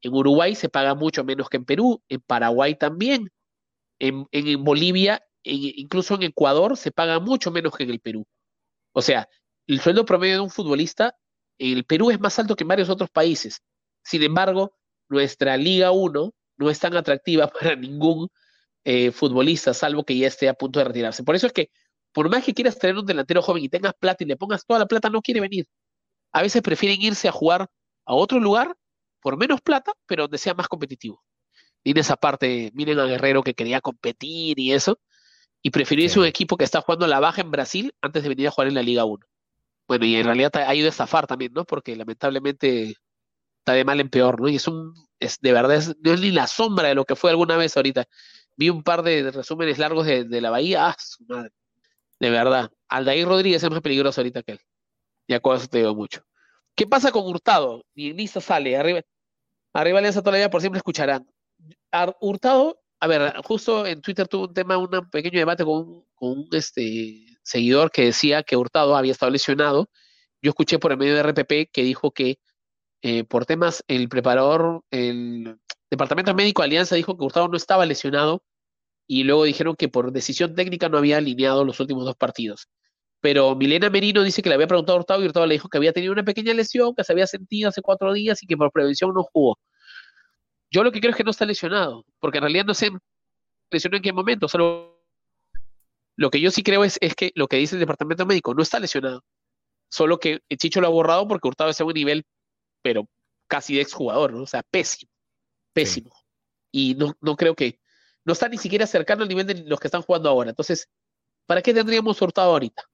en 0.00 0.14
Uruguay 0.14 0.54
se 0.54 0.68
paga 0.68 0.94
mucho 0.94 1.24
menos 1.24 1.48
que 1.48 1.56
en 1.56 1.64
Perú, 1.64 2.00
en 2.08 2.20
Paraguay 2.20 2.76
también, 2.76 3.32
en, 3.98 4.64
Bolivia, 4.64 5.22
incluso 5.42 6.14
en 6.14 6.22
Ecuador 6.22 6.76
se 6.76 6.92
paga 6.92 7.18
mucho 7.18 7.50
menos 7.50 7.76
que 7.76 7.82
en 7.82 7.90
el 7.90 8.00
Perú. 8.00 8.26
O 8.92 9.02
sea, 9.02 9.28
el 9.66 9.80
sueldo 9.80 10.04
promedio 10.04 10.34
de 10.34 10.40
un 10.40 10.50
futbolista 10.50 11.16
en 11.58 11.76
el 11.76 11.84
Perú 11.84 12.10
es 12.10 12.20
más 12.20 12.38
alto 12.38 12.54
que 12.54 12.64
en 12.64 12.68
varios 12.68 12.88
otros 12.88 13.10
países. 13.10 13.60
Sin 14.02 14.22
embargo, 14.22 14.74
nuestra 15.08 15.56
Liga 15.56 15.90
1 15.90 16.34
no 16.56 16.70
es 16.70 16.78
tan 16.78 16.96
atractiva 16.96 17.48
para 17.60 17.76
ningún 17.76 18.28
eh, 18.84 19.10
futbolista, 19.12 19.74
salvo 19.74 20.04
que 20.04 20.16
ya 20.16 20.28
esté 20.28 20.48
a 20.48 20.54
punto 20.54 20.78
de 20.78 20.86
retirarse. 20.86 21.24
Por 21.24 21.34
eso 21.34 21.46
es 21.46 21.52
que, 21.52 21.70
por 22.12 22.30
más 22.30 22.44
que 22.44 22.54
quieras 22.54 22.78
tener 22.78 22.96
un 22.96 23.06
delantero 23.06 23.42
joven 23.42 23.64
y 23.64 23.68
tengas 23.68 23.94
plata 23.98 24.24
y 24.24 24.26
le 24.26 24.36
pongas 24.36 24.64
toda 24.66 24.80
la 24.80 24.86
plata, 24.86 25.10
no 25.10 25.22
quiere 25.22 25.40
venir. 25.40 25.66
A 26.32 26.42
veces 26.42 26.62
prefieren 26.62 27.00
irse 27.02 27.28
a 27.28 27.32
jugar 27.32 27.68
a 28.04 28.14
otro 28.14 28.40
lugar 28.40 28.76
por 29.20 29.36
menos 29.36 29.60
plata, 29.60 29.92
pero 30.06 30.24
donde 30.24 30.38
sea 30.38 30.54
más 30.54 30.68
competitivo. 30.68 31.22
Y 31.84 31.92
en 31.92 31.98
esa 31.98 32.16
parte, 32.16 32.70
miren 32.74 32.98
a 32.98 33.06
Guerrero 33.06 33.42
que 33.42 33.54
quería 33.54 33.80
competir 33.80 34.58
y 34.58 34.72
eso, 34.72 34.98
y 35.62 35.70
prefirió 35.70 36.04
irse 36.04 36.18
a 36.18 36.22
un 36.22 36.28
equipo 36.28 36.56
que 36.56 36.64
está 36.64 36.80
jugando 36.80 37.06
la 37.06 37.20
baja 37.20 37.42
en 37.42 37.50
Brasil 37.50 37.94
antes 38.00 38.22
de 38.22 38.28
venir 38.28 38.48
a 38.48 38.50
jugar 38.50 38.68
en 38.68 38.74
la 38.74 38.82
Liga 38.82 39.04
1. 39.04 39.26
Bueno, 39.88 40.06
y 40.06 40.16
en 40.16 40.24
realidad 40.24 40.52
ha 40.56 40.74
ido 40.74 40.86
a 40.86 40.90
estafar 40.90 41.26
también, 41.26 41.52
¿no? 41.52 41.64
Porque 41.64 41.96
lamentablemente 41.96 42.96
está 43.60 43.72
de 43.72 43.84
mal 43.84 44.00
en 44.00 44.10
peor, 44.10 44.40
¿no? 44.40 44.48
Y 44.48 44.56
es 44.56 44.66
un, 44.66 44.94
es, 45.20 45.38
de 45.40 45.52
verdad, 45.52 45.82
no 46.02 46.12
es 46.12 46.20
ni 46.20 46.30
la 46.30 46.46
sombra 46.46 46.88
de 46.88 46.94
lo 46.94 47.04
que 47.04 47.16
fue 47.16 47.30
alguna 47.30 47.56
vez 47.56 47.76
ahorita. 47.76 48.06
Vi 48.56 48.70
un 48.70 48.82
par 48.82 49.02
de, 49.02 49.30
resúmenes 49.30 49.78
largos 49.78 50.06
de, 50.06 50.40
la 50.40 50.50
Bahía, 50.50 50.88
ah, 50.88 50.96
su 50.98 51.24
madre. 51.26 51.52
De 52.18 52.30
verdad. 52.30 52.70
Aldair 52.88 53.26
Rodríguez 53.26 53.62
es 53.62 53.70
más 53.70 53.80
peligroso 53.80 54.20
ahorita 54.20 54.42
que 54.42 54.52
él. 54.52 54.60
Ya 55.28 55.40
con 55.40 55.56
eso 55.56 55.68
te 55.68 55.78
digo 55.78 55.94
mucho. 55.94 56.22
¿Qué 56.74 56.86
pasa 56.86 57.12
con 57.12 57.26
Hurtado? 57.26 57.84
Ni 57.94 58.08
en 58.08 58.16
lista 58.16 58.40
sale. 58.40 58.76
Arriba, 58.76 59.00
arriba 59.72 59.98
Alianza 59.98 60.22
todavía 60.22 60.50
por 60.50 60.60
siempre 60.60 60.78
escucharán. 60.78 61.26
Hurtado, 62.20 62.80
a 63.00 63.06
ver, 63.06 63.34
justo 63.44 63.86
en 63.86 64.00
Twitter 64.02 64.28
tuvo 64.28 64.48
un 64.48 64.54
tema, 64.54 64.76
un 64.76 65.10
pequeño 65.10 65.38
debate 65.38 65.64
con, 65.64 66.04
un 66.20 66.48
este, 66.52 67.26
seguidor 67.42 67.90
que 67.90 68.06
decía 68.06 68.42
que 68.42 68.56
Hurtado 68.56 68.96
había 68.96 69.12
estado 69.12 69.30
lesionado. 69.30 69.88
Yo 70.42 70.50
escuché 70.50 70.78
por 70.78 70.92
el 70.92 70.98
medio 70.98 71.14
de 71.14 71.22
RPP 71.22 71.70
que 71.72 71.82
dijo 71.82 72.10
que 72.10 72.38
eh, 73.02 73.24
por 73.24 73.46
temas, 73.46 73.84
el 73.88 74.08
preparador, 74.08 74.82
el 74.90 75.58
departamento 75.90 76.34
médico 76.34 76.62
de 76.62 76.66
Alianza 76.66 76.96
dijo 76.96 77.16
que 77.16 77.24
Hurtado 77.24 77.48
no 77.48 77.56
estaba 77.56 77.86
lesionado 77.86 78.42
y 79.06 79.24
luego 79.24 79.44
dijeron 79.44 79.74
que 79.76 79.88
por 79.88 80.12
decisión 80.12 80.54
técnica 80.54 80.88
no 80.88 80.98
había 80.98 81.16
alineado 81.18 81.64
los 81.64 81.80
últimos 81.80 82.04
dos 82.04 82.16
partidos. 82.16 82.68
Pero 83.20 83.54
Milena 83.56 83.90
Merino 83.90 84.22
dice 84.22 84.42
que 84.42 84.48
le 84.48 84.54
había 84.54 84.66
preguntado 84.66 84.96
a 84.96 85.00
Hurtado 85.00 85.22
y 85.22 85.26
Hurtado 85.26 85.46
le 85.46 85.54
dijo 85.54 85.68
que 85.68 85.78
había 85.78 85.92
tenido 85.92 86.12
una 86.12 86.24
pequeña 86.24 86.54
lesión, 86.54 86.94
que 86.94 87.04
se 87.04 87.12
había 87.12 87.26
sentido 87.26 87.68
hace 87.68 87.82
cuatro 87.82 88.12
días 88.12 88.42
y 88.42 88.46
que 88.46 88.56
por 88.56 88.72
prevención 88.72 89.12
no 89.14 89.24
jugó. 89.24 89.58
Yo 90.70 90.84
lo 90.84 90.92
que 90.92 91.00
creo 91.00 91.10
es 91.10 91.16
que 91.16 91.24
no 91.24 91.32
está 91.32 91.44
lesionado, 91.44 92.04
porque 92.20 92.38
en 92.38 92.42
realidad 92.42 92.64
no 92.64 92.74
sé 92.74 92.90
lesionó 93.70 93.96
en 93.96 94.02
qué 94.02 94.12
momento, 94.12 94.48
solo 94.48 95.00
lo 96.16 96.30
que 96.30 96.40
yo 96.40 96.50
sí 96.50 96.62
creo 96.62 96.84
es, 96.84 96.98
es 97.00 97.14
que 97.14 97.32
lo 97.34 97.48
que 97.48 97.56
dice 97.56 97.76
el 97.76 97.80
departamento 97.80 98.26
médico 98.26 98.54
no 98.54 98.62
está 98.62 98.78
lesionado, 98.78 99.24
solo 99.88 100.18
que 100.18 100.40
Chicho 100.56 100.80
lo 100.80 100.88
ha 100.88 100.90
borrado 100.90 101.26
porque 101.28 101.48
Hurtado 101.48 101.70
es 101.70 101.80
a 101.80 101.84
un 101.84 101.94
nivel, 101.94 102.24
pero 102.82 103.08
casi 103.46 103.74
de 103.74 103.82
exjugador, 103.82 104.32
¿no? 104.32 104.42
o 104.42 104.46
sea, 104.46 104.62
pésimo, 104.62 105.10
pésimo. 105.72 106.10
Y 106.72 106.94
no, 106.94 107.16
no 107.20 107.36
creo 107.36 107.54
que, 107.54 107.80
no 108.24 108.32
está 108.32 108.48
ni 108.48 108.58
siquiera 108.58 108.86
cercano 108.86 109.22
al 109.22 109.28
nivel 109.28 109.46
de 109.46 109.64
los 109.64 109.80
que 109.80 109.88
están 109.88 110.02
jugando 110.02 110.28
ahora. 110.28 110.50
Entonces, 110.50 110.88
¿para 111.46 111.62
qué 111.62 111.74
tendríamos 111.74 112.20
Hurtado 112.20 112.52
ahorita? 112.52 112.84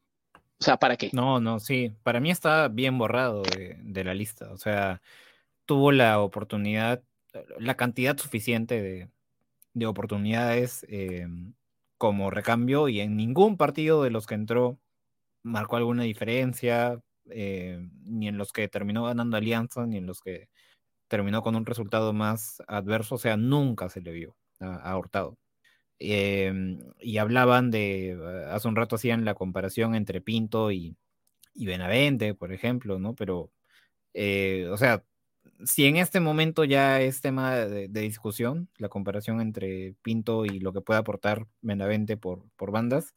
O 0.58 0.64
sea, 0.64 0.78
¿para 0.78 0.96
qué? 0.96 1.10
No, 1.12 1.40
no, 1.40 1.60
sí. 1.60 1.92
Para 2.02 2.20
mí 2.20 2.30
está 2.30 2.68
bien 2.68 2.96
borrado 2.96 3.42
de, 3.42 4.04
la 4.04 4.14
lista. 4.14 4.50
O 4.52 4.56
sea, 4.56 5.02
tuvo 5.66 5.92
la 5.92 6.20
oportunidad, 6.20 7.02
la 7.58 7.76
cantidad 7.76 8.16
suficiente 8.16 9.10
de, 9.74 9.86
oportunidades 9.86 10.86
em, 10.88 11.52
como 11.98 12.30
recambio 12.30 12.88
y 12.88 13.00
en 13.00 13.16
ningún 13.16 13.58
partido 13.58 14.02
de 14.02 14.10
los 14.10 14.26
que 14.26 14.34
entró 14.34 14.78
marcó 15.42 15.76
alguna 15.76 16.04
diferencia, 16.04 17.02
em, 17.30 17.90
ni 18.04 18.28
en 18.28 18.38
los 18.38 18.52
que 18.52 18.68
terminó 18.68 19.04
ganando 19.04 19.36
Alianza, 19.36 19.86
ni 19.86 19.98
en 19.98 20.06
los 20.06 20.20
que 20.20 20.48
terminó 21.08 21.42
con 21.42 21.56
un 21.56 21.66
resultado 21.66 22.12
más 22.12 22.62
adverso. 22.68 23.16
O 23.16 23.18
sea, 23.18 23.36
nunca 23.36 23.88
se 23.88 24.00
le 24.02 24.12
vio 24.12 24.36
a, 24.60 24.96
Hurtado. 24.98 25.38
Em, 25.98 26.78
y 27.00 27.18
hablaban 27.18 27.70
de, 27.70 28.10
eh, 28.10 28.44
hace 28.50 28.68
un 28.68 28.76
rato 28.76 28.96
hacían 28.96 29.24
la 29.24 29.34
comparación 29.34 29.94
entre 29.94 30.20
Pinto 30.20 30.70
y, 30.72 30.96
y 31.54 31.66
Benavente, 31.66 32.34
por 32.34 32.52
ejemplo, 32.52 32.98
¿no? 32.98 33.14
Pero, 33.14 33.50
eh, 34.14 34.68
o 34.70 34.76
sea, 34.78 35.04
si 35.64 35.86
en 35.86 35.96
este 35.96 36.20
momento 36.20 36.64
ya 36.64 37.00
es 37.00 37.20
tema 37.20 37.56
de, 37.56 37.88
discusión, 37.88 38.68
la 38.78 38.88
comparación 38.88 39.40
entre 39.40 39.94
Pinto 40.02 40.44
y 40.46 40.60
lo 40.60 40.72
que 40.72 40.80
puede 40.82 41.00
aportar 41.00 41.46
Benavente 41.62 42.16
por, 42.16 42.44
por 42.56 42.72
bandas, 42.72 43.14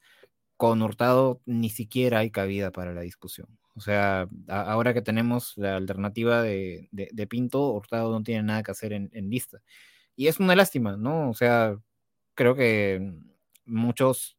con 0.60 0.82
Hurtado 0.82 1.40
ni 1.46 1.70
siquiera 1.70 2.18
hay 2.18 2.30
cabida 2.30 2.70
para 2.70 2.92
la 2.92 3.00
discusión. 3.00 3.48
O 3.74 3.80
sea, 3.80 4.28
ahora 4.46 4.92
que 4.92 5.00
tenemos 5.00 5.54
la 5.56 5.74
alternativa 5.74 6.42
de, 6.42 6.90
de, 6.92 7.26
Pinto, 7.26 7.72
Hurtado 7.72 8.12
no 8.12 8.22
tiene 8.22 8.42
nada 8.42 8.62
que 8.62 8.70
hacer 8.70 8.92
en, 8.92 9.08
en 9.14 9.30
lista. 9.30 9.62
Y 10.16 10.26
es 10.26 10.38
una 10.38 10.54
lástima, 10.54 10.98
¿no? 10.98 11.30
O 11.30 11.34
sea, 11.34 11.78
creo 12.34 12.54
que 12.56 13.10
muchos 13.64 14.36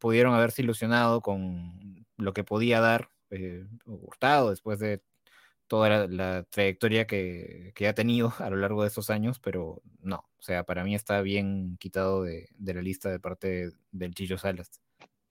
pudieron 0.00 0.34
haberse 0.34 0.62
ilusionado 0.62 1.20
con 1.20 2.06
lo 2.16 2.32
que 2.32 2.42
podía 2.42 2.80
dar 2.80 3.10
eh, 3.30 3.64
Hurtado 3.86 4.50
después 4.50 4.80
de 4.80 5.00
toda 5.68 6.08
la, 6.08 6.42
trayectoria 6.42 7.06
que, 7.06 7.72
ha 7.88 7.94
tenido 7.94 8.34
a 8.40 8.50
lo 8.50 8.56
largo 8.56 8.82
de 8.82 8.88
estos 8.88 9.10
años, 9.10 9.38
pero 9.38 9.80
no, 10.00 10.28
o 10.38 10.42
sea, 10.42 10.64
para 10.64 10.82
mí 10.82 10.96
está 10.96 11.22
bien 11.22 11.76
quitado 11.78 12.24
de, 12.24 12.48
la 12.58 12.82
lista 12.82 13.10
de 13.10 13.20
parte 13.20 13.70
del 13.92 14.12
Chillo 14.12 14.38
Salas. 14.38 14.80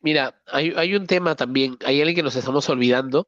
Mira, 0.02 0.42
hay, 0.48 0.96
un 0.96 1.06
tema 1.08 1.36
también, 1.36 1.78
hay 1.86 2.00
alguien 2.00 2.16
que 2.16 2.24
nos 2.24 2.36
estamos 2.36 2.68
olvidando, 2.70 3.28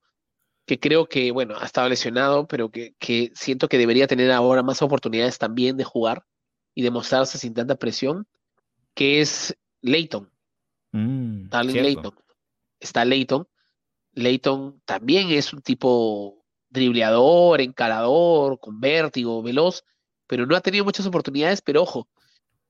que 0.66 0.80
creo 0.80 1.08
que, 1.08 1.32
bueno, 1.32 1.56
ha 1.60 1.66
estado 1.66 1.90
lesionado, 1.90 2.48
pero 2.48 2.72
que, 2.72 2.96
que 3.00 3.32
siento 3.36 3.68
que 3.68 3.78
debería 3.78 4.08
tener 4.08 4.32
ahora 4.32 4.64
más 4.64 4.82
oportunidades 4.82 5.38
también 5.38 5.78
de 5.78 5.84
jugar, 5.84 6.26
y 6.76 6.82
demostrarse 6.82 7.38
sin 7.38 7.54
tanta 7.54 7.76
presión, 7.76 8.28
que 8.94 9.22
es 9.22 9.56
Leighton. 9.82 10.32
Mm, 10.92 11.50
Leighton. 11.64 12.14
Está 12.80 13.06
Leighton. 13.06 13.48
Leighton 14.14 14.82
también 14.86 15.30
es 15.32 15.54
un 15.54 15.62
tipo 15.62 16.46
dribleador, 16.70 17.62
encarador, 17.62 18.60
con 18.60 18.80
vértigo, 18.80 19.42
veloz, 19.42 19.84
pero 20.28 20.46
no 20.46 20.56
ha 20.56 20.62
tenido 20.62 20.86
muchas 20.86 21.06
oportunidades, 21.06 21.62
pero 21.62 21.84
ojo, 21.84 22.08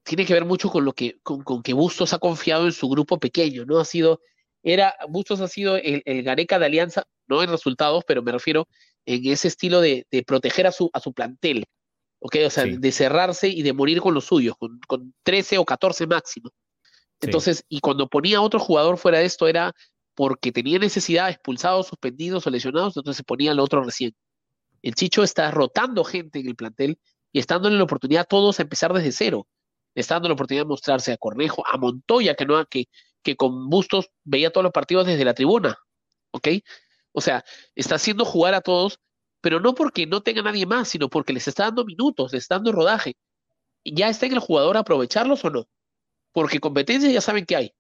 tiene 0.04 0.26
que 0.26 0.34
ver 0.34 0.46
mucho 0.46 0.70
con 0.70 0.86
lo 0.86 0.94
que, 0.94 1.18
con, 1.24 1.64
que 1.64 1.74
Bustos 1.74 2.14
ha 2.14 2.20
confiado 2.20 2.66
en 2.66 2.72
su 2.72 2.90
grupo 2.90 3.20
pequeño, 3.20 3.66
¿no? 3.66 3.80
Ha 3.80 3.86
sido, 3.86 4.22
era, 4.62 4.96
Bustos 5.10 5.42
ha 5.42 5.48
sido 5.48 5.78
el, 5.78 6.02
el 6.06 6.24
Gareca 6.24 6.60
de 6.60 6.66
Alianza, 6.66 7.04
no 7.28 7.42
en 7.42 7.50
resultados, 7.50 8.04
pero 8.08 8.22
me 8.22 8.32
refiero 8.32 8.68
en 9.06 9.26
ese 9.26 9.48
estilo 9.48 9.82
de, 9.82 10.06
de 10.12 10.24
proteger 10.24 10.68
a 10.68 10.72
su, 10.72 10.90
a 10.94 11.00
su 11.00 11.14
plantel. 11.14 11.66
¿ok? 12.24 12.38
O 12.46 12.50
sea, 12.50 12.64
de 12.64 12.92
cerrarse 12.92 13.50
y 13.50 13.64
de 13.64 13.74
morir 13.74 14.00
con 14.00 14.14
los 14.14 14.26
suyos, 14.26 14.56
con, 14.58 14.80
con 14.88 15.14
13 15.24 15.58
o 15.58 15.66
14 15.66 16.08
máximo. 16.08 16.50
Entonces, 17.20 17.66
y 17.68 17.80
cuando 17.80 18.08
ponía 18.08 18.38
a 18.38 18.42
otro 18.42 18.60
jugador 18.60 18.98
fuera 18.98 19.20
de 19.20 19.26
esto 19.26 19.48
era 19.48 19.74
porque 20.16 20.52
tenía 20.52 20.80
necesidad, 20.80 21.30
expulsados, 21.30 21.88
suspendidos 21.88 22.48
o 22.48 22.50
lesionados, 22.50 22.96
entonces 22.96 23.18
se 23.18 23.24
ponía 23.24 23.52
al 23.52 23.60
otro 23.60 23.84
recién. 23.84 24.14
El 24.82 24.96
Chicho 24.96 25.24
está 25.24 25.52
rotando 25.52 26.04
gente 26.04 26.40
en 26.40 26.48
el 26.48 26.56
plantel 26.56 26.98
y 27.34 27.40
está 27.40 27.56
dándole 27.56 27.78
la 27.78 27.84
oportunidad 27.84 28.22
a 28.22 28.26
todos 28.26 28.60
a 28.60 28.64
empezar 28.64 28.94
desde 28.94 29.12
cero. 29.12 29.48
Le 29.96 30.02
está 30.02 30.16
dando 30.16 30.30
la 30.30 30.34
oportunidad 30.34 30.64
de 30.64 30.70
mostrarse 30.70 31.14
a 31.14 31.18
Cornejo, 31.18 31.66
a 31.68 31.78
Montoya, 31.78 32.36
que, 32.36 32.46
no, 32.46 32.66
que, 32.66 32.86
que 33.22 33.36
con 33.36 33.70
Bustos 33.70 34.10
veía 34.24 34.52
todos 34.52 34.64
los 34.64 34.74
partidos 34.74 35.06
desde 35.06 35.26
la 35.26 35.34
tribuna. 35.34 35.78
¿Ok? 36.32 36.48
O 37.12 37.22
sea, 37.22 37.44
está 37.76 37.96
haciendo 37.96 38.26
jugar 38.26 38.54
a 38.56 38.62
todos 38.62 39.00
pero 39.44 39.60
no 39.60 39.76
porque 39.76 40.08
no 40.08 40.24
tenga 40.24 40.42
nadie 40.42 40.66
más, 40.66 40.88
sino 40.88 41.10
porque 41.10 41.34
les 41.34 41.50
está 41.50 41.66
dando 41.66 41.84
minutos, 41.84 42.32
les 42.32 42.44
está 42.44 42.56
dando 42.56 42.72
rodaje. 42.72 43.18
Ya 43.84 44.08
está 44.08 44.26
en 44.26 44.32
el 44.32 44.40
jugador 44.40 44.78
aprovecharlos 44.78 45.44
o 45.44 45.50
no, 45.50 45.68
porque 46.32 46.62
competencia 46.62 47.12
ya 47.12 47.20
saben 47.20 47.46
que 47.46 47.58
hay. 47.58 47.74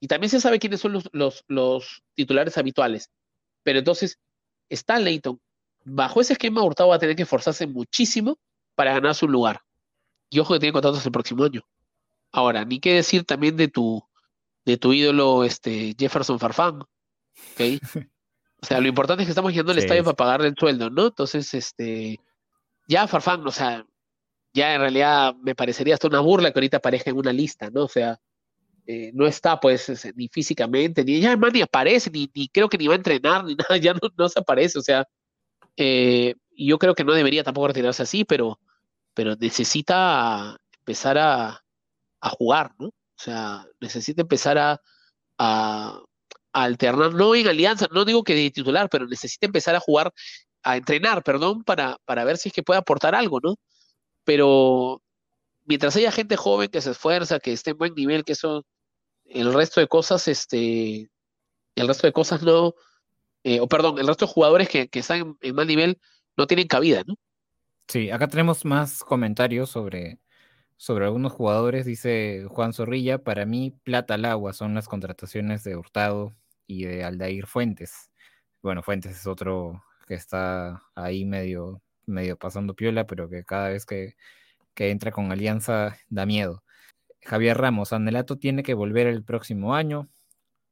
Y 0.00 0.08
también 0.08 0.30
se 0.30 0.40
sabe 0.40 0.58
quiénes 0.58 0.80
son 0.80 1.02
los, 1.12 1.44
los, 1.46 2.02
titulares 2.14 2.56
habituales. 2.56 3.10
Pero 3.62 3.80
entonces, 3.80 4.18
está 4.70 4.98
Leighton. 4.98 5.38
Bajo 5.84 6.22
ese 6.22 6.32
esquema, 6.32 6.62
Hurtado 6.62 6.88
va 6.88 6.96
a 6.96 6.98
tener 6.98 7.16
que 7.16 7.24
esforzarse 7.24 7.66
muchísimo 7.66 8.38
para 8.74 8.94
ganar 8.94 9.14
su 9.14 9.28
lugar. 9.28 9.60
Y 10.34 10.40
ojo 10.40 10.54
que 10.54 10.58
tiene 10.58 10.72
contratos 10.72 11.06
el 11.06 11.12
próximo 11.12 11.44
año. 11.44 11.62
Ahora, 12.32 12.64
ni 12.64 12.80
qué 12.80 12.94
decir 12.94 13.24
también 13.24 13.56
de 13.56 13.68
tu, 13.68 14.02
de 14.64 14.76
tu 14.76 14.92
ídolo 14.92 15.44
este, 15.44 15.94
Jefferson 15.96 16.40
Farfán. 16.40 16.82
¿okay? 17.52 17.78
O 18.60 18.66
sea, 18.66 18.80
lo 18.80 18.88
importante 18.88 19.22
es 19.22 19.26
que 19.26 19.32
estamos 19.32 19.52
yendo 19.52 19.72
al 19.72 19.78
estadio 19.78 20.02
para 20.02 20.16
pagarle 20.16 20.48
el 20.48 20.54
sueldo, 20.58 20.88
¿no? 20.88 21.08
Entonces, 21.08 21.52
este, 21.52 22.18
ya 22.88 23.06
Farfán, 23.06 23.46
o 23.46 23.50
sea, 23.50 23.84
ya 24.54 24.74
en 24.74 24.80
realidad 24.80 25.34
me 25.42 25.54
parecería 25.54 25.92
hasta 25.92 26.08
una 26.08 26.20
burla 26.20 26.50
que 26.50 26.58
ahorita 26.58 26.78
aparezca 26.78 27.10
en 27.10 27.18
una 27.18 27.30
lista, 27.30 27.68
¿no? 27.68 27.84
O 27.84 27.88
sea, 27.88 28.18
eh, 28.86 29.10
no 29.12 29.26
está 29.26 29.60
pues 29.60 30.10
ni 30.16 30.28
físicamente, 30.28 31.04
ni 31.04 31.20
ya 31.20 31.28
además 31.28 31.52
ni 31.52 31.60
aparece, 31.60 32.10
ni, 32.10 32.48
creo 32.48 32.70
que 32.70 32.78
ni 32.78 32.86
va 32.86 32.94
a 32.94 32.96
entrenar, 32.96 33.44
ni 33.44 33.54
nada, 33.68 33.76
ya 33.76 33.92
no, 33.92 34.28
se 34.30 34.40
aparece, 34.40 34.78
o 34.78 34.82
sea, 34.82 35.06
eh, 35.76 36.34
yo 36.56 36.78
creo 36.78 36.94
que 36.94 37.04
no 37.04 37.12
debería 37.12 37.44
tampoco 37.44 37.68
retirarse 37.68 38.02
así, 38.02 38.24
pero, 38.24 38.58
pero 39.14 39.36
necesita 39.36 40.56
empezar 40.80 41.18
a, 41.18 41.60
jugar, 42.38 42.74
¿no? 42.78 42.88
O 42.88 42.92
sea, 43.16 43.66
necesita 43.80 44.22
empezar 44.22 44.58
a, 44.58 44.80
alternar, 46.52 47.12
no 47.14 47.34
en 47.34 47.48
alianza, 47.48 47.88
no 47.92 48.04
digo 48.04 48.22
que 48.24 48.34
de 48.34 48.50
titular, 48.50 48.88
pero 48.88 49.06
necesita 49.06 49.46
empezar 49.46 49.74
a 49.74 49.80
jugar, 49.80 50.12
a 50.62 50.76
entrenar, 50.76 51.22
perdón, 51.24 51.64
para, 51.64 51.98
para 52.04 52.24
ver 52.24 52.38
si 52.38 52.48
es 52.48 52.54
que 52.54 52.62
puede 52.62 52.78
aportar 52.80 53.14
algo, 53.14 53.40
¿no? 53.42 53.56
Pero 54.24 55.02
mientras 55.64 55.96
haya 55.96 56.12
gente 56.12 56.36
joven 56.36 56.70
que 56.70 56.80
se 56.80 56.92
esfuerza, 56.92 57.40
que 57.40 57.52
esté 57.52 57.70
en 57.70 57.78
buen 57.78 57.94
nivel, 57.94 58.24
que 58.24 58.32
eso, 58.32 58.64
el 59.26 59.52
resto 59.52 59.80
de 59.80 59.88
cosas, 59.88 60.28
este, 60.28 61.10
el 61.76 61.88
resto 61.88 62.06
de 62.06 62.12
cosas 62.12 62.42
no, 62.42 62.74
eh, 63.44 63.60
o 63.60 63.68
perdón, 63.68 63.98
el 63.98 64.06
resto 64.06 64.26
de 64.26 64.32
jugadores 64.32 64.68
que, 64.68 64.88
están 64.92 65.36
en, 65.40 65.54
mal 65.54 65.66
nivel 65.66 66.00
no 66.36 66.46
tienen 66.46 66.66
cabida, 66.66 67.02
¿no? 67.06 67.16
Sí, 67.88 68.10
acá 68.10 68.28
tenemos 68.28 68.64
más 68.64 69.04
comentarios 69.04 69.70
sobre, 69.70 70.18
sobre 70.76 71.04
algunos 71.06 71.32
jugadores, 71.32 71.86
dice 71.86 72.46
Juan 72.48 72.72
Zorrilla, 72.72 73.18
para 73.22 73.46
mí 73.46 73.72
plata 73.84 74.14
al 74.14 74.24
agua 74.24 74.52
son 74.52 74.74
las 74.74 74.88
contrataciones 74.88 75.64
de 75.64 75.76
Hurtado, 75.76 76.34
y 76.66 76.84
de 76.84 77.04
Aldair 77.04 77.46
Fuentes. 77.46 78.10
Bueno, 78.62 78.82
Fuentes 78.82 79.12
es 79.18 79.26
otro 79.26 79.82
que 80.06 80.14
está 80.14 80.82
ahí 80.94 81.24
medio, 81.24 81.82
medio 82.06 82.36
pasando 82.38 82.74
piola, 82.74 83.06
pero 83.06 83.28
que 83.28 83.44
cada 83.44 83.68
vez 83.70 83.86
que, 83.86 84.16
entra 84.76 85.12
con 85.12 85.32
Alianza 85.32 85.96
da 86.08 86.26
miedo. 86.26 86.62
Javier 87.22 87.58
Ramos, 87.58 87.92
Anelato 87.92 88.38
tiene 88.38 88.62
que 88.62 88.74
volver 88.74 89.06
el 89.06 89.24
próximo 89.24 89.74
año. 89.74 90.08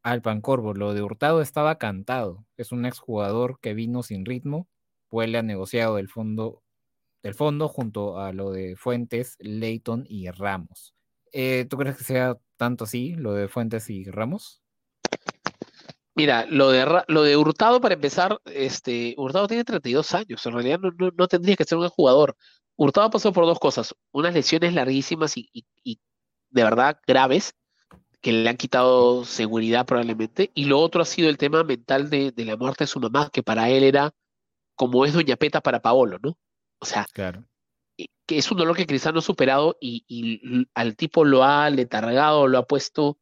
al 0.04 0.22
Pancorvo. 0.22 0.74
Lo 0.74 0.94
de 0.94 1.02
Hurtado 1.02 1.42
estaba 1.42 1.78
cantado. 1.78 2.46
Es 2.56 2.72
un 2.72 2.86
exjugador 2.86 3.60
que 3.60 3.74
vino 3.74 4.02
sin 4.02 4.26
ritmo, 4.26 4.68
le 5.12 5.38
ha 5.38 5.42
negociado 5.42 5.96
del 5.96 6.08
fondo, 6.08 6.61
del 7.22 7.34
fondo 7.34 7.68
junto 7.68 8.18
a 8.18 8.32
lo 8.32 8.50
de 8.50 8.76
Fuentes, 8.76 9.36
Leighton 9.38 10.04
y 10.08 10.30
Ramos. 10.30 10.94
Eh, 11.32 11.66
¿Tú 11.68 11.76
crees 11.76 11.96
que 11.96 12.04
sea 12.04 12.36
tanto 12.56 12.84
así, 12.84 13.14
lo 13.14 13.32
de 13.32 13.48
Fuentes 13.48 13.88
y 13.90 14.04
Ramos? 14.10 14.62
Mira, 16.14 16.44
lo 16.46 16.70
de, 16.70 17.02
lo 17.08 17.22
de 17.22 17.36
Hurtado, 17.36 17.80
para 17.80 17.94
empezar, 17.94 18.38
este, 18.44 19.14
Hurtado 19.16 19.48
tiene 19.48 19.64
32 19.64 20.14
años, 20.14 20.44
en 20.44 20.52
realidad 20.52 20.78
no, 20.80 21.28
tendría 21.28 21.56
que 21.56 21.64
ser 21.64 21.78
un 21.78 21.88
jugador. 21.88 22.36
Hurtado 22.76 23.10
pasó 23.10 23.32
por 23.32 23.46
dos 23.46 23.58
cosas, 23.58 23.94
unas 24.12 24.34
lesiones 24.34 24.74
larguísimas 24.74 25.34
y, 25.36 25.50
de 26.50 26.64
verdad 26.64 26.98
graves, 27.06 27.54
que 28.20 28.32
le 28.32 28.48
han 28.48 28.56
quitado 28.58 29.24
seguridad 29.24 29.86
probablemente, 29.86 30.50
y 30.54 30.66
lo 30.66 30.80
otro 30.80 31.02
ha 31.02 31.06
sido 31.06 31.30
el 31.30 31.38
tema 31.38 31.64
mental 31.64 32.10
de, 32.10 32.32
la 32.36 32.56
muerte 32.56 32.84
de 32.84 32.88
su 32.88 33.00
mamá, 33.00 33.30
que 33.32 33.42
para 33.42 33.70
él 33.70 33.82
era 33.82 34.12
como 34.76 35.06
es 35.06 35.14
Doña 35.14 35.36
Peta 35.36 35.60
para 35.62 35.80
Paolo, 35.80 36.18
¿no? 36.22 36.36
O 36.82 36.84
sea, 36.84 37.06
claro. 37.12 37.44
que 37.96 38.38
es 38.38 38.50
un 38.50 38.58
dolor 38.58 38.76
que 38.76 38.86
Cristiano 38.86 39.20
ha 39.20 39.22
superado 39.22 39.78
y, 39.80 40.04
y 40.08 40.66
al 40.74 40.96
tipo 40.96 41.24
lo 41.24 41.44
ha 41.44 41.70
letargado, 41.70 42.48
lo 42.48 42.58
ha 42.58 42.66
puesto 42.66 43.18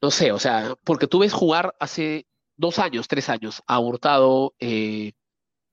no 0.00 0.10
sé, 0.10 0.32
o 0.32 0.38
sea, 0.38 0.76
porque 0.84 1.06
tú 1.06 1.20
ves 1.20 1.32
jugar 1.32 1.74
hace 1.80 2.26
dos 2.56 2.78
años, 2.78 3.08
tres 3.08 3.28
años, 3.28 3.62
a 3.66 3.80
Hurtado 3.80 4.54
eh, 4.60 5.12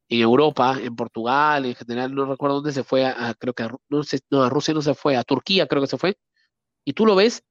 en 0.10 0.22
Europa, 0.22 0.78
en 0.82 0.96
Portugal, 0.96 1.66
en 1.66 1.76
general, 1.76 2.14
no 2.14 2.26
recuerdo 2.26 2.56
dónde 2.58 2.72
se 2.72 2.84
fue, 2.84 3.06
a, 3.06 3.34
creo 3.36 3.54
que 3.54 3.64
a, 3.64 3.76
no, 3.90 4.04
sé, 4.04 4.20
no, 4.30 4.44
a 4.44 4.50
Rusia 4.50 4.74
no 4.74 4.82
se 4.82 4.96
fue, 4.96 5.16
a 5.16 5.24
Turquía 5.24 5.68
creo 5.68 5.82
que 5.82 5.88
se 5.88 5.98
fue, 5.98 6.18
y 6.86 6.94
tú 6.94 7.06
lo 7.06 7.16
ves 7.16 7.44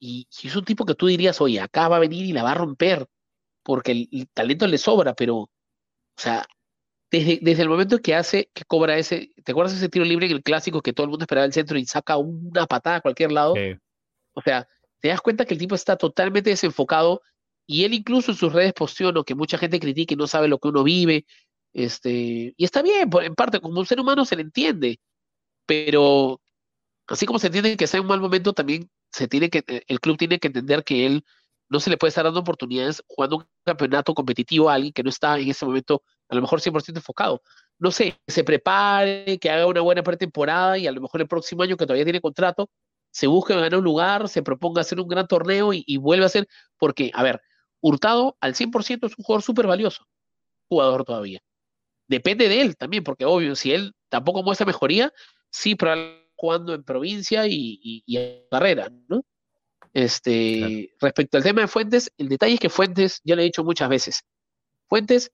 y, 0.00 0.28
es 0.42 0.56
un 0.56 0.64
tipo 0.64 0.84
que 0.86 0.94
tú 0.94 1.06
dirías, 1.06 1.40
oye, 1.40 1.60
acá 1.60 1.88
va 1.88 1.96
a 1.96 2.00
venir 2.00 2.24
y 2.26 2.32
la 2.32 2.42
va 2.42 2.52
a 2.52 2.54
romper, 2.54 3.06
porque 3.62 3.92
el, 3.92 4.28
talento 4.32 4.66
le 4.66 4.78
sobra, 4.78 5.14
pero, 5.14 5.36
o 5.36 5.50
sea, 6.16 6.46
desde, 7.10 7.38
desde, 7.40 7.62
el 7.62 7.68
momento 7.68 7.98
que 8.00 8.14
hace, 8.14 8.50
que 8.52 8.64
cobra 8.64 8.98
ese, 8.98 9.32
¿te 9.44 9.52
acuerdas 9.52 9.74
ese 9.74 9.88
tiro 9.88 10.04
libre 10.04 10.26
en 10.26 10.32
el 10.32 10.42
clásico 10.42 10.82
que 10.82 10.92
todo 10.92 11.04
el 11.04 11.10
mundo 11.10 11.24
esperaba 11.24 11.46
el 11.46 11.52
centro 11.52 11.78
y 11.78 11.86
saca 11.86 12.16
una 12.16 12.66
patada 12.66 12.96
a 12.96 13.00
cualquier 13.00 13.32
lado? 13.32 13.54
O 14.34 14.42
sea, 14.42 14.68
te 15.00 15.08
das 15.08 15.20
cuenta 15.20 15.44
que 15.44 15.54
el 15.54 15.60
tipo 15.60 15.74
está 15.74 15.96
totalmente 15.96 16.50
desenfocado 16.50 17.22
y 17.66 17.84
él 17.84 17.94
incluso 17.94 18.32
en 18.32 18.36
sus 18.36 18.52
redes 18.52 18.72
posteó 18.72 19.12
que 19.24 19.34
mucha 19.34 19.58
gente 19.58 19.80
critique 19.80 20.14
y 20.14 20.16
no 20.16 20.26
sabe 20.26 20.48
lo 20.48 20.58
que 20.58 20.68
uno 20.68 20.84
vive. 20.84 21.26
Este, 21.72 22.54
y 22.56 22.64
está 22.64 22.82
bien, 22.82 23.10
en 23.22 23.34
parte, 23.34 23.60
como 23.60 23.78
un 23.78 23.86
ser 23.86 24.00
humano 24.00 24.24
se 24.24 24.36
le 24.36 24.42
entiende, 24.42 25.00
pero 25.66 26.40
así 27.06 27.26
como 27.26 27.38
se 27.38 27.48
entiende 27.48 27.76
que 27.76 27.84
está 27.84 27.98
en 27.98 28.04
un 28.04 28.08
mal 28.08 28.20
momento, 28.20 28.52
también 28.52 28.90
se 29.12 29.28
tiene 29.28 29.50
que, 29.50 29.64
eh, 29.66 29.82
el 29.86 30.00
club 30.00 30.16
tiene 30.16 30.38
que 30.38 30.48
entender 30.48 30.84
que 30.84 31.06
él 31.06 31.24
no 31.68 31.80
se 31.80 31.90
le 31.90 31.98
puede 31.98 32.08
estar 32.10 32.24
dando 32.24 32.40
oportunidades 32.40 33.02
jugando 33.06 33.36
un 33.38 33.46
campeonato 33.64 34.14
competitivo 34.14 34.70
a 34.70 34.74
alguien 34.74 34.92
que 34.92 35.02
no 35.02 35.10
está 35.10 35.38
en 35.38 35.50
ese 35.50 35.66
momento 35.66 36.02
a 36.28 36.34
lo 36.34 36.42
mejor 36.42 36.60
100% 36.60 36.96
enfocado. 36.96 37.42
No 37.78 37.90
sé, 37.90 38.18
se 38.26 38.44
prepare, 38.44 39.38
que 39.38 39.50
haga 39.50 39.66
una 39.66 39.80
buena 39.80 40.02
pretemporada 40.02 40.78
y 40.78 40.86
a 40.86 40.92
lo 40.92 41.00
mejor 41.00 41.20
el 41.20 41.28
próximo 41.28 41.62
año 41.62 41.76
que 41.76 41.86
todavía 41.86 42.04
tiene 42.04 42.20
contrato, 42.20 42.70
se 43.10 43.26
busque 43.26 43.54
ganar 43.54 43.74
un 43.76 43.84
lugar, 43.84 44.28
se 44.28 44.42
proponga 44.42 44.82
hacer 44.82 45.00
un 45.00 45.08
gran 45.08 45.26
torneo 45.26 45.72
y, 45.72 45.96
vuelve 45.96 46.24
a 46.24 46.28
ser, 46.28 46.46
porque, 46.76 47.10
a 47.14 47.22
ver, 47.22 47.40
Hurtado 47.80 48.36
al 48.40 48.54
100% 48.54 49.06
es 49.06 49.16
un 49.16 49.24
jugador 49.24 49.42
súper 49.42 49.66
valioso, 49.66 50.04
jugador 50.68 51.04
todavía. 51.04 51.40
Depende 52.08 52.48
de 52.48 52.60
él 52.60 52.76
también, 52.76 53.04
porque 53.04 53.24
obvio, 53.24 53.54
si 53.54 53.72
él 53.72 53.94
tampoco 54.08 54.42
muestra 54.42 54.66
mejoría, 54.66 55.12
sí, 55.50 55.74
pero 55.76 55.94
jugando 56.34 56.74
en 56.74 56.82
provincia 56.82 57.46
y, 57.46 58.04
en 58.06 58.48
carrera, 58.50 58.90
¿no? 59.08 59.24
Este, 59.94 60.92
respecto 61.00 61.36
al 61.36 61.42
tema 61.42 61.62
de 61.62 61.68
Fuentes, 61.68 62.12
el 62.18 62.28
detalle 62.28 62.54
es 62.54 62.60
que 62.60 62.68
Fuentes, 62.68 63.20
ya 63.24 63.36
lo 63.36 63.42
he 63.42 63.44
dicho 63.44 63.64
muchas 63.64 63.88
veces, 63.88 64.24
Fuentes 64.88 65.30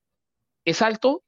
es 0.64 0.82
alto, 0.82 1.24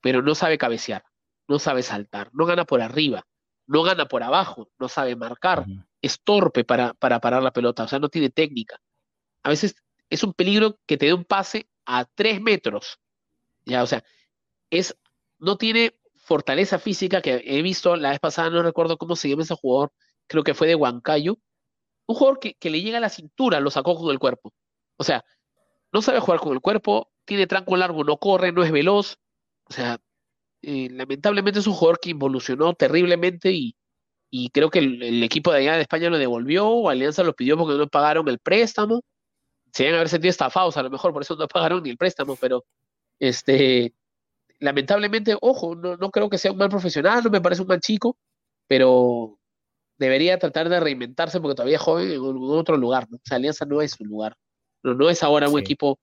pero 0.00 0.22
no 0.22 0.34
sabe 0.34 0.58
cabecear, 0.58 1.04
no 1.48 1.58
sabe 1.58 1.82
saltar, 1.82 2.30
no 2.32 2.46
gana 2.46 2.64
por 2.64 2.80
arriba 2.80 3.26
no 3.66 3.82
gana 3.82 4.06
por 4.06 4.22
abajo, 4.22 4.70
no 4.78 4.88
sabe 4.88 5.16
marcar, 5.16 5.66
es 6.00 6.22
torpe 6.22 6.64
para, 6.64 6.94
para 6.94 7.20
parar 7.20 7.42
la 7.42 7.52
pelota, 7.52 7.84
o 7.84 7.88
sea, 7.88 7.98
no 7.98 8.08
tiene 8.08 8.30
técnica. 8.30 8.80
A 9.42 9.50
veces 9.50 9.76
es 10.08 10.22
un 10.22 10.32
peligro 10.32 10.78
que 10.86 10.96
te 10.96 11.06
dé 11.06 11.14
un 11.14 11.24
pase 11.24 11.68
a 11.84 12.04
tres 12.04 12.40
metros, 12.40 12.98
ya, 13.64 13.82
o 13.82 13.86
sea, 13.86 14.04
es, 14.70 14.96
no 15.38 15.56
tiene 15.56 15.98
fortaleza 16.16 16.78
física 16.78 17.20
que 17.20 17.42
he 17.44 17.62
visto 17.62 17.96
la 17.96 18.10
vez 18.10 18.20
pasada, 18.20 18.50
no 18.50 18.62
recuerdo 18.62 18.98
cómo 18.98 19.16
se 19.16 19.28
llama 19.28 19.42
ese 19.42 19.54
jugador, 19.54 19.92
creo 20.28 20.44
que 20.44 20.54
fue 20.54 20.68
de 20.68 20.74
Huancayo, 20.74 21.38
un 22.06 22.14
jugador 22.14 22.38
que, 22.38 22.54
que 22.54 22.70
le 22.70 22.82
llega 22.82 22.98
a 22.98 23.00
la 23.00 23.08
cintura, 23.08 23.60
lo 23.60 23.70
sacó 23.70 23.96
con 23.96 24.10
el 24.10 24.20
cuerpo. 24.20 24.54
O 24.96 25.04
sea, 25.04 25.24
no 25.92 26.02
sabe 26.02 26.20
jugar 26.20 26.38
con 26.38 26.52
el 26.52 26.60
cuerpo, 26.60 27.10
tiene 27.26 27.46
tranco 27.46 27.76
largo, 27.76 28.04
no 28.04 28.16
corre, 28.18 28.52
no 28.52 28.64
es 28.64 28.72
veloz. 28.72 29.18
O 29.68 29.72
sea, 29.72 30.00
eh, 30.62 30.88
lamentablemente 30.90 31.60
es 31.60 31.66
un 31.66 31.74
jugador 31.74 32.00
que 32.00 32.10
involucionó 32.10 32.74
terriblemente 32.74 33.52
y, 33.52 33.76
creo 34.52 34.70
que 34.70 34.80
el, 34.80 35.22
equipo 35.22 35.52
de 35.52 35.60
allá 35.60 35.76
de 35.76 35.82
España 35.82 36.10
lo 36.10 36.18
devolvió, 36.18 36.68
o 36.68 36.90
Alianza 36.90 37.22
lo 37.24 37.34
pidió 37.34 37.56
porque 37.56 37.78
no 37.78 37.88
pagaron 37.88 38.28
el 38.28 38.38
préstamo. 38.38 39.02
Se 39.72 39.84
deben 39.84 39.96
haber 39.96 40.08
sentido 40.08 40.30
estafados, 40.30 40.76
a 40.76 40.82
lo 40.82 40.90
mejor 40.90 41.12
por 41.12 41.22
eso 41.22 41.36
no 41.36 41.48
pagaron 41.48 41.82
ni 41.82 41.90
el 41.90 41.98
préstamo, 41.98 42.36
pero 42.36 42.64
este, 43.20 43.94
lamentablemente, 44.60 45.36
ojo, 45.40 45.74
no, 45.76 45.96
no 45.96 46.10
creo 46.10 46.30
que 46.30 46.38
sea 46.38 46.52
un 46.52 46.58
mal 46.58 46.70
profesional, 46.70 47.22
no 47.24 47.30
me 47.30 47.40
parece 47.40 47.62
un 47.62 47.68
mal 47.68 47.80
chico, 47.80 48.18
pero 48.68 49.38
debería 49.98 50.38
tratar 50.38 50.68
de 50.68 50.80
reinventarse 50.80 51.40
porque 51.40 51.54
todavía 51.56 51.76
es 51.76 51.82
joven 51.82 52.10
en, 52.10 52.20
otro 52.20 52.76
lugar. 52.76 53.06
¿no? 53.10 53.18
O 53.18 53.20
sea, 53.24 53.36
Alianza 53.36 53.64
no 53.66 53.82
es 53.82 53.92
su 53.92 54.04
lugar, 54.04 54.36
no, 54.82 54.94
no 54.94 55.10
es 55.10 55.22
ahora 55.22 55.48
un 55.48 55.60
equipo 55.60 55.98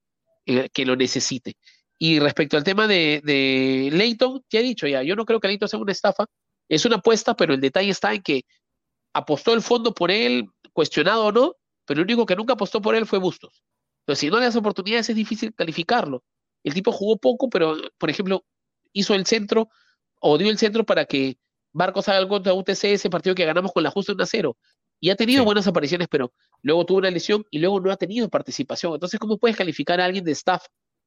eh, 0.45 0.69
que 0.69 0.85
lo 0.85 0.95
necesite. 0.95 1.55
Y 1.97 2.19
respecto 2.19 2.57
al 2.57 2.63
tema 2.63 2.87
de, 2.87 3.21
de 3.23 3.89
Leighton, 3.91 4.43
ya 4.49 4.59
he 4.59 4.63
dicho 4.63 4.87
ya, 4.87 5.03
yo 5.03 5.15
no 5.15 5.25
creo 5.25 5.39
que 5.39 5.47
Leighton 5.47 5.69
sea 5.69 5.79
una 5.79 5.91
estafa, 5.91 6.25
es 6.69 6.85
una 6.85 6.97
apuesta, 6.97 7.35
pero 7.35 7.53
el 7.53 7.61
detalle 7.61 7.89
está 7.89 8.13
en 8.13 8.21
que 8.21 8.43
apostó 9.13 9.53
el 9.53 9.61
fondo 9.61 9.93
por 9.93 10.11
él, 10.11 10.47
cuestionado 10.73 11.25
o 11.25 11.31
no, 11.31 11.55
pero 11.85 12.01
el 12.01 12.05
único 12.05 12.25
que 12.25 12.35
nunca 12.35 12.53
apostó 12.53 12.81
por 12.81 12.95
él 12.95 13.05
fue 13.05 13.19
Bustos. 13.19 13.63
Entonces, 14.01 14.19
si 14.19 14.29
no 14.29 14.39
le 14.39 14.45
das 14.45 14.55
oportunidades, 14.55 15.09
es 15.09 15.15
difícil 15.15 15.53
calificarlo. 15.53 16.23
El 16.63 16.73
tipo 16.73 16.91
jugó 16.91 17.17
poco, 17.17 17.49
pero, 17.49 17.77
por 17.97 18.09
ejemplo, 18.09 18.43
hizo 18.91 19.13
el 19.13 19.25
centro 19.25 19.69
o 20.19 20.37
dio 20.37 20.49
el 20.49 20.57
centro 20.57 20.85
para 20.85 21.05
que 21.05 21.37
Barcos 21.71 22.07
haga 22.09 22.19
el 22.19 22.27
contra 22.27 22.53
UTC, 22.53 22.83
ese 22.85 23.09
partido 23.09 23.35
que 23.35 23.45
ganamos 23.45 23.71
con 23.71 23.83
la 23.83 23.91
justa 23.91 24.13
1 24.13 24.23
a 24.23 24.27
0. 24.27 24.57
Y 25.03 25.09
ha 25.09 25.17
tenido 25.17 25.43
buenas 25.43 25.67
apariciones, 25.67 26.07
pero 26.09 26.31
luego 26.61 26.85
tuvo 26.85 26.99
una 26.99 27.11
lesión 27.11 27.45
y 27.51 27.59
luego 27.59 27.81
no 27.81 27.91
ha 27.91 27.97
tenido 27.97 28.29
participación. 28.29 28.93
Entonces, 28.93 29.19
¿cómo 29.19 29.37
puedes 29.37 29.57
calificar 29.57 29.99
a 29.99 30.05
alguien 30.05 30.23
de 30.23 30.31
staff 30.31 30.63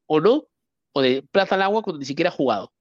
o 0.07 0.21
no 0.21 0.45
o 0.93 1.03
de 1.03 1.23
plata 1.31 1.55
al 1.55 1.63
agua 1.63 1.83
cuando 1.83 1.99
ni 1.99 2.07
siquiera 2.07 2.31
ha 2.31 2.33
jugado. 2.33 2.73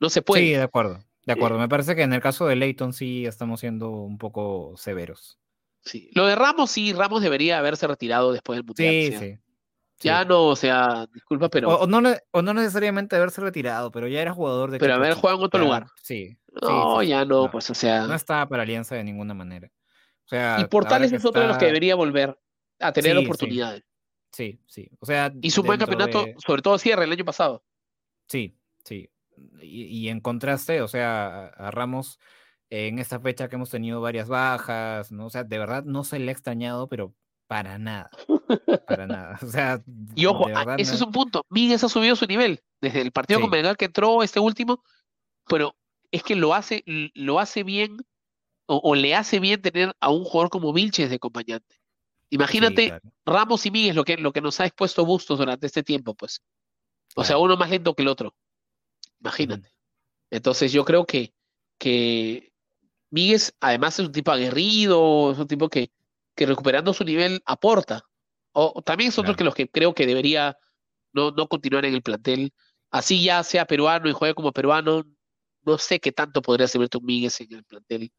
No 0.00 0.08
se 0.10 0.22
puede. 0.22 0.42
Sí, 0.42 0.50
de 0.50 0.62
acuerdo. 0.62 1.00
De 1.26 1.32
acuerdo. 1.32 1.56
Eh, 1.58 1.60
Me 1.60 1.68
parece 1.68 1.96
que 1.96 2.02
en 2.02 2.12
el 2.12 2.20
caso 2.20 2.46
de 2.46 2.56
Leighton 2.56 2.92
sí 2.92 3.26
estamos 3.26 3.60
siendo 3.60 3.90
un 3.90 4.16
poco 4.16 4.74
severos. 4.76 5.38
Sí. 5.80 6.10
Lo 6.14 6.26
de 6.26 6.36
Ramos 6.36 6.70
sí, 6.70 6.92
Ramos 6.92 7.22
debería 7.22 7.58
haberse 7.58 7.86
retirado 7.86 8.32
después 8.32 8.56
del 8.56 8.64
Mundial. 8.64 8.92
Sí, 8.92 9.12
sí. 9.18 9.38
Ya 10.00 10.24
no, 10.24 10.46
o 10.46 10.54
sea, 10.54 11.08
disculpa, 11.12 11.48
pero. 11.48 11.80
O, 11.80 11.86
no, 11.88 12.00
no, 12.00 12.54
necesariamente 12.54 13.16
haberse 13.16 13.40
retirado, 13.40 13.90
pero 13.90 14.06
ya 14.06 14.22
era 14.22 14.32
jugador 14.32 14.70
de. 14.70 14.78
Pero 14.78 14.94
haber 14.94 15.14
jugado 15.14 15.38
en 15.38 15.44
otro 15.44 15.60
lugar. 15.60 15.86
Sí. 16.00 16.38
No, 16.62 17.02
ya 17.02 17.24
no, 17.24 17.50
pues, 17.50 17.68
o 17.70 17.74
sea. 17.74 18.06
No 18.06 18.14
estaba 18.14 18.46
para 18.46 18.62
Alianza 18.62 18.94
de 18.94 19.02
ninguna 19.02 19.34
manera. 19.34 19.68
O 20.28 20.30
sea, 20.30 20.58
y 20.60 20.66
Portales 20.66 21.10
es 21.10 21.24
otro 21.24 21.40
de 21.40 21.48
los 21.48 21.56
que 21.56 21.64
debería 21.64 21.94
volver 21.94 22.38
a 22.78 22.92
tener 22.92 23.16
oportunidades. 23.16 23.82
Sí, 24.30 24.60
sí. 24.66 24.90
O 25.00 25.06
sea, 25.06 25.32
Hizo 25.40 25.62
un 25.62 25.68
buen 25.68 25.78
campeonato, 25.78 26.26
sobre 26.36 26.60
todo 26.60 26.76
cierre 26.76 27.04
el 27.04 27.12
año 27.12 27.24
pasado. 27.24 27.64
Sí, 28.28 28.54
sí. 28.84 29.08
Y, 29.62 30.08
en 30.08 30.20
contraste, 30.20 30.82
o 30.82 30.88
sea, 30.88 31.46
a, 31.46 31.70
Ramos 31.70 32.18
en 32.68 32.98
esta 32.98 33.18
fecha 33.20 33.48
que 33.48 33.56
hemos 33.56 33.70
tenido 33.70 34.02
varias 34.02 34.28
bajas, 34.28 35.10
¿no? 35.10 35.26
O 35.26 35.30
sea, 35.30 35.44
de 35.44 35.58
verdad 35.58 35.84
no 35.84 36.04
se 36.04 36.18
le 36.18 36.28
ha 36.28 36.32
extrañado, 36.32 36.88
pero 36.88 37.14
para 37.46 37.78
nada. 37.78 38.10
Para 38.86 39.06
nada. 39.06 39.38
O 39.40 39.46
sea, 39.46 39.82
y 40.14 40.26
ojo, 40.26 40.46
ese 40.76 40.94
es 40.94 41.00
un 41.00 41.12
punto. 41.12 41.46
Miguel 41.48 41.80
ha 41.82 41.88
subido 41.88 42.16
su 42.16 42.26
nivel. 42.26 42.60
Desde 42.82 43.00
el 43.00 43.12
partido 43.12 43.40
con 43.40 43.50
Belgar 43.50 43.78
que 43.78 43.86
entró 43.86 44.22
este 44.22 44.40
último, 44.40 44.84
pero 45.46 45.74
es 46.10 46.22
que 46.22 46.36
lo 46.36 46.54
hace, 46.54 46.84
lo 46.86 47.40
hace 47.40 47.64
bien, 47.64 47.96
o, 48.70 48.94
le 48.94 49.14
hace 49.14 49.40
bien 49.40 49.62
tener 49.62 49.96
a 49.98 50.10
un 50.10 50.24
jugador 50.24 50.50
como 50.50 50.72
Vilches 50.72 51.08
de 51.08 51.16
acompañante. 51.16 51.80
Imagínate 52.30 53.00
Ramos 53.24 53.64
y 53.64 53.70
Miguel, 53.70 53.96
lo 53.96 54.04
que, 54.04 54.18
lo 54.18 54.32
que 54.32 54.42
nos 54.42 54.60
ha 54.60 54.66
expuesto 54.66 55.06
Bustos 55.06 55.38
durante 55.38 55.66
este 55.66 55.82
tiempo, 55.82 56.14
pues. 56.14 56.42
O 57.16 57.24
sea, 57.24 57.38
uno 57.38 57.56
más 57.56 57.70
lento 57.70 57.94
que 57.94 58.02
el 58.02 58.08
otro. 58.08 58.34
Imagínate. 59.20 59.72
Entonces 60.30 60.70
yo 60.70 60.84
creo 60.84 61.06
que, 61.06 61.32
que 61.78 62.52
Miguel, 63.10 63.40
además, 63.60 63.98
es 63.98 64.06
un 64.06 64.12
tipo 64.12 64.30
aguerrido, 64.30 65.32
es 65.32 65.38
un 65.38 65.48
tipo 65.48 65.70
que, 65.70 65.90
que 66.34 66.44
recuperando 66.44 66.92
su 66.92 67.04
nivel 67.04 67.40
aporta. 67.46 68.04
O, 68.52 68.82
también 68.82 69.08
es 69.08 69.18
otro 69.18 69.34
que 69.34 69.44
los 69.44 69.54
que 69.54 69.68
creo 69.68 69.94
que 69.94 70.06
debería 70.06 70.58
no, 71.14 71.30
no 71.30 71.48
continuar 71.48 71.86
en 71.86 71.94
el 71.94 72.02
plantel. 72.02 72.52
Así 72.90 73.22
ya 73.22 73.42
sea 73.42 73.66
peruano 73.66 74.10
y 74.10 74.12
juegue 74.12 74.34
como 74.34 74.52
peruano, 74.52 75.04
no 75.64 75.78
sé 75.78 76.00
qué 76.00 76.12
tanto 76.12 76.42
podría 76.42 76.68
servirte 76.68 76.98
un 76.98 77.06
Miguel 77.06 77.32
en 77.38 77.54
el 77.54 77.64
plantel. 77.64 78.12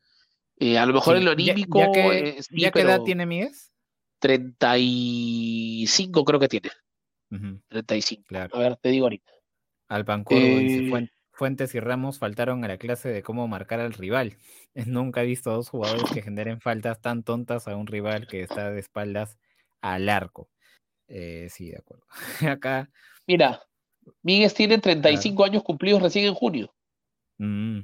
Eh, 0.60 0.78
a 0.78 0.86
lo 0.86 0.94
mejor 0.94 1.18
en 1.18 1.26
lo 1.26 1.32
anímico. 1.32 1.80
¿Ya, 2.52 2.72
qué 2.72 2.82
edad 2.82 3.02
tiene 3.02 3.26
Miguel? 3.26 3.52
30 4.20 4.76
y 4.78 5.86
35 5.86 6.26
creo 6.26 6.40
que 6.40 6.50
tiene. 6.50 6.70
35. 7.70 8.26
A 8.36 8.60
ver, 8.60 8.76
te 8.76 8.90
digo 8.90 9.06
ahorita. 9.06 9.32
Alpancoro 9.88 10.40
dice, 10.40 10.88
eh, 10.88 11.10
Fuentes 11.32 11.74
y 11.74 11.80
Ramos 11.80 12.20
faltaron 12.20 12.64
a 12.66 12.68
la 12.68 12.78
clase 12.78 13.10
de 13.10 13.24
cómo 13.24 13.48
marcar 13.48 13.80
al 13.80 13.94
rival. 13.94 14.38
Nunca 14.86 15.24
he 15.24 15.26
visto 15.26 15.52
a 15.52 15.54
dos 15.56 15.70
jugadores 15.70 16.12
que 16.12 16.22
generen 16.22 16.60
faltas 16.60 17.00
tan 17.02 17.24
tontas 17.24 17.68
a 17.68 17.76
un 17.76 17.88
rival 17.88 18.28
que 18.28 18.42
está 18.42 18.72
de 18.72 18.80
espaldas 18.80 19.38
al 19.82 20.10
arco. 20.10 20.50
Eh, 21.08 21.48
sí, 21.50 21.70
de 21.70 21.78
acuerdo. 21.78 22.06
Acá. 22.60 22.90
Mira, 23.26 23.62
Miguel 24.22 24.54
tiene 24.54 24.78
35 24.80 25.46
años 25.46 25.64
cumplidos 25.64 26.02
recién 26.02 26.26
en 26.26 26.34
junio. 26.34 26.76
Mm. 27.38 27.80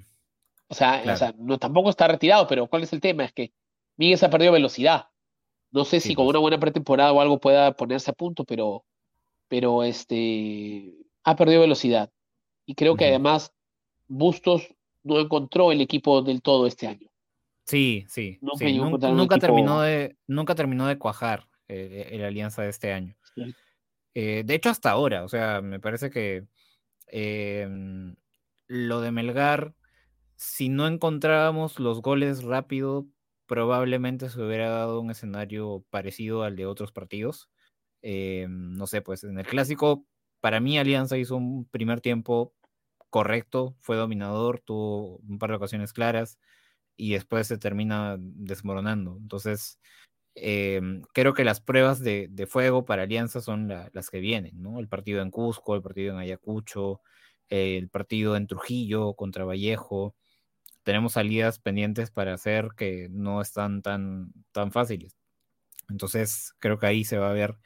O 0.67 0.73
sea, 0.73 1.33
no, 1.37 1.57
tampoco 1.57 1.89
está 1.89 2.07
retirado, 2.07 2.47
pero 2.47 2.67
¿cuál 2.67 2.83
es 2.83 2.93
el 2.93 3.01
tema? 3.01 3.23
Es 3.23 3.33
que 3.33 3.53
Miguel 3.97 4.17
se 4.17 4.25
ha 4.25 4.29
perdido 4.29 4.51
velocidad. 4.51 5.07
No 5.71 5.85
sé 5.85 5.99
si 5.99 6.15
con 6.15 6.25
pues. 6.25 6.31
una 6.31 6.39
buena 6.39 6.59
pretemporada 6.59 7.11
o 7.11 7.21
algo 7.21 7.39
pueda 7.39 7.73
ponerse 7.73 8.11
a 8.11 8.13
punto, 8.13 8.45
pero, 8.45 8.85
pero 9.47 9.83
este, 9.83 10.93
ha 11.23 11.35
perdido 11.35 11.61
velocidad. 11.61 12.11
Y 12.65 12.75
creo 12.75 12.95
que 12.95 13.05
además 13.05 13.53
Bustos 14.07 14.73
no 15.03 15.19
encontró 15.19 15.71
el 15.71 15.81
equipo 15.81 16.21
del 16.21 16.41
todo 16.41 16.65
este 16.65 16.87
año. 16.87 17.09
Sí, 17.65 18.05
sí. 18.07 18.37
Nunca, 18.41 18.59
terminó 19.39 19.81
de, 19.81 20.15
nunca 20.27 20.55
terminó 20.55 20.87
de 20.87 20.97
cuajar 20.97 21.47
eh, 21.67 22.15
la 22.19 22.27
alianza 22.27 22.61
de 22.61 22.69
este 22.69 22.93
año. 22.93 23.15
Eh, 24.13 24.43
de 24.45 24.55
hecho, 24.55 24.69
hasta 24.69 24.91
ahora, 24.91 25.23
o 25.23 25.29
sea, 25.29 25.61
me 25.61 25.79
parece 25.79 26.09
que 26.09 26.45
em, 27.07 28.15
lo 28.67 29.01
de 29.01 29.11
Melgar, 29.11 29.73
si 30.35 30.69
no 30.69 30.87
encontrábamos 30.87 31.79
los 31.79 32.01
goles 32.01 32.43
rápido, 32.43 33.07
probablemente 33.45 34.29
se 34.29 34.41
hubiera 34.41 34.69
dado 34.69 35.01
un 35.01 35.11
escenario 35.11 35.85
parecido 35.89 36.43
al 36.43 36.55
de 36.55 36.65
otros 36.65 36.91
partidos. 36.91 37.49
Em, 38.01 38.73
no 38.73 38.87
sé, 38.87 39.01
pues 39.01 39.23
en 39.23 39.39
el 39.39 39.45
clásico, 39.47 40.05
para 40.41 40.59
mí 40.59 40.77
Alianza 40.77 41.17
hizo 41.17 41.37
un 41.37 41.65
primer 41.65 42.01
tiempo 42.01 42.53
correcto, 43.09 43.75
fue 43.81 43.97
dominador, 43.97 44.59
tuvo 44.61 45.17
un 45.19 45.39
par 45.39 45.49
de 45.51 45.57
ocasiones 45.57 45.93
claras 45.93 46.39
y 46.97 47.13
después 47.13 47.47
se 47.47 47.57
termina 47.57 48.17
desmoronando. 48.19 49.17
Entonces, 49.21 49.79
em, 50.35 51.01
creo 51.13 51.33
que 51.33 51.45
las 51.45 51.61
pruebas 51.61 52.01
de, 52.01 52.29
fuego 52.49 52.85
para 52.85 53.03
Alianza 53.03 53.41
son 53.41 53.69
las 53.69 54.09
que 54.09 54.19
vienen, 54.19 54.61
¿no? 54.61 54.79
El 54.79 54.87
partido 54.89 55.21
en 55.21 55.31
Cusco, 55.31 55.75
el 55.75 55.81
partido 55.81 56.13
en 56.13 56.19
Ayacucho, 56.19 57.01
el 57.49 57.89
partido 57.89 58.35
en 58.35 58.47
Trujillo 58.47 59.13
contra 59.15 59.45
Vallejo. 59.45 60.15
Tenemos 60.85 61.13
salidas 61.13 61.57
pendientes 61.57 62.11
para 62.11 62.35
hacer 62.35 62.69
que 62.77 63.07
no 63.09 63.41
están 63.41 63.81
tan, 63.81 64.31
tan 64.51 64.71
fáciles. 64.71 65.17
Entonces, 65.89 66.53
creo 66.59 66.77
que 66.77 66.85
ahí 66.85 67.03
se 67.03 67.17
va 67.17 67.31
a 67.31 67.33
ver 67.33 67.57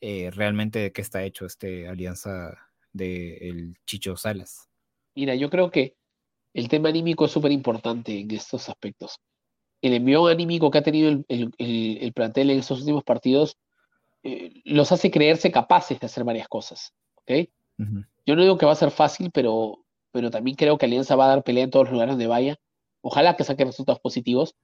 eh, 0.00 0.30
realmente 0.30 0.78
de 0.78 0.92
qué 0.92 1.00
está 1.00 1.24
hecho 1.24 1.44
este 1.44 1.88
alianza 1.88 2.56
del 2.92 3.76
Chicho 3.84 4.16
Salas. 4.16 4.68
Mira, 5.16 5.34
yo 5.34 5.50
creo 5.50 5.72
que 5.72 5.96
el 6.54 6.68
tema 6.68 6.90
anímico 6.90 7.24
es 7.24 7.32
súper 7.32 7.50
importante 7.50 8.16
en 8.16 8.30
estos 8.30 8.68
aspectos. 8.68 9.18
El 9.80 9.94
envío 9.94 10.28
anímico 10.28 10.70
que 10.70 10.78
ha 10.78 10.82
tenido 10.82 11.24
el, 11.26 12.12
plantel 12.14 12.50
en 12.50 12.60
estos 12.60 12.78
últimos 12.78 13.02
partidos 13.02 13.58
eh, 14.22 14.62
los 14.64 14.92
hace 14.92 15.10
creerse 15.10 15.50
capaces 15.50 15.98
de 15.98 16.06
hacer 16.06 16.22
varias 16.22 16.46
cosas. 16.46 16.94
¿okay? 17.16 17.50
Yo 18.24 18.36
no 18.36 18.42
digo 18.42 18.56
que 18.56 18.66
va 18.66 18.72
a 18.72 18.76
ser 18.76 18.92
fácil, 18.92 19.32
pero, 19.32 19.81
pero 20.12 20.30
también 20.30 20.56
creo 20.56 20.78
que 20.78 20.86
Alianza 20.86 21.16
va 21.16 21.26
a 21.26 21.28
dar 21.28 21.44
pelea 21.44 21.64
en 21.64 21.70
todos 21.70 21.86
los 21.86 21.92
lugares 21.92 22.12
donde 22.12 22.26
vaya. 22.26 22.56
Ojalá 23.02 23.36
que 23.36 23.44
saque 23.44 23.64
resultados 23.64 24.00
positivos. 24.00 24.54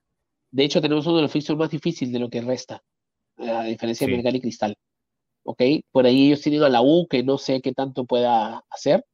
De 0.50 0.64
hecho, 0.64 0.80
tenemos 0.80 1.06
uno 1.06 1.16
de 1.16 1.22
los 1.22 1.32
fixtures 1.32 1.58
más 1.58 1.70
difíciles 1.70 2.12
de 2.12 2.20
lo 2.20 2.30
que 2.30 2.40
resta, 2.40 2.82
a 3.38 3.64
diferencia 3.64 4.06
de 4.06 4.14
Melgar 4.14 4.36
y 4.36 4.40
Cristal. 4.40 4.76
¿Ok? 5.44 5.62
Por 5.90 6.06
ahí 6.06 6.28
ellos 6.28 6.42
tienen 6.42 6.62
a 6.62 6.68
la 6.68 6.82
U, 6.82 7.06
que 7.08 7.22
no 7.22 7.38
sé 7.38 7.60
qué 7.60 7.72
tanto 7.72 8.04
pueda 8.04 8.64
hacer 8.70 9.04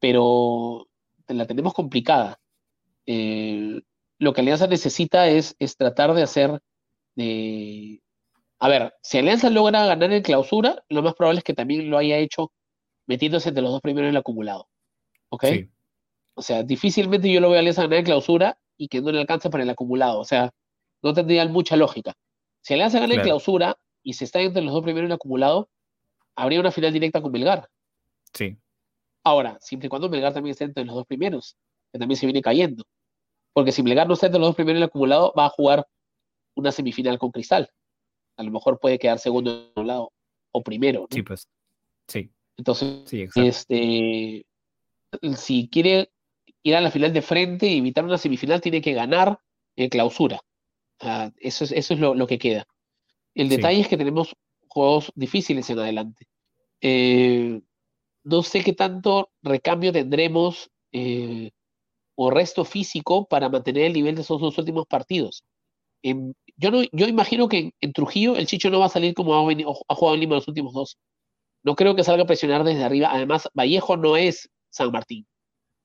pero 0.00 0.88
la 1.28 1.46
tenemos 1.46 1.74
complicada. 1.74 2.38
Eh, 3.06 3.80
lo 4.18 4.32
que 4.32 4.40
Alianza 4.40 4.66
necesita 4.66 5.28
es, 5.28 5.56
es 5.58 5.76
tratar 5.76 6.14
de 6.14 6.22
hacer 6.22 6.60
de... 7.14 8.00
A 8.58 8.68
ver, 8.68 8.94
si 9.02 9.18
Alianza 9.18 9.50
logra 9.50 9.84
ganar 9.86 10.12
en 10.12 10.22
clausura, 10.22 10.82
lo 10.88 11.02
más 11.02 11.14
probable 11.14 11.38
es 11.38 11.44
que 11.44 11.54
también 11.54 11.90
lo 11.90 11.98
haya 11.98 12.18
hecho 12.18 12.52
metiéndose 13.06 13.50
entre 13.50 13.62
los 13.62 13.72
dos 13.72 13.82
primeros 13.82 14.08
en 14.08 14.14
el 14.14 14.20
acumulado. 14.20 14.68
¿Ok? 15.30 15.44
O 16.34 16.42
sea, 16.42 16.62
difícilmente 16.62 17.30
yo 17.30 17.40
lo 17.40 17.48
veo 17.48 17.56
a 17.56 17.60
Alianza 17.60 17.82
ganar 17.82 18.00
en 18.00 18.04
clausura 18.04 18.58
y 18.76 18.88
que 18.88 19.00
no 19.00 19.10
le 19.10 19.20
alcance 19.20 19.48
para 19.48 19.62
el 19.62 19.70
acumulado. 19.70 20.20
O 20.20 20.24
sea, 20.24 20.52
no 21.02 21.14
tendría 21.14 21.46
mucha 21.48 21.76
lógica. 21.76 22.14
Si 22.60 22.74
Alianza 22.74 23.00
gana 23.00 23.14
en 23.14 23.20
clausura 23.22 23.78
y 24.02 24.12
se 24.14 24.24
está 24.24 24.40
entre 24.40 24.62
los 24.62 24.72
dos 24.72 24.82
primeros 24.82 25.08
en 25.08 25.12
acumulado, 25.12 25.70
habría 26.34 26.60
una 26.60 26.70
final 26.70 26.92
directa 26.92 27.22
con 27.22 27.32
Belgar. 27.32 27.68
Sí. 28.32 28.56
Ahora, 29.24 29.58
siempre 29.60 29.86
y 29.86 29.88
cuando 29.88 30.08
Melgar 30.08 30.32
también 30.32 30.52
esté 30.52 30.64
entre 30.64 30.84
los 30.84 30.94
dos 30.94 31.06
primeros, 31.06 31.56
que 31.92 31.98
también 31.98 32.18
se 32.18 32.26
viene 32.26 32.42
cayendo. 32.42 32.84
Porque 33.52 33.72
si 33.72 33.82
Melgar 33.82 34.06
no 34.06 34.14
está 34.14 34.26
entre 34.26 34.38
los 34.38 34.50
dos 34.50 34.56
primeros 34.56 34.76
en 34.78 34.82
el 34.82 34.88
acumulado, 34.88 35.32
va 35.36 35.46
a 35.46 35.50
jugar 35.50 35.86
una 36.54 36.70
semifinal 36.70 37.18
con 37.18 37.30
Cristal. 37.30 37.70
A 38.36 38.42
lo 38.42 38.50
mejor 38.50 38.78
puede 38.78 38.98
quedar 38.98 39.18
segundo 39.18 39.70
en 39.74 39.80
un 39.80 39.86
lado 39.86 40.12
o 40.52 40.62
primero. 40.62 41.06
Sí, 41.10 41.22
pues. 41.22 41.48
Sí. 42.06 42.30
Entonces, 42.58 43.04
este, 43.34 44.46
si 45.36 45.68
quiere 45.68 46.10
ir 46.62 46.74
a 46.74 46.80
la 46.80 46.90
final 46.90 47.12
de 47.12 47.22
frente 47.22 47.66
y 47.66 47.78
evitar 47.78 48.04
una 48.04 48.18
semifinal, 48.18 48.60
tiene 48.60 48.80
que 48.80 48.92
ganar 48.92 49.38
en 49.76 49.88
clausura. 49.88 50.40
eso 51.38 51.64
es, 51.64 51.72
eso 51.72 51.94
es 51.94 52.00
lo, 52.00 52.26
que 52.26 52.38
queda. 52.38 52.66
El 53.34 53.48
detalle 53.48 53.80
es 53.80 53.88
que 53.88 53.96
tenemos 53.96 54.34
juegos 54.68 55.12
difíciles 55.14 55.68
en 55.70 55.78
adelante. 55.78 56.26
Eh, 56.80 57.60
no 58.24 58.42
sé 58.42 58.62
qué 58.64 58.72
tanto 58.72 59.30
recambio 59.42 59.92
tendremos 59.92 60.70
eh, 60.92 61.50
o 62.16 62.30
resto 62.30 62.64
físico 62.64 63.26
para 63.26 63.48
mantener 63.48 63.84
el 63.84 63.92
nivel 63.92 64.16
de 64.16 64.22
esos 64.22 64.40
dos 64.40 64.58
últimos 64.58 64.86
partidos. 64.86 65.44
yo, 66.02 66.70
no, 66.70 66.82
yo 66.92 67.06
imagino 67.06 67.48
que 67.48 67.72
en, 67.80 67.92
Trujillo 67.92 68.36
el 68.36 68.46
Chicho 68.46 68.70
no 68.70 68.80
va 68.80 68.86
a 68.86 68.88
salir 68.88 69.14
como 69.14 69.34
ha, 69.34 69.52
ha, 69.88 69.94
jugado 69.94 70.14
en 70.14 70.20
Lima 70.20 70.34
los 70.34 70.48
últimos 70.48 70.72
dos. 70.72 70.98
No 71.62 71.76
creo 71.76 71.94
que 71.94 72.04
salga 72.04 72.24
a 72.24 72.26
presionar 72.26 72.64
desde 72.64 72.84
arriba. 72.84 73.10
Además, 73.12 73.48
Vallejo 73.54 73.96
no 73.96 74.16
es 74.16 74.48
San 74.70 74.90
Martín. 74.90 75.26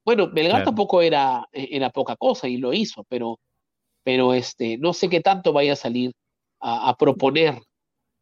Bueno, 0.03 0.29
Belgar 0.31 0.63
tampoco 0.63 1.01
era, 1.01 1.47
era 1.51 1.91
poca 1.91 2.15
cosa 2.15 2.47
y 2.47 2.57
lo 2.57 2.73
hizo, 2.73 3.03
pero, 3.03 3.39
pero 4.03 4.33
este, 4.33 4.77
no 4.77 4.93
sé 4.93 5.09
qué 5.09 5.21
tanto 5.21 5.53
vaya 5.53 5.73
a 5.73 5.75
salir 5.77 6.11
a, 6.59 6.95
proponer. 6.97 7.61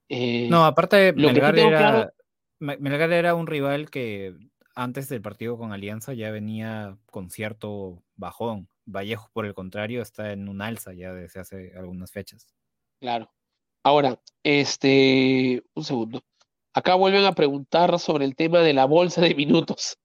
Eh, 0.09 0.47
no, 0.49 0.65
aparte, 0.65 1.13
Belgar 1.13 1.57
era, 1.57 2.11
Melgar 2.59 3.11
era 3.11 3.35
un 3.35 3.47
rival 3.47 3.89
que 3.89 4.35
antes 4.75 5.09
del 5.09 5.21
partido 5.21 5.57
con 5.57 5.71
Alianza 5.71 6.13
ya 6.13 6.31
venía 6.31 6.97
con 7.11 7.29
cierto 7.29 8.03
bajón. 8.15 8.69
Vallejo, 8.85 9.29
por 9.33 9.45
el 9.45 9.53
contrario, 9.53 10.01
está 10.01 10.31
en 10.31 10.49
un 10.49 10.61
alza 10.61 10.93
ya 10.93 11.13
desde 11.13 11.39
hace 11.39 11.73
algunas 11.77 12.11
fechas. 12.11 12.47
Claro. 12.99 13.31
Ahora, 13.83 14.19
este, 14.43 15.63
un 15.73 15.83
segundo. 15.83 16.21
Acá 16.73 16.95
vuelven 16.95 17.25
a 17.25 17.33
preguntar 17.33 17.97
sobre 17.99 18.25
el 18.25 18.35
tema 18.35 18.59
de 18.59 18.73
la 18.73 18.85
bolsa 18.85 19.21
de 19.21 19.35
minutos. 19.35 19.97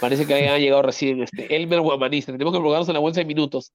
Parece 0.00 0.26
que 0.26 0.34
habían 0.34 0.60
llegado 0.60 0.82
recién 0.82 1.22
este. 1.22 1.54
Elmer 1.54 1.80
Guamanista. 1.80 2.32
Tenemos 2.32 2.52
que 2.52 2.58
preocuparnos 2.58 2.88
en 2.88 2.94
la 2.94 3.00
bolsa 3.00 3.20
de 3.20 3.26
minutos. 3.26 3.72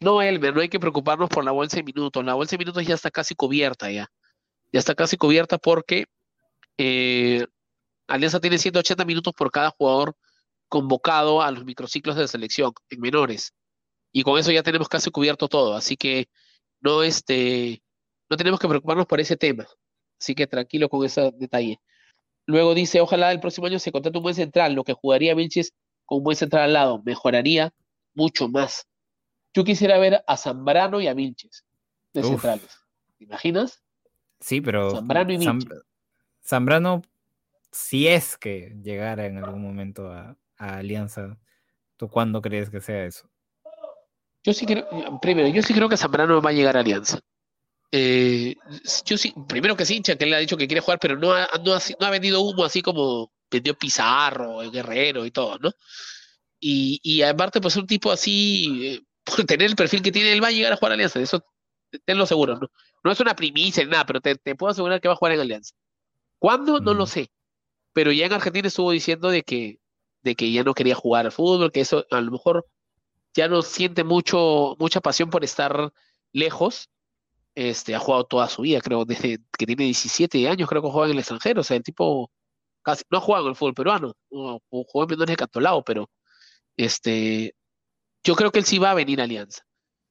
No, 0.00 0.22
Elmer, 0.22 0.54
no 0.54 0.62
hay 0.62 0.68
que 0.68 0.80
preocuparnos 0.80 1.28
por 1.28 1.44
la 1.44 1.50
bolsa 1.50 1.76
de 1.76 1.82
minutos. 1.82 2.24
La 2.24 2.34
bolsa 2.34 2.52
de 2.52 2.58
minutos 2.58 2.86
ya 2.86 2.94
está 2.94 3.10
casi 3.10 3.34
cubierta 3.34 3.90
ya. 3.90 4.08
Ya 4.72 4.78
está 4.78 4.94
casi 4.94 5.16
cubierta 5.16 5.58
porque 5.58 6.06
eh, 6.78 7.46
Alianza 8.06 8.40
tiene 8.40 8.58
180 8.58 9.04
minutos 9.04 9.34
por 9.34 9.50
cada 9.50 9.70
jugador 9.70 10.16
convocado 10.68 11.42
a 11.42 11.50
los 11.50 11.64
microciclos 11.64 12.16
de 12.16 12.28
selección 12.28 12.72
en 12.88 13.00
menores. 13.00 13.52
Y 14.12 14.22
con 14.22 14.38
eso 14.38 14.52
ya 14.52 14.62
tenemos 14.62 14.88
casi 14.88 15.10
cubierto 15.10 15.48
todo. 15.48 15.74
Así 15.74 15.96
que 15.96 16.28
no, 16.80 17.02
este, 17.02 17.82
no 18.30 18.36
tenemos 18.36 18.58
que 18.60 18.68
preocuparnos 18.68 19.06
por 19.06 19.20
ese 19.20 19.36
tema. 19.36 19.66
Así 20.18 20.34
que 20.34 20.46
tranquilo 20.46 20.88
con 20.88 21.04
ese 21.04 21.32
detalle. 21.34 21.80
Luego 22.46 22.74
dice, 22.74 23.00
ojalá 23.00 23.32
el 23.32 23.40
próximo 23.40 23.66
año 23.66 23.78
se 23.78 23.92
contrate 23.92 24.18
un 24.18 24.24
buen 24.24 24.34
central, 24.34 24.74
lo 24.74 24.84
que 24.84 24.92
jugaría 24.92 25.34
Vilches 25.34 25.72
con 26.04 26.18
un 26.18 26.24
buen 26.24 26.36
central 26.36 26.64
al 26.64 26.72
lado, 26.72 27.02
mejoraría 27.04 27.72
mucho 28.14 28.48
más. 28.48 28.86
Yo 29.54 29.64
quisiera 29.64 29.98
ver 29.98 30.24
a 30.26 30.36
Zambrano 30.36 31.00
y 31.00 31.06
a 31.06 31.14
Vilches 31.14 31.64
de 32.12 32.22
centrales. 32.22 32.78
¿Te 33.18 33.24
imaginas? 33.24 33.82
Sí, 34.40 34.60
pero 34.60 34.90
Zambrano 34.90 35.32
y 35.32 35.36
Vilches. 35.38 35.82
Zambrano, 36.42 37.02
si 37.70 38.08
es 38.08 38.36
que 38.36 38.76
llegara 38.82 39.26
en 39.26 39.38
algún 39.38 39.62
momento 39.62 40.10
a, 40.10 40.36
Alianza, 40.56 41.38
¿tú 41.96 42.08
cuándo 42.08 42.42
crees 42.42 42.68
que 42.68 42.80
sea 42.80 43.04
eso? 43.04 43.30
Yo 44.42 44.52
sí 44.52 44.66
creo, 44.66 44.86
primero, 45.22 45.48
yo 45.48 45.62
sí 45.62 45.72
creo 45.72 45.88
que 45.88 45.96
Zambrano 45.96 46.42
va 46.42 46.50
a 46.50 46.52
llegar 46.52 46.76
a 46.76 46.80
Alianza. 46.80 47.20
Eh, 47.92 48.54
yo 49.04 49.18
sí, 49.18 49.34
primero 49.48 49.76
que 49.76 49.82
es 49.82 49.90
hincha, 49.90 50.16
que 50.16 50.24
él 50.24 50.34
ha 50.34 50.38
dicho 50.38 50.56
que 50.56 50.68
quiere 50.68 50.80
jugar, 50.80 50.98
pero 51.00 51.16
no 51.18 51.32
ha, 51.32 51.48
no 51.64 52.06
ha, 52.06 52.10
vendido 52.10 52.40
humo 52.40 52.64
así 52.64 52.82
como 52.82 53.32
vendió 53.50 53.76
Pizarro, 53.76 54.62
el 54.62 54.70
Guerrero 54.70 55.26
y 55.26 55.30
todo, 55.32 55.58
¿no? 55.58 55.72
Y, 56.60 57.00
y 57.02 57.22
aparte, 57.22 57.60
pues 57.60 57.76
un 57.76 57.86
tipo 57.86 58.12
así, 58.12 58.86
eh, 58.86 59.02
por 59.24 59.44
tener 59.44 59.68
el 59.68 59.76
perfil 59.76 60.02
que 60.02 60.12
tiene, 60.12 60.32
él 60.32 60.42
va 60.42 60.48
a 60.48 60.52
llegar 60.52 60.72
a 60.72 60.76
jugar 60.76 60.92
a 60.92 60.94
Alianza, 60.94 61.20
eso 61.20 61.44
tenlo 62.04 62.26
seguro, 62.26 62.56
¿no? 62.58 62.68
No 63.02 63.10
es 63.10 63.20
una 63.20 63.34
primicia 63.34 63.84
ni 63.84 63.90
nada, 63.90 64.06
pero 64.06 64.20
te, 64.20 64.36
te 64.36 64.54
puedo 64.54 64.70
asegurar 64.70 65.00
que 65.00 65.08
va 65.08 65.14
a 65.14 65.16
jugar 65.16 65.34
en 65.34 65.40
Alianza. 65.40 65.74
¿Cuándo? 66.38 66.80
No 66.80 66.94
lo 66.94 67.06
sé. 67.06 67.30
Pero 67.92 68.12
ya 68.12 68.26
en 68.26 68.32
Argentina 68.32 68.68
estuvo 68.68 68.90
diciendo 68.92 69.30
de 69.30 69.42
que, 69.42 69.80
de 70.22 70.34
que 70.34 70.52
ya 70.52 70.64
no 70.64 70.74
quería 70.74 70.94
jugar 70.94 71.26
al 71.26 71.32
fútbol, 71.32 71.72
que 71.72 71.80
eso 71.80 72.06
a 72.10 72.20
lo 72.20 72.30
mejor 72.30 72.66
ya 73.34 73.48
no 73.48 73.62
siente 73.62 74.04
mucho, 74.04 74.76
mucha 74.78 75.00
pasión 75.00 75.30
por 75.30 75.44
estar 75.44 75.92
lejos. 76.32 76.88
Este, 77.54 77.94
ha 77.94 77.98
jugado 77.98 78.24
toda 78.24 78.48
su 78.48 78.62
vida, 78.62 78.80
creo, 78.80 79.04
desde 79.04 79.38
que 79.58 79.66
tiene 79.66 79.84
17 79.84 80.48
años, 80.48 80.68
creo 80.68 80.82
que 80.82 80.88
juega 80.88 81.06
en 81.06 81.12
el 81.12 81.18
extranjero. 81.18 81.60
O 81.62 81.64
sea, 81.64 81.76
el 81.76 81.82
tipo 81.82 82.30
casi 82.82 83.04
no 83.10 83.18
ha 83.18 83.20
jugado 83.20 83.46
en 83.46 83.50
el 83.50 83.56
fútbol 83.56 83.74
peruano, 83.74 84.14
no, 84.30 84.60
jugó 84.70 85.02
en 85.04 85.08
menores 85.10 85.32
de 85.32 85.36
Cantolao, 85.36 85.84
pero 85.84 86.10
este, 86.76 87.54
yo 88.24 88.34
creo 88.34 88.50
que 88.50 88.58
él 88.58 88.64
sí 88.64 88.78
va 88.78 88.92
a 88.92 88.94
venir 88.94 89.20
a 89.20 89.24
Alianza. 89.24 89.62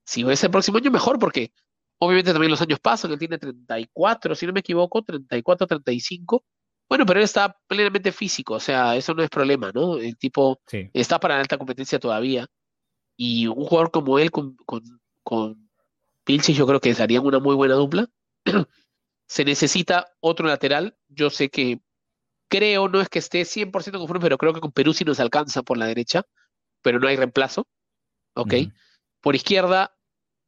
Si 0.06 0.24
va 0.24 0.34
a 0.34 0.36
ser 0.36 0.48
el 0.48 0.52
próximo 0.52 0.78
año, 0.78 0.92
mejor, 0.92 1.20
porque 1.20 1.52
obviamente 2.00 2.32
también 2.32 2.52
los 2.52 2.62
años 2.62 2.80
pasan, 2.80 3.12
él 3.12 3.20
tiene 3.20 3.38
34, 3.38 4.36
si 4.36 4.46
no 4.48 4.54
me 4.54 4.62
equivoco, 4.62 5.02
34, 5.04 5.68
35. 5.68 6.44
Bueno, 6.88 7.06
pero 7.06 7.20
él 7.20 7.26
está 7.26 7.56
plenamente 7.68 8.12
físico, 8.12 8.56
o 8.56 8.60
sea, 8.60 8.96
eso 8.96 9.14
no 9.14 9.22
es 9.24 9.30
problema, 9.30 9.72
¿no? 9.72 9.98
El 9.98 10.18
tipo 10.18 10.60
está 10.94 11.20
para 11.20 11.36
la 11.36 11.42
alta 11.42 11.58
competencia 11.58 12.00
todavía. 12.00 12.48
Y 13.16 13.48
un 13.48 13.66
jugador 13.66 13.92
como 13.92 14.18
él 14.18 14.32
con, 14.32 14.56
con, 14.66 14.82
con 15.24 15.69
yo 16.38 16.68
creo 16.68 16.80
que 16.80 16.94
darían 16.94 17.26
una 17.26 17.40
muy 17.40 17.56
buena 17.56 17.76
dupla. 17.76 18.08
Se 19.28 19.46
necesita 19.46 20.08
otro 20.20 20.48
lateral. 20.48 20.98
Yo 21.08 21.30
sé 21.30 21.50
que 21.50 21.82
creo, 22.50 22.88
no 22.88 23.02
es 23.02 23.10
que 23.10 23.20
esté 23.20 23.42
100% 23.42 23.98
conforme, 24.00 24.22
pero 24.22 24.38
creo 24.38 24.54
que 24.54 24.62
con 24.62 24.72
Perú 24.72 24.94
sí 24.94 25.06
nos 25.06 25.20
alcanza 25.20 25.64
por 25.64 25.78
la 25.78 25.86
derecha, 25.86 26.24
pero 26.82 27.00
no 27.00 27.08
hay 27.08 27.16
reemplazo. 27.16 27.68
¿Ok? 28.36 28.54
Por 29.22 29.36
izquierda, 29.36 29.96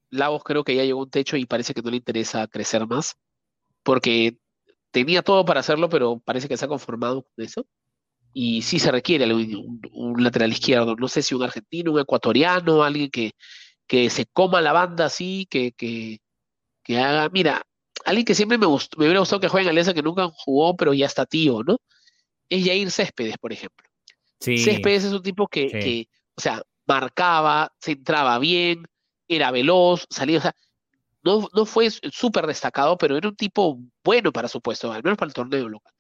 Lagos 0.10 0.44
creo 0.44 0.64
que 0.64 0.76
ya 0.76 0.84
llegó 0.84 1.02
a 1.02 1.04
un 1.04 1.10
techo 1.10 1.36
y 1.36 1.46
parece 1.46 1.74
que 1.74 1.82
no 1.82 1.90
le 1.90 1.98
interesa 1.98 2.48
crecer 2.48 2.88
más, 2.88 3.16
porque 3.84 4.38
tenía 4.92 5.24
todo 5.24 5.46
para 5.46 5.60
hacerlo, 5.60 5.90
pero 5.90 6.20
parece 6.20 6.48
que 6.48 6.58
se 6.58 6.66
ha 6.66 6.70
conformado 6.70 7.24
con 7.24 7.46
eso 7.46 7.66
y 8.34 8.62
sí 8.62 8.80
se 8.80 8.92
requiere 8.92 9.32
un, 9.34 10.24
lateral 10.24 10.52
izquierdo, 10.52 10.96
no 10.96 11.08
sé 11.08 11.22
si 11.22 11.36
un 11.36 11.44
argentino, 11.44 11.92
un 11.92 12.00
ecuatoriano, 12.00 12.84
alguien 12.84 13.10
que, 13.10 13.34
que 13.92 14.10
se 14.10 14.26
coma 14.26 14.62
la 14.62 14.72
banda 14.72 15.08
así, 15.08 15.46
que, 15.50 15.74
que, 15.74 16.22
que 16.82 16.98
haga, 16.98 17.28
mira, 17.28 17.62
alguien 18.06 18.24
que 18.24 18.36
siempre 18.36 18.58
me, 18.58 18.66
gustó, 18.66 18.98
me 18.98 19.04
hubiera 19.04 19.20
gustado 19.20 19.42
que 19.42 19.50
juegue 19.50 19.66
en 19.66 19.72
Alianza, 19.72 19.94
que 19.94 20.02
nunca 20.02 20.30
jugó, 20.34 20.78
pero 20.78 20.94
ya 20.94 21.08
está 21.08 21.26
tío, 21.26 21.62
¿no? 21.62 21.76
Es 22.48 22.66
Jair 22.66 22.90
Céspedes, 22.90 23.38
por 23.38 23.52
ejemplo. 23.52 23.86
Sí, 24.40 24.60
Céspedes 24.60 25.04
es 25.04 25.12
un 25.12 25.22
tipo 25.22 25.46
que, 25.46 25.68
que, 25.68 26.08
o 26.36 26.40
sea, 26.40 26.64
marcaba, 26.88 27.74
se 27.82 27.92
entraba 27.92 28.40
bien, 28.40 28.88
era 29.28 29.52
veloz, 29.52 30.08
salía, 30.10 30.38
o 30.38 30.42
sea, 30.42 30.56
no, 31.22 31.50
no 31.54 31.66
fue 31.66 31.90
súper 31.90 32.48
destacado, 32.48 32.98
pero 32.98 33.18
era 33.18 33.28
un 33.28 33.36
tipo 33.36 33.78
bueno 34.06 34.32
para 34.32 34.48
su 34.48 34.62
puesto, 34.62 34.90
al 34.94 35.04
menos 35.04 35.18
para 35.18 35.28
el 35.28 35.34
torneo 35.34 35.68
local. 35.68 35.94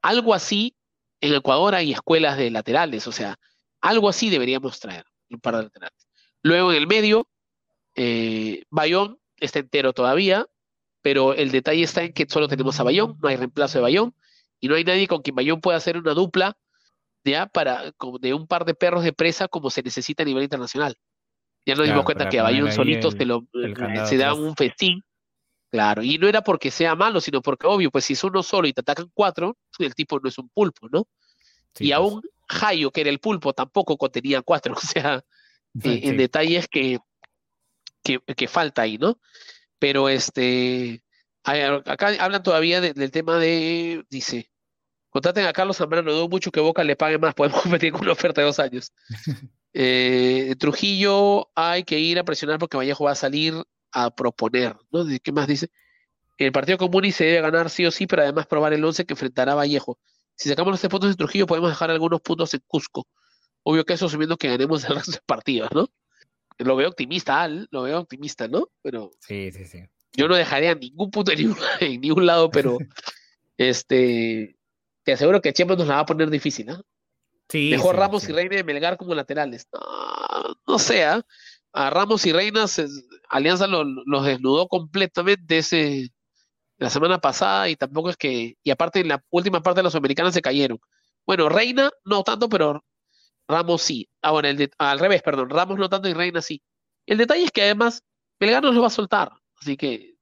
Algo 0.00 0.32
así 0.32 0.74
en 1.20 1.34
Ecuador 1.34 1.74
hay 1.74 1.92
escuelas 1.92 2.38
de 2.38 2.50
laterales, 2.50 3.06
o 3.06 3.12
sea, 3.12 3.36
algo 3.82 4.08
así 4.08 4.30
deberíamos 4.30 4.80
traer, 4.80 5.04
un 5.28 5.40
par 5.40 5.58
de 5.58 5.64
laterales. 5.64 6.08
Luego 6.42 6.72
en 6.72 6.78
el 6.78 6.86
medio, 6.86 7.28
eh, 7.94 8.64
Bayón 8.70 9.18
está 9.38 9.58
entero 9.58 9.92
todavía, 9.92 10.46
pero 11.02 11.34
el 11.34 11.50
detalle 11.50 11.82
está 11.82 12.02
en 12.02 12.12
que 12.12 12.26
solo 12.28 12.48
tenemos 12.48 12.78
a 12.80 12.82
Bayón, 12.82 13.18
no 13.22 13.28
hay 13.28 13.36
reemplazo 13.36 13.78
de 13.78 13.82
Bayón, 13.82 14.14
y 14.60 14.68
no 14.68 14.74
hay 14.74 14.84
nadie 14.84 15.06
con 15.06 15.22
quien 15.22 15.36
Bayón 15.36 15.60
pueda 15.60 15.76
hacer 15.76 15.96
una 15.96 16.14
dupla 16.14 16.56
ya 17.24 17.46
para 17.46 17.92
de 18.20 18.34
un 18.34 18.46
par 18.46 18.64
de 18.64 18.74
perros 18.74 19.02
de 19.02 19.12
presa 19.12 19.48
como 19.48 19.70
se 19.70 19.82
necesita 19.82 20.22
a 20.22 20.26
nivel 20.26 20.42
internacional. 20.42 20.96
Ya 21.66 21.74
nos 21.74 21.86
dimos 21.86 22.04
cuenta 22.04 22.28
que 22.28 22.38
a 22.38 22.42
Bayón 22.42 22.70
solito 22.72 23.10
se, 23.10 23.24
lo, 23.24 23.46
se 24.06 24.16
da 24.18 24.34
un 24.34 24.54
festín 24.54 25.02
Claro, 25.74 26.04
y 26.04 26.18
no 26.18 26.28
era 26.28 26.40
porque 26.40 26.70
sea 26.70 26.94
malo, 26.94 27.20
sino 27.20 27.42
porque, 27.42 27.66
obvio, 27.66 27.90
pues 27.90 28.04
si 28.04 28.12
es 28.12 28.22
uno 28.22 28.44
solo 28.44 28.68
y 28.68 28.72
te 28.72 28.82
atacan 28.82 29.10
cuatro, 29.12 29.56
el 29.80 29.92
tipo 29.96 30.20
no 30.20 30.28
es 30.28 30.38
un 30.38 30.48
pulpo, 30.48 30.88
¿no? 30.88 31.08
y 31.80 31.88
pues. 31.88 31.92
aún 31.94 32.22
Hayo, 32.46 32.92
que 32.92 33.00
era 33.00 33.10
el 33.10 33.18
pulpo, 33.18 33.52
tampoco 33.54 33.96
contenía 33.96 34.40
cuatro, 34.42 34.74
o 34.76 34.80
sea, 34.80 35.24
eh, 35.82 36.00
en 36.04 36.16
detalles 36.16 36.68
que, 36.68 37.00
que, 38.04 38.48
falta 38.48 38.82
ahí, 38.82 38.98
¿no? 38.98 39.18
Pero 39.78 40.08
este, 40.08 41.02
acá 41.42 42.08
hablan 42.20 42.42
todavía 42.42 42.80
del 42.80 43.10
tema 43.10 43.38
de, 43.38 44.04
dice, 44.10 44.50
contraten 45.10 45.46
a 45.46 45.52
Carlos 45.52 45.76
Zambrano, 45.76 46.12
no 46.12 46.28
mucho 46.28 46.50
que 46.50 46.60
Boca 46.60 46.84
le 46.84 46.96
pague 46.96 47.18
más, 47.18 47.34
podemos 47.36 47.62
competir 47.62 47.92
con 47.92 48.02
una 48.02 48.12
oferta 48.12 48.40
de 48.40 48.46
dos 48.46 48.58
años. 48.58 48.92
Eh, 49.76 50.54
Trujillo 50.60 51.50
hay 51.56 51.82
que 51.82 51.98
ir 51.98 52.20
a 52.20 52.22
presionar 52.22 52.60
porque 52.60 52.76
Vallejo 52.76 53.06
va 53.06 53.10
a 53.10 53.16
salir 53.16 53.54
a 53.90 54.14
proponer, 54.14 54.76
¿no? 54.92 55.04
¿Qué 55.20 55.32
más 55.32 55.48
dice? 55.48 55.68
El 56.38 56.52
partido 56.52 56.78
común 56.78 57.06
y 57.06 57.10
se 57.10 57.24
debe 57.24 57.40
ganar 57.40 57.70
sí 57.70 57.84
o 57.84 57.90
sí, 57.90 58.06
pero 58.06 58.22
además 58.22 58.46
probar 58.46 58.72
el 58.72 58.84
11 58.84 59.04
que 59.04 59.14
enfrentará 59.14 59.50
a 59.50 59.56
Vallejo. 59.56 59.98
Si 60.36 60.48
sacamos 60.48 60.70
los 60.70 60.80
tres 60.80 60.90
puntos 60.90 61.10
de 61.10 61.16
Trujillo, 61.16 61.48
podemos 61.48 61.70
dejar 61.70 61.90
algunos 61.90 62.20
puntos 62.20 62.54
en 62.54 62.60
Cusco. 62.68 63.08
Obvio 63.64 63.84
que 63.84 63.94
eso 63.94 64.06
asumiendo 64.06 64.36
que 64.36 64.46
ganemos 64.46 64.84
el 64.84 64.94
resto 64.94 65.10
de 65.10 65.20
partidos, 65.26 65.70
¿no? 65.72 65.88
Lo 66.58 66.76
veo 66.76 66.88
optimista, 66.88 67.42
Al, 67.42 67.68
lo 67.70 67.82
veo 67.82 68.00
optimista, 68.00 68.48
¿no? 68.48 68.68
Pero 68.82 69.10
sí, 69.20 69.50
sí, 69.52 69.64
sí. 69.64 69.80
Yo 70.16 70.28
no 70.28 70.36
dejaría 70.36 70.74
ningún 70.74 71.10
punto 71.10 71.32
en 71.32 71.54
ningún, 71.80 72.26
lado, 72.26 72.50
pero 72.50 72.78
este 73.58 74.56
te 75.02 75.12
aseguro 75.12 75.40
que 75.42 75.52
Chema 75.52 75.76
nos 75.76 75.86
la 75.86 75.96
va 75.96 76.00
a 76.00 76.06
poner 76.06 76.30
difícil, 76.30 76.66
¿no? 76.66 76.82
Sí, 77.48 77.70
Mejor 77.70 77.96
Ramos 77.96 78.26
y 78.28 78.32
Reina 78.32 78.56
de 78.56 78.64
Melgar 78.64 78.96
como 78.96 79.14
laterales. 79.14 79.68
No, 79.72 80.56
no 80.66 80.78
sea. 80.78 81.16
¿ah? 81.16 81.26
a 81.74 81.90
Ramos 81.90 82.24
y 82.24 82.32
Reinas, 82.32 82.80
Alianza 83.28 83.66
los 83.66 84.24
desnudó 84.24 84.68
completamente 84.68 85.58
ese, 85.58 86.08
la 86.78 86.88
semana 86.88 87.18
pasada 87.18 87.68
y 87.68 87.74
tampoco 87.74 88.10
es 88.10 88.16
que, 88.16 88.56
y 88.62 88.70
aparte 88.70 89.00
en 89.00 89.08
la 89.08 89.22
última 89.30 89.60
parte 89.60 89.80
de 89.80 89.82
los 89.82 89.96
americanos 89.96 90.34
se 90.34 90.40
cayeron. 90.40 90.78
Bueno, 91.26 91.48
Reina 91.48 91.90
no 92.04 92.22
tanto, 92.22 92.48
pero 92.48 92.84
Ramos 93.48 93.82
sí. 93.82 94.08
Ah, 94.22 94.32
bueno, 94.32 94.48
el 94.48 94.70
al 94.78 94.98
revés, 94.98 95.22
perdón, 95.22 95.50
Ramos 95.50 95.78
no 95.78 95.88
tanto 95.88 96.08
y 96.08 96.14
Reina 96.14 96.40
sí. 96.40 96.62
El 97.06 97.18
detalle 97.18 97.44
es 97.44 97.50
que 97.50 97.62
además 97.62 98.02
Belgar 98.40 98.62
no 98.62 98.72
lo 98.72 98.80
va 98.80 98.86
a 98.88 98.90
soltar, 98.90 99.32
así 99.60 99.76
que 99.76 100.14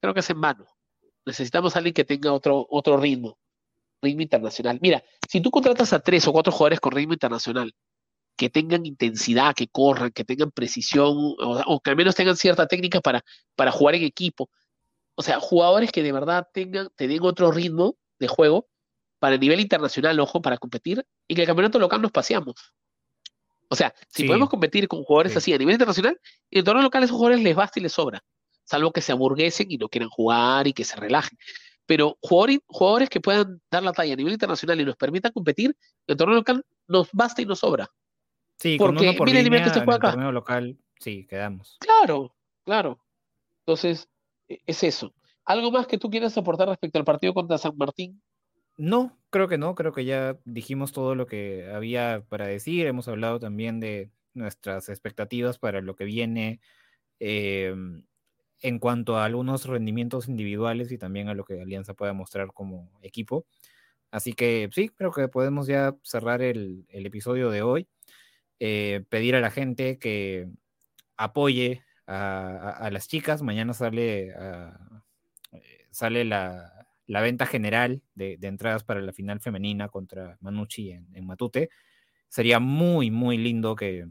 creo 0.00 0.14
que 0.14 0.20
es 0.20 0.30
en 0.30 0.40
vano. 0.40 0.66
Necesitamos 1.24 1.74
a 1.74 1.78
alguien 1.78 1.94
que 1.94 2.04
tenga 2.04 2.32
otro, 2.32 2.66
otro 2.70 2.96
ritmo, 2.98 3.38
ritmo 4.02 4.22
internacional. 4.22 4.78
Mira, 4.80 5.02
si 5.28 5.40
tú 5.40 5.50
contratas 5.50 5.92
a 5.92 6.00
tres 6.00 6.26
o 6.28 6.32
cuatro 6.32 6.52
jugadores 6.52 6.80
con 6.80 6.92
ritmo 6.92 7.14
internacional 7.14 7.74
que 8.36 8.50
tengan 8.50 8.84
intensidad, 8.84 9.54
que 9.54 9.66
corran, 9.68 10.10
que 10.10 10.24
tengan 10.24 10.50
precisión, 10.50 11.14
o, 11.16 11.80
que 11.80 11.90
al 11.90 11.96
menos 11.96 12.14
tengan 12.14 12.36
cierta 12.36 12.66
técnica 12.66 13.00
para, 13.00 13.24
para 13.56 13.72
jugar 13.72 13.94
en 13.94 14.04
equipo. 14.04 14.50
O 15.14 15.22
sea, 15.22 15.40
jugadores 15.40 15.90
que 15.90 16.02
de 16.02 16.12
verdad 16.12 16.46
tengan, 16.52 16.88
den 16.98 17.22
otro 17.22 17.50
ritmo 17.50 17.96
de 18.18 18.28
juego 18.28 18.68
para 19.18 19.34
el 19.34 19.40
nivel 19.40 19.60
internacional, 19.60 20.18
ojo, 20.20 20.42
para 20.42 20.58
competir, 20.58 21.04
y 21.26 21.34
que 21.34 21.42
el 21.42 21.46
campeonato 21.46 21.78
local 21.78 22.02
nos 22.02 22.12
paseamos. 22.12 22.54
O 23.68 23.74
sea, 23.74 23.92
si 24.08 24.24
podemos 24.24 24.48
competir 24.48 24.86
con 24.86 25.02
jugadores 25.02 25.36
así 25.36 25.52
a 25.52 25.58
nivel 25.58 25.74
internacional, 25.74 26.20
en 26.50 26.58
el 26.58 26.64
torneo 26.64 26.82
local 26.82 27.02
a 27.02 27.06
esos 27.06 27.16
jugadores 27.16 27.42
les 27.42 27.56
basta 27.56 27.80
y 27.80 27.82
les 27.82 27.92
sobra, 27.92 28.22
salvo 28.64 28.92
que 28.92 29.00
se 29.00 29.12
aburguesen 29.12 29.66
y 29.70 29.76
no 29.76 29.88
quieran 29.88 30.08
jugar 30.08 30.66
y 30.68 30.72
que 30.72 30.84
se 30.84 30.96
relajen. 30.96 31.36
Pero 31.84 32.18
jugadores, 32.20 32.60
jugadores 32.66 33.10
que 33.10 33.20
puedan 33.20 33.60
dar 33.70 33.82
la 33.82 33.92
talla 33.92 34.12
a 34.12 34.16
nivel 34.16 34.32
internacional 34.32 34.80
y 34.80 34.84
nos 34.84 34.96
permitan 34.96 35.32
competir, 35.32 35.70
en 35.70 36.12
el 36.12 36.16
torneo 36.16 36.36
local 36.36 36.64
nos 36.86 37.08
basta 37.12 37.42
y 37.42 37.46
nos 37.46 37.60
sobra. 37.60 37.90
Sí, 38.58 38.76
porque 38.78 39.12
por 39.12 39.26
mira 39.26 39.38
el 39.38 39.44
nivel 39.44 39.62
que 39.62 39.70
se 39.70 39.84
juega 39.84 40.10
acá. 40.10 40.30
local, 40.30 40.78
sí, 40.98 41.26
quedamos. 41.26 41.76
Claro, 41.80 42.34
claro. 42.64 43.00
Entonces, 43.64 44.08
e, 44.48 44.60
es 44.64 44.82
eso. 44.82 45.12
¿Algo 45.44 45.70
más 45.70 45.86
que 45.86 45.98
tú 45.98 46.10
quieras 46.10 46.36
aportar 46.36 46.68
respecto 46.68 46.98
al 46.98 47.04
partido 47.04 47.34
contra 47.34 47.58
San 47.58 47.76
Martín? 47.76 48.20
No, 48.78 49.18
creo 49.30 49.48
que 49.48 49.56
no, 49.56 49.74
creo 49.74 49.92
que 49.92 50.04
ya 50.04 50.38
dijimos 50.44 50.92
todo 50.92 51.14
lo 51.14 51.26
que 51.26 51.70
había 51.72 52.24
para 52.28 52.46
decir, 52.46 52.86
hemos 52.86 53.08
hablado 53.08 53.40
también 53.40 53.80
de 53.80 54.10
nuestras 54.34 54.88
expectativas 54.90 55.58
para 55.58 55.80
lo 55.80 55.96
que 55.96 56.04
viene 56.04 56.60
em, 57.20 58.04
en 58.62 58.78
cuanto 58.78 59.16
a 59.18 59.24
algunos 59.26 59.66
rendimientos 59.66 60.28
individuales 60.28 60.92
y 60.92 60.98
también 60.98 61.28
a 61.28 61.34
lo 61.34 61.44
que 61.44 61.60
Alianza 61.62 61.94
pueda 61.94 62.12
mostrar 62.14 62.48
como 62.52 62.90
equipo. 63.02 63.46
Así 64.10 64.34
que 64.34 64.68
sí, 64.72 64.90
creo 64.90 65.12
que 65.12 65.28
podemos 65.28 65.66
ya 65.68 65.96
cerrar 66.02 66.42
el, 66.42 66.86
episodio 66.90 67.50
de 67.50 67.62
hoy. 67.62 67.88
Eh, 68.60 69.04
pedir 69.10 69.36
a 69.36 69.40
la 69.40 69.50
gente 69.50 69.98
que 69.98 70.48
apoye 71.16 71.84
a, 72.06 72.88
las 72.92 73.08
chicas. 73.08 73.42
Mañana 73.42 73.74
sale, 73.74 74.34
ah, 74.38 75.02
eh, 75.52 75.86
sale 75.90 76.24
la, 76.24 76.75
venta 77.08 77.46
general 77.46 78.02
de, 78.14 78.38
entradas 78.42 78.84
para 78.84 79.00
la 79.00 79.12
final 79.12 79.40
femenina 79.40 79.88
contra 79.88 80.38
Manucci 80.40 80.90
en, 80.92 81.26
Matute. 81.26 81.70
Sería 82.28 82.58
muy, 82.60 83.10
muy 83.10 83.38
lindo 83.38 83.76
que, 83.76 84.06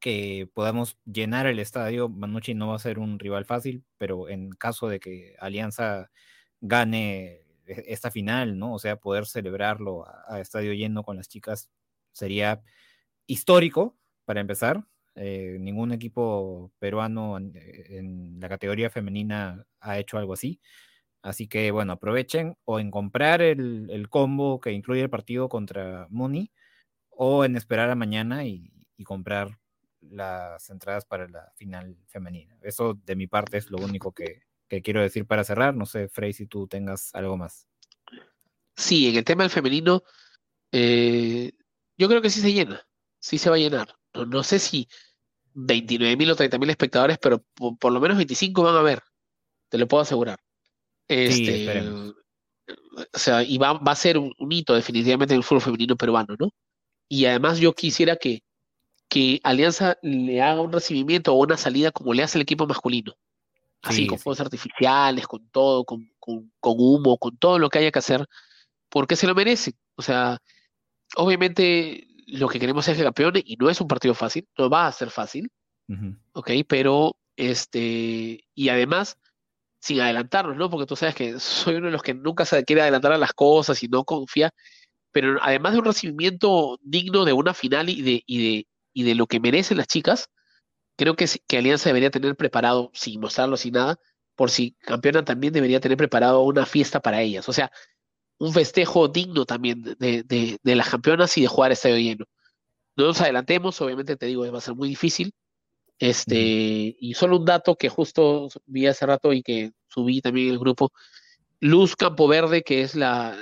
que 0.00 0.48
podamos 0.54 0.98
llenar 1.04 1.46
el 1.46 1.58
estadio. 1.58 2.08
Manucci 2.08 2.54
no 2.54 2.68
va 2.68 2.76
a 2.76 2.78
ser 2.78 2.98
un 2.98 3.18
rival 3.18 3.44
fácil, 3.46 3.84
pero 3.98 4.28
en 4.28 4.50
caso 4.50 4.88
de 4.88 5.00
que 5.00 5.34
Alianza 5.38 6.10
gane 6.60 7.44
e, 7.66 7.84
esta 7.88 8.10
final, 8.10 8.58
¿no? 8.58 8.74
O 8.74 8.78
sea, 8.78 8.96
poder 8.96 9.26
celebrarlo 9.26 10.06
a, 10.28 10.40
estadio 10.40 10.72
lleno 10.74 11.02
con 11.04 11.16
las 11.16 11.28
chicas 11.28 11.70
sería 12.12 12.62
histórico, 13.26 13.96
para 14.24 14.40
empezar. 14.40 14.84
Eh, 15.16 15.58
ningún 15.60 15.92
equipo 15.92 16.72
peruano 16.78 17.38
en, 17.38 18.40
la 18.40 18.48
categoría 18.48 18.90
femenina 18.90 19.64
ha 19.80 19.98
hecho 19.98 20.18
algo 20.18 20.32
así. 20.32 20.60
Así 21.24 21.48
que 21.48 21.70
bueno, 21.70 21.94
aprovechen 21.94 22.58
o 22.66 22.78
en 22.78 22.90
comprar 22.90 23.40
el, 23.40 24.08
combo 24.10 24.60
que 24.60 24.72
incluye 24.72 25.00
el 25.00 25.08
partido 25.08 25.48
contra 25.48 26.06
Muni 26.10 26.52
o 27.08 27.46
en 27.46 27.56
esperar 27.56 27.90
a 27.90 27.94
mañana 27.94 28.44
y, 28.44 28.70
comprar 29.04 29.58
las 30.00 30.70
entradas 30.70 31.04
para 31.04 31.28
la 31.28 31.52
final 31.56 31.96
femenina. 32.06 32.56
Eso 32.62 32.94
de 33.04 33.16
mi 33.16 33.26
parte 33.26 33.58
es 33.58 33.70
lo 33.70 33.78
único 33.78 34.12
que, 34.12 34.42
quiero 34.82 35.00
decir 35.00 35.26
para 35.26 35.44
cerrar. 35.44 35.74
No 35.74 35.86
sé, 35.86 36.08
Frey, 36.08 36.32
si 36.32 36.46
tú 36.46 36.66
tengas 36.66 37.14
algo 37.14 37.36
más. 37.36 37.68
Sí, 38.76 39.08
en 39.08 39.16
el 39.16 39.24
tema 39.24 39.44
del 39.44 39.50
femenino, 39.50 40.02
eh, 40.72 41.52
yo 41.96 42.08
creo 42.08 42.20
que 42.20 42.30
sí 42.30 42.40
se 42.40 42.52
llena, 42.52 42.86
sí 43.18 43.38
se 43.38 43.50
va 43.50 43.56
a 43.56 43.58
llenar. 43.58 43.96
No, 44.14 44.42
sé 44.42 44.58
si 44.58 44.88
29.000 45.54 46.30
o 46.30 46.36
30.000 46.36 46.70
espectadores, 46.70 47.18
pero 47.18 47.42
por, 47.78 47.92
lo 47.92 48.00
menos 48.00 48.18
25 48.18 48.62
van 48.62 48.76
a 48.76 48.82
ver, 48.82 49.02
te 49.70 49.78
lo 49.78 49.88
puedo 49.88 50.02
asegurar. 50.02 50.38
Este, 51.08 51.82
o 53.12 53.18
sea, 53.18 53.42
y 53.42 53.58
va, 53.58 53.80
a 53.84 53.94
ser 53.94 54.18
un, 54.18 54.34
hito 54.50 54.74
definitivamente 54.74 55.34
en 55.34 55.38
el 55.38 55.44
fútbol 55.44 55.62
femenino 55.62 55.96
peruano, 55.96 56.34
¿no? 56.38 56.50
Y 57.08 57.26
además 57.26 57.58
yo 57.58 57.72
quisiera 57.74 58.16
que, 58.16 58.42
que 59.08 59.40
Alianza 59.42 59.98
le 60.02 60.40
haga 60.40 60.60
un 60.60 60.72
recibimiento 60.72 61.34
o 61.34 61.42
una 61.42 61.56
salida 61.56 61.90
como 61.90 62.14
le 62.14 62.22
hace 62.22 62.38
el 62.38 62.42
equipo 62.42 62.66
masculino. 62.66 63.14
Así, 63.82 64.06
con 64.06 64.18
fuegos 64.18 64.40
artificiales, 64.40 65.26
con 65.26 65.46
todo, 65.50 65.84
con, 65.84 66.10
con, 66.18 66.50
humo, 66.62 67.18
con 67.18 67.36
todo 67.36 67.58
lo 67.58 67.68
que 67.68 67.80
haya 67.80 67.90
que 67.90 67.98
hacer, 67.98 68.26
porque 68.88 69.14
se 69.14 69.26
lo 69.26 69.34
merece. 69.34 69.74
O 69.96 70.00
sea, 70.00 70.40
obviamente 71.16 72.06
lo 72.26 72.48
que 72.48 72.58
queremos 72.58 72.88
es 72.88 72.96
que 72.96 73.04
campeone 73.04 73.42
y 73.44 73.56
no 73.56 73.68
es 73.68 73.82
un 73.82 73.88
partido 73.88 74.14
fácil, 74.14 74.48
no 74.56 74.70
va 74.70 74.86
a 74.86 74.92
ser 74.92 75.10
fácil, 75.10 75.50
¿ok? 76.32 76.50
Pero, 76.66 77.14
este, 77.36 78.46
y 78.54 78.68
además, 78.70 79.18
sin 79.84 80.00
adelantarnos, 80.00 80.56
¿no? 80.56 80.70
Porque 80.70 80.86
tú 80.86 80.96
sabes 80.96 81.14
que 81.14 81.38
soy 81.38 81.74
uno 81.74 81.86
de 81.86 81.92
los 81.92 82.02
que 82.02 82.14
nunca 82.14 82.46
se 82.46 82.64
quiere 82.64 82.80
adelantar 82.80 83.12
a 83.12 83.18
las 83.18 83.34
cosas 83.34 83.82
y 83.82 83.88
no 83.88 84.04
confía, 84.04 84.50
pero 85.12 85.38
además 85.42 85.74
de 85.74 85.80
un 85.80 85.84
recibimiento 85.84 86.78
digno 86.82 87.26
de 87.26 87.34
una 87.34 87.52
final 87.52 87.90
y 87.90 88.00
de, 88.00 88.22
y 88.26 88.38
de, 88.56 88.68
y 88.94 89.02
de 89.02 89.14
lo 89.14 89.26
que 89.26 89.40
merecen 89.40 89.76
las 89.76 89.86
chicas, 89.86 90.30
creo 90.96 91.16
que, 91.16 91.26
que 91.46 91.58
Alianza 91.58 91.90
debería 91.90 92.10
tener 92.10 92.34
preparado, 92.34 92.90
sin 92.94 93.20
mostrarlo, 93.20 93.58
sin 93.58 93.74
nada, 93.74 93.96
por 94.36 94.50
si 94.50 94.72
campeona 94.80 95.22
también 95.22 95.52
debería 95.52 95.80
tener 95.80 95.98
preparado 95.98 96.40
una 96.42 96.64
fiesta 96.64 97.00
para 97.00 97.20
ellas. 97.20 97.46
O 97.50 97.52
sea, 97.52 97.70
un 98.38 98.54
festejo 98.54 99.08
digno 99.08 99.44
también 99.44 99.82
de, 99.82 100.22
de, 100.24 100.58
de 100.62 100.76
las 100.76 100.88
campeonas 100.88 101.36
y 101.36 101.42
de 101.42 101.48
jugar 101.48 101.72
estadio 101.72 101.98
lleno. 101.98 102.24
No 102.96 103.06
nos 103.06 103.20
adelantemos, 103.20 103.80
obviamente 103.82 104.16
te 104.16 104.26
digo, 104.26 104.50
va 104.50 104.58
a 104.58 104.62
ser 104.62 104.74
muy 104.74 104.88
difícil, 104.88 105.34
este, 105.98 106.96
y 106.98 107.14
solo 107.14 107.38
un 107.38 107.44
dato 107.44 107.76
que 107.76 107.88
justo 107.88 108.48
vi 108.66 108.86
hace 108.86 109.06
rato 109.06 109.32
y 109.32 109.42
que 109.42 109.72
subí 109.88 110.20
también 110.20 110.48
en 110.48 110.54
el 110.54 110.58
grupo. 110.58 110.92
Luz 111.60 111.96
Campoverde, 111.96 112.62
que 112.62 112.82
es 112.82 112.94
la, 112.94 113.36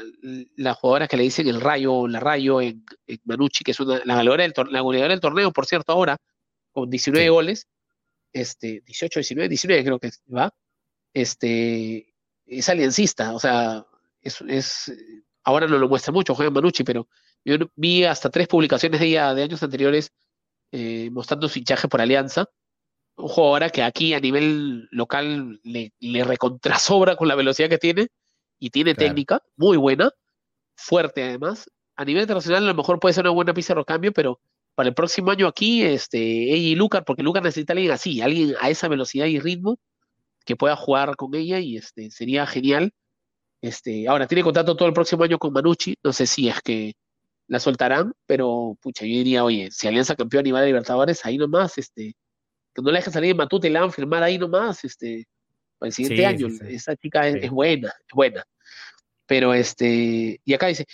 la 0.56 0.74
jugadora 0.74 1.08
que 1.08 1.16
le 1.16 1.24
dicen 1.24 1.48
el 1.48 1.60
rayo, 1.60 2.06
la 2.06 2.20
rayo 2.20 2.60
en, 2.60 2.84
Manucci, 3.24 3.64
que 3.64 3.72
es 3.72 3.80
una, 3.80 4.00
la, 4.04 4.14
goleadora 4.14 4.44
del, 4.44 4.52
la 4.70 4.80
goleadora 4.80 5.12
del 5.12 5.20
torneo, 5.20 5.52
por 5.52 5.66
cierto, 5.66 5.92
ahora, 5.92 6.16
con 6.70 6.88
19 6.88 7.30
goles, 7.30 7.66
este, 8.32 8.82
18, 8.86 9.20
19, 9.20 9.48
19 9.48 9.84
creo 9.84 9.98
que 9.98 10.10
va, 10.32 10.54
este, 11.12 12.14
es 12.46 12.68
aliancista, 12.68 13.34
o 13.34 13.40
sea, 13.40 13.84
es, 14.20 14.40
es 14.42 14.92
ahora 15.42 15.66
no 15.66 15.78
lo 15.78 15.88
muestra 15.88 16.12
mucho, 16.12 16.34
juega 16.34 16.48
en 16.48 16.54
Manucci, 16.54 16.84
pero 16.84 17.08
yo 17.44 17.56
vi 17.74 18.04
hasta 18.04 18.30
tres 18.30 18.46
publicaciones 18.46 19.00
de 19.00 19.06
ella 19.06 19.34
de 19.34 19.42
años 19.42 19.62
anteriores 19.62 20.12
eh, 20.72 21.10
mostrando 21.12 21.48
su 21.48 21.58
hinchaje 21.58 21.88
por 21.88 22.00
Alianza. 22.00 22.46
Un 23.16 23.28
jugador 23.28 23.70
que 23.70 23.82
aquí 23.82 24.14
a 24.14 24.20
nivel 24.20 24.88
local 24.90 25.60
le, 25.62 25.92
le 26.00 26.24
recontrasobra 26.24 27.14
con 27.16 27.28
la 27.28 27.34
velocidad 27.34 27.68
que 27.68 27.78
tiene 27.78 28.08
y 28.58 28.70
tiene 28.70 28.94
técnica 28.94 29.42
muy 29.56 29.76
buena, 29.76 30.10
fuerte 30.76 31.22
además. 31.22 31.70
A 31.96 32.04
nivel 32.04 32.22
internacional 32.22 32.64
a 32.64 32.68
lo 32.68 32.74
mejor 32.74 32.98
puede 33.00 33.12
ser 33.12 33.24
una 33.24 33.32
buena 33.32 33.52
pista 33.52 33.74
de 33.74 33.84
cambio, 33.84 34.12
pero 34.12 34.40
para 34.74 34.88
el 34.88 34.94
próximo 34.94 35.30
año 35.30 35.46
aquí, 35.46 35.82
este, 35.82 36.18
ella 36.18 36.68
y 36.68 36.74
Lucas, 36.74 37.02
porque 37.06 37.22
Lucas 37.22 37.42
necesita 37.42 37.72
a 37.72 37.74
alguien 37.74 37.92
así, 37.92 38.20
alguien 38.22 38.54
a 38.60 38.70
esa 38.70 38.88
velocidad 38.88 39.26
y 39.26 39.38
ritmo 39.38 39.78
que 40.46 40.56
pueda 40.56 40.76
jugar 40.76 41.14
con 41.16 41.34
ella 41.34 41.58
y 41.60 41.76
este, 41.76 42.10
sería 42.10 42.46
genial. 42.46 42.92
Este, 43.60 44.08
ahora 44.08 44.26
tiene 44.26 44.42
contrato 44.42 44.76
todo 44.76 44.88
el 44.88 44.94
próximo 44.94 45.24
año 45.24 45.38
con 45.38 45.52
Manucci, 45.52 45.96
no 46.02 46.12
sé 46.12 46.26
si 46.26 46.48
es 46.48 46.60
que 46.62 46.94
la 47.52 47.60
soltarán, 47.60 48.14
pero 48.24 48.78
pucha, 48.80 49.04
yo 49.04 49.12
diría, 49.12 49.44
oye, 49.44 49.68
si 49.70 49.86
Alianza 49.86 50.16
campeón 50.16 50.46
y 50.46 50.52
va 50.52 50.60
a 50.60 50.64
Libertadores, 50.64 51.22
ahí 51.26 51.36
nomás, 51.36 51.76
este, 51.76 52.16
que 52.74 52.80
no 52.80 52.90
la 52.90 52.98
dejen 52.98 53.12
salir 53.12 53.28
de 53.28 53.34
Matute 53.34 53.68
la 53.68 53.80
van 53.80 53.90
a 53.90 53.92
firmar 53.92 54.22
ahí 54.22 54.38
nomás, 54.38 54.82
este, 54.84 55.28
para 55.78 55.88
el 55.88 55.92
siguiente 55.92 56.24
año. 56.24 56.48
Esa 56.66 56.96
chica 56.96 57.28
es, 57.28 57.50
buena, 57.50 57.88
es 57.88 58.14
buena. 58.14 58.42
Pero 59.26 59.52
este, 59.52 60.40
y 60.42 60.54
acá 60.54 60.68
dice, 60.68 60.86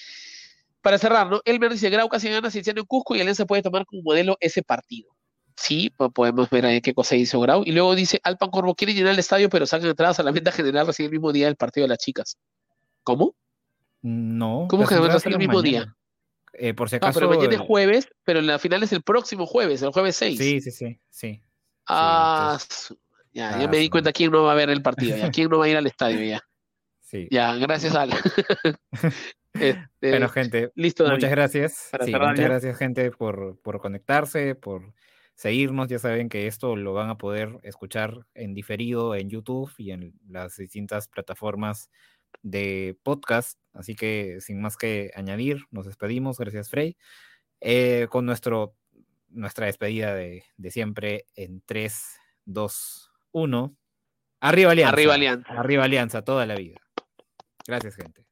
para 0.83 0.99
cerrar, 0.99 1.31
¿no? 1.31 1.41
Elmer 1.45 1.71
dice, 1.71 1.91
Grau 1.91 2.09
casi 2.09 2.29
gana 2.29 2.51
Cienciano 2.51 2.81
en 2.81 2.87
Cusco 2.87 3.15
y 3.15 3.21
Alianza 3.21 3.47
puede 3.47 3.63
tomar 3.63 3.87
como 3.87 4.03
modelo 4.03 4.37
ese 4.41 4.65
partido. 4.65 5.15
Sí, 5.55 5.93
podemos 6.13 6.51
ver 6.51 6.67
ahí 6.67 6.81
qué 6.81 6.93
cosa 6.93 7.15
hizo 7.15 7.39
Grau. 7.39 7.63
Y 7.65 7.71
luego 7.71 7.95
dice, 7.95 8.19
Alpan 8.25 8.51
Corvo 8.51 8.75
quiere 8.75 8.95
llenar 8.95 9.13
el 9.13 9.21
estadio, 9.21 9.49
pero 9.49 9.65
sacan 9.65 9.91
entradas 9.91 10.19
a 10.19 10.25
la 10.25 10.33
venta 10.33 10.51
general 10.51 10.89
recién 10.89 11.07
el 11.07 11.13
mismo 11.13 11.31
día 11.31 11.47
del 11.47 11.55
partido 11.55 11.85
de 11.85 11.91
las 11.91 11.99
chicas. 11.99 12.37
¿Cómo? 13.05 13.37
No. 14.03 14.67
¿Cómo 14.69 14.89
que 14.89 14.97
van 14.97 15.13
a 15.13 15.17
el 15.25 15.39
mismo 15.39 15.63
día? 15.63 15.95
Eh, 16.55 16.75
por 16.75 16.89
si 16.89 16.97
acaso. 16.97 17.21
No, 17.21 17.29
pero 17.29 17.39
mañana 17.39 17.55
es 17.61 17.67
jueves, 17.67 18.09
pero 18.25 18.41
la 18.41 18.59
final 18.59 18.83
es 18.83 18.93
el 18.93 19.03
próximo 19.03 19.47
jueves, 19.47 19.83
el 19.83 19.91
jueves 19.91 20.17
6. 20.17 20.39
Sí, 20.39 20.61
sí, 20.61 20.71
sí. 20.71 21.01
sí. 21.11 21.43
Ah, 21.87 22.59
ya, 23.33 23.59
ya 23.59 23.65
ah, 23.65 23.69
me 23.69 23.79
di 23.79 23.89
cuenta 23.89 24.13
quién 24.13 24.31
no 24.31 24.45
va 24.45 24.53
a 24.53 24.55
ver 24.55 24.71
el 24.71 24.83
partido, 24.83 25.17
ya, 25.17 25.31
quién 25.31 25.49
no 25.49 25.59
va 25.59 25.65
a 25.65 25.69
ir 25.69 25.77
al 25.77 25.87
estadio 25.87 26.23
ya. 26.23 26.41
Sí. 27.01 27.27
Ya, 27.31 27.55
gracias, 27.55 27.95
Al. 27.95 28.11
este, 29.55 30.11
bueno, 30.11 30.29
gente, 30.29 30.71
listo, 30.75 31.09
muchas 31.09 31.31
gracias. 31.31 31.91
Sí, 32.05 32.13
muchas 32.13 32.39
gracias, 32.39 32.77
gente, 32.77 33.11
por, 33.13 33.59
por 33.63 33.81
conectarse, 33.81 34.55
por 34.55 34.93
seguirnos. 35.35 35.89
Ya 35.89 35.99
saben 35.99 36.29
que 36.29 36.47
esto 36.47 36.77
lo 36.77 36.93
van 36.93 37.09
a 37.09 37.17
poder 37.17 37.61
escuchar 37.63 38.27
en 38.35 38.53
diferido 38.53 39.15
en 39.15 39.31
YouTube 39.31 39.73
y 39.79 39.93
en 39.93 40.13
las 40.29 40.59
distintas 40.59 41.09
plataformas 41.09 41.89
de 42.43 42.97
podcast. 43.03 43.59
Así 43.73 43.95
que 43.95 44.41
sin 44.41 44.61
más 44.61 44.77
que 44.77 45.11
añadir, 45.15 45.65
nos 45.71 45.87
despedimos. 45.87 46.39
Gracias, 46.39 46.71
Frey. 46.71 46.97
Eh, 47.61 48.07
con 48.11 48.27
nuestro, 48.27 48.75
nuestra 49.29 49.67
despedida 49.67 50.15
de, 50.15 50.45
de, 50.57 50.71
siempre 50.71 51.27
en 51.35 51.63
3, 51.65 52.21
2, 52.45 53.13
1. 53.33 53.77
Arriba 54.41 54.71
Alianza. 54.73 54.93
Arriba 54.93 55.15
Alianza. 55.15 55.53
Arriba 55.53 55.85
Alianza, 55.85 56.23
toda 56.23 56.47
la 56.47 56.55
vida. 56.55 56.81
Gracias, 57.67 57.97
gente. 57.97 58.25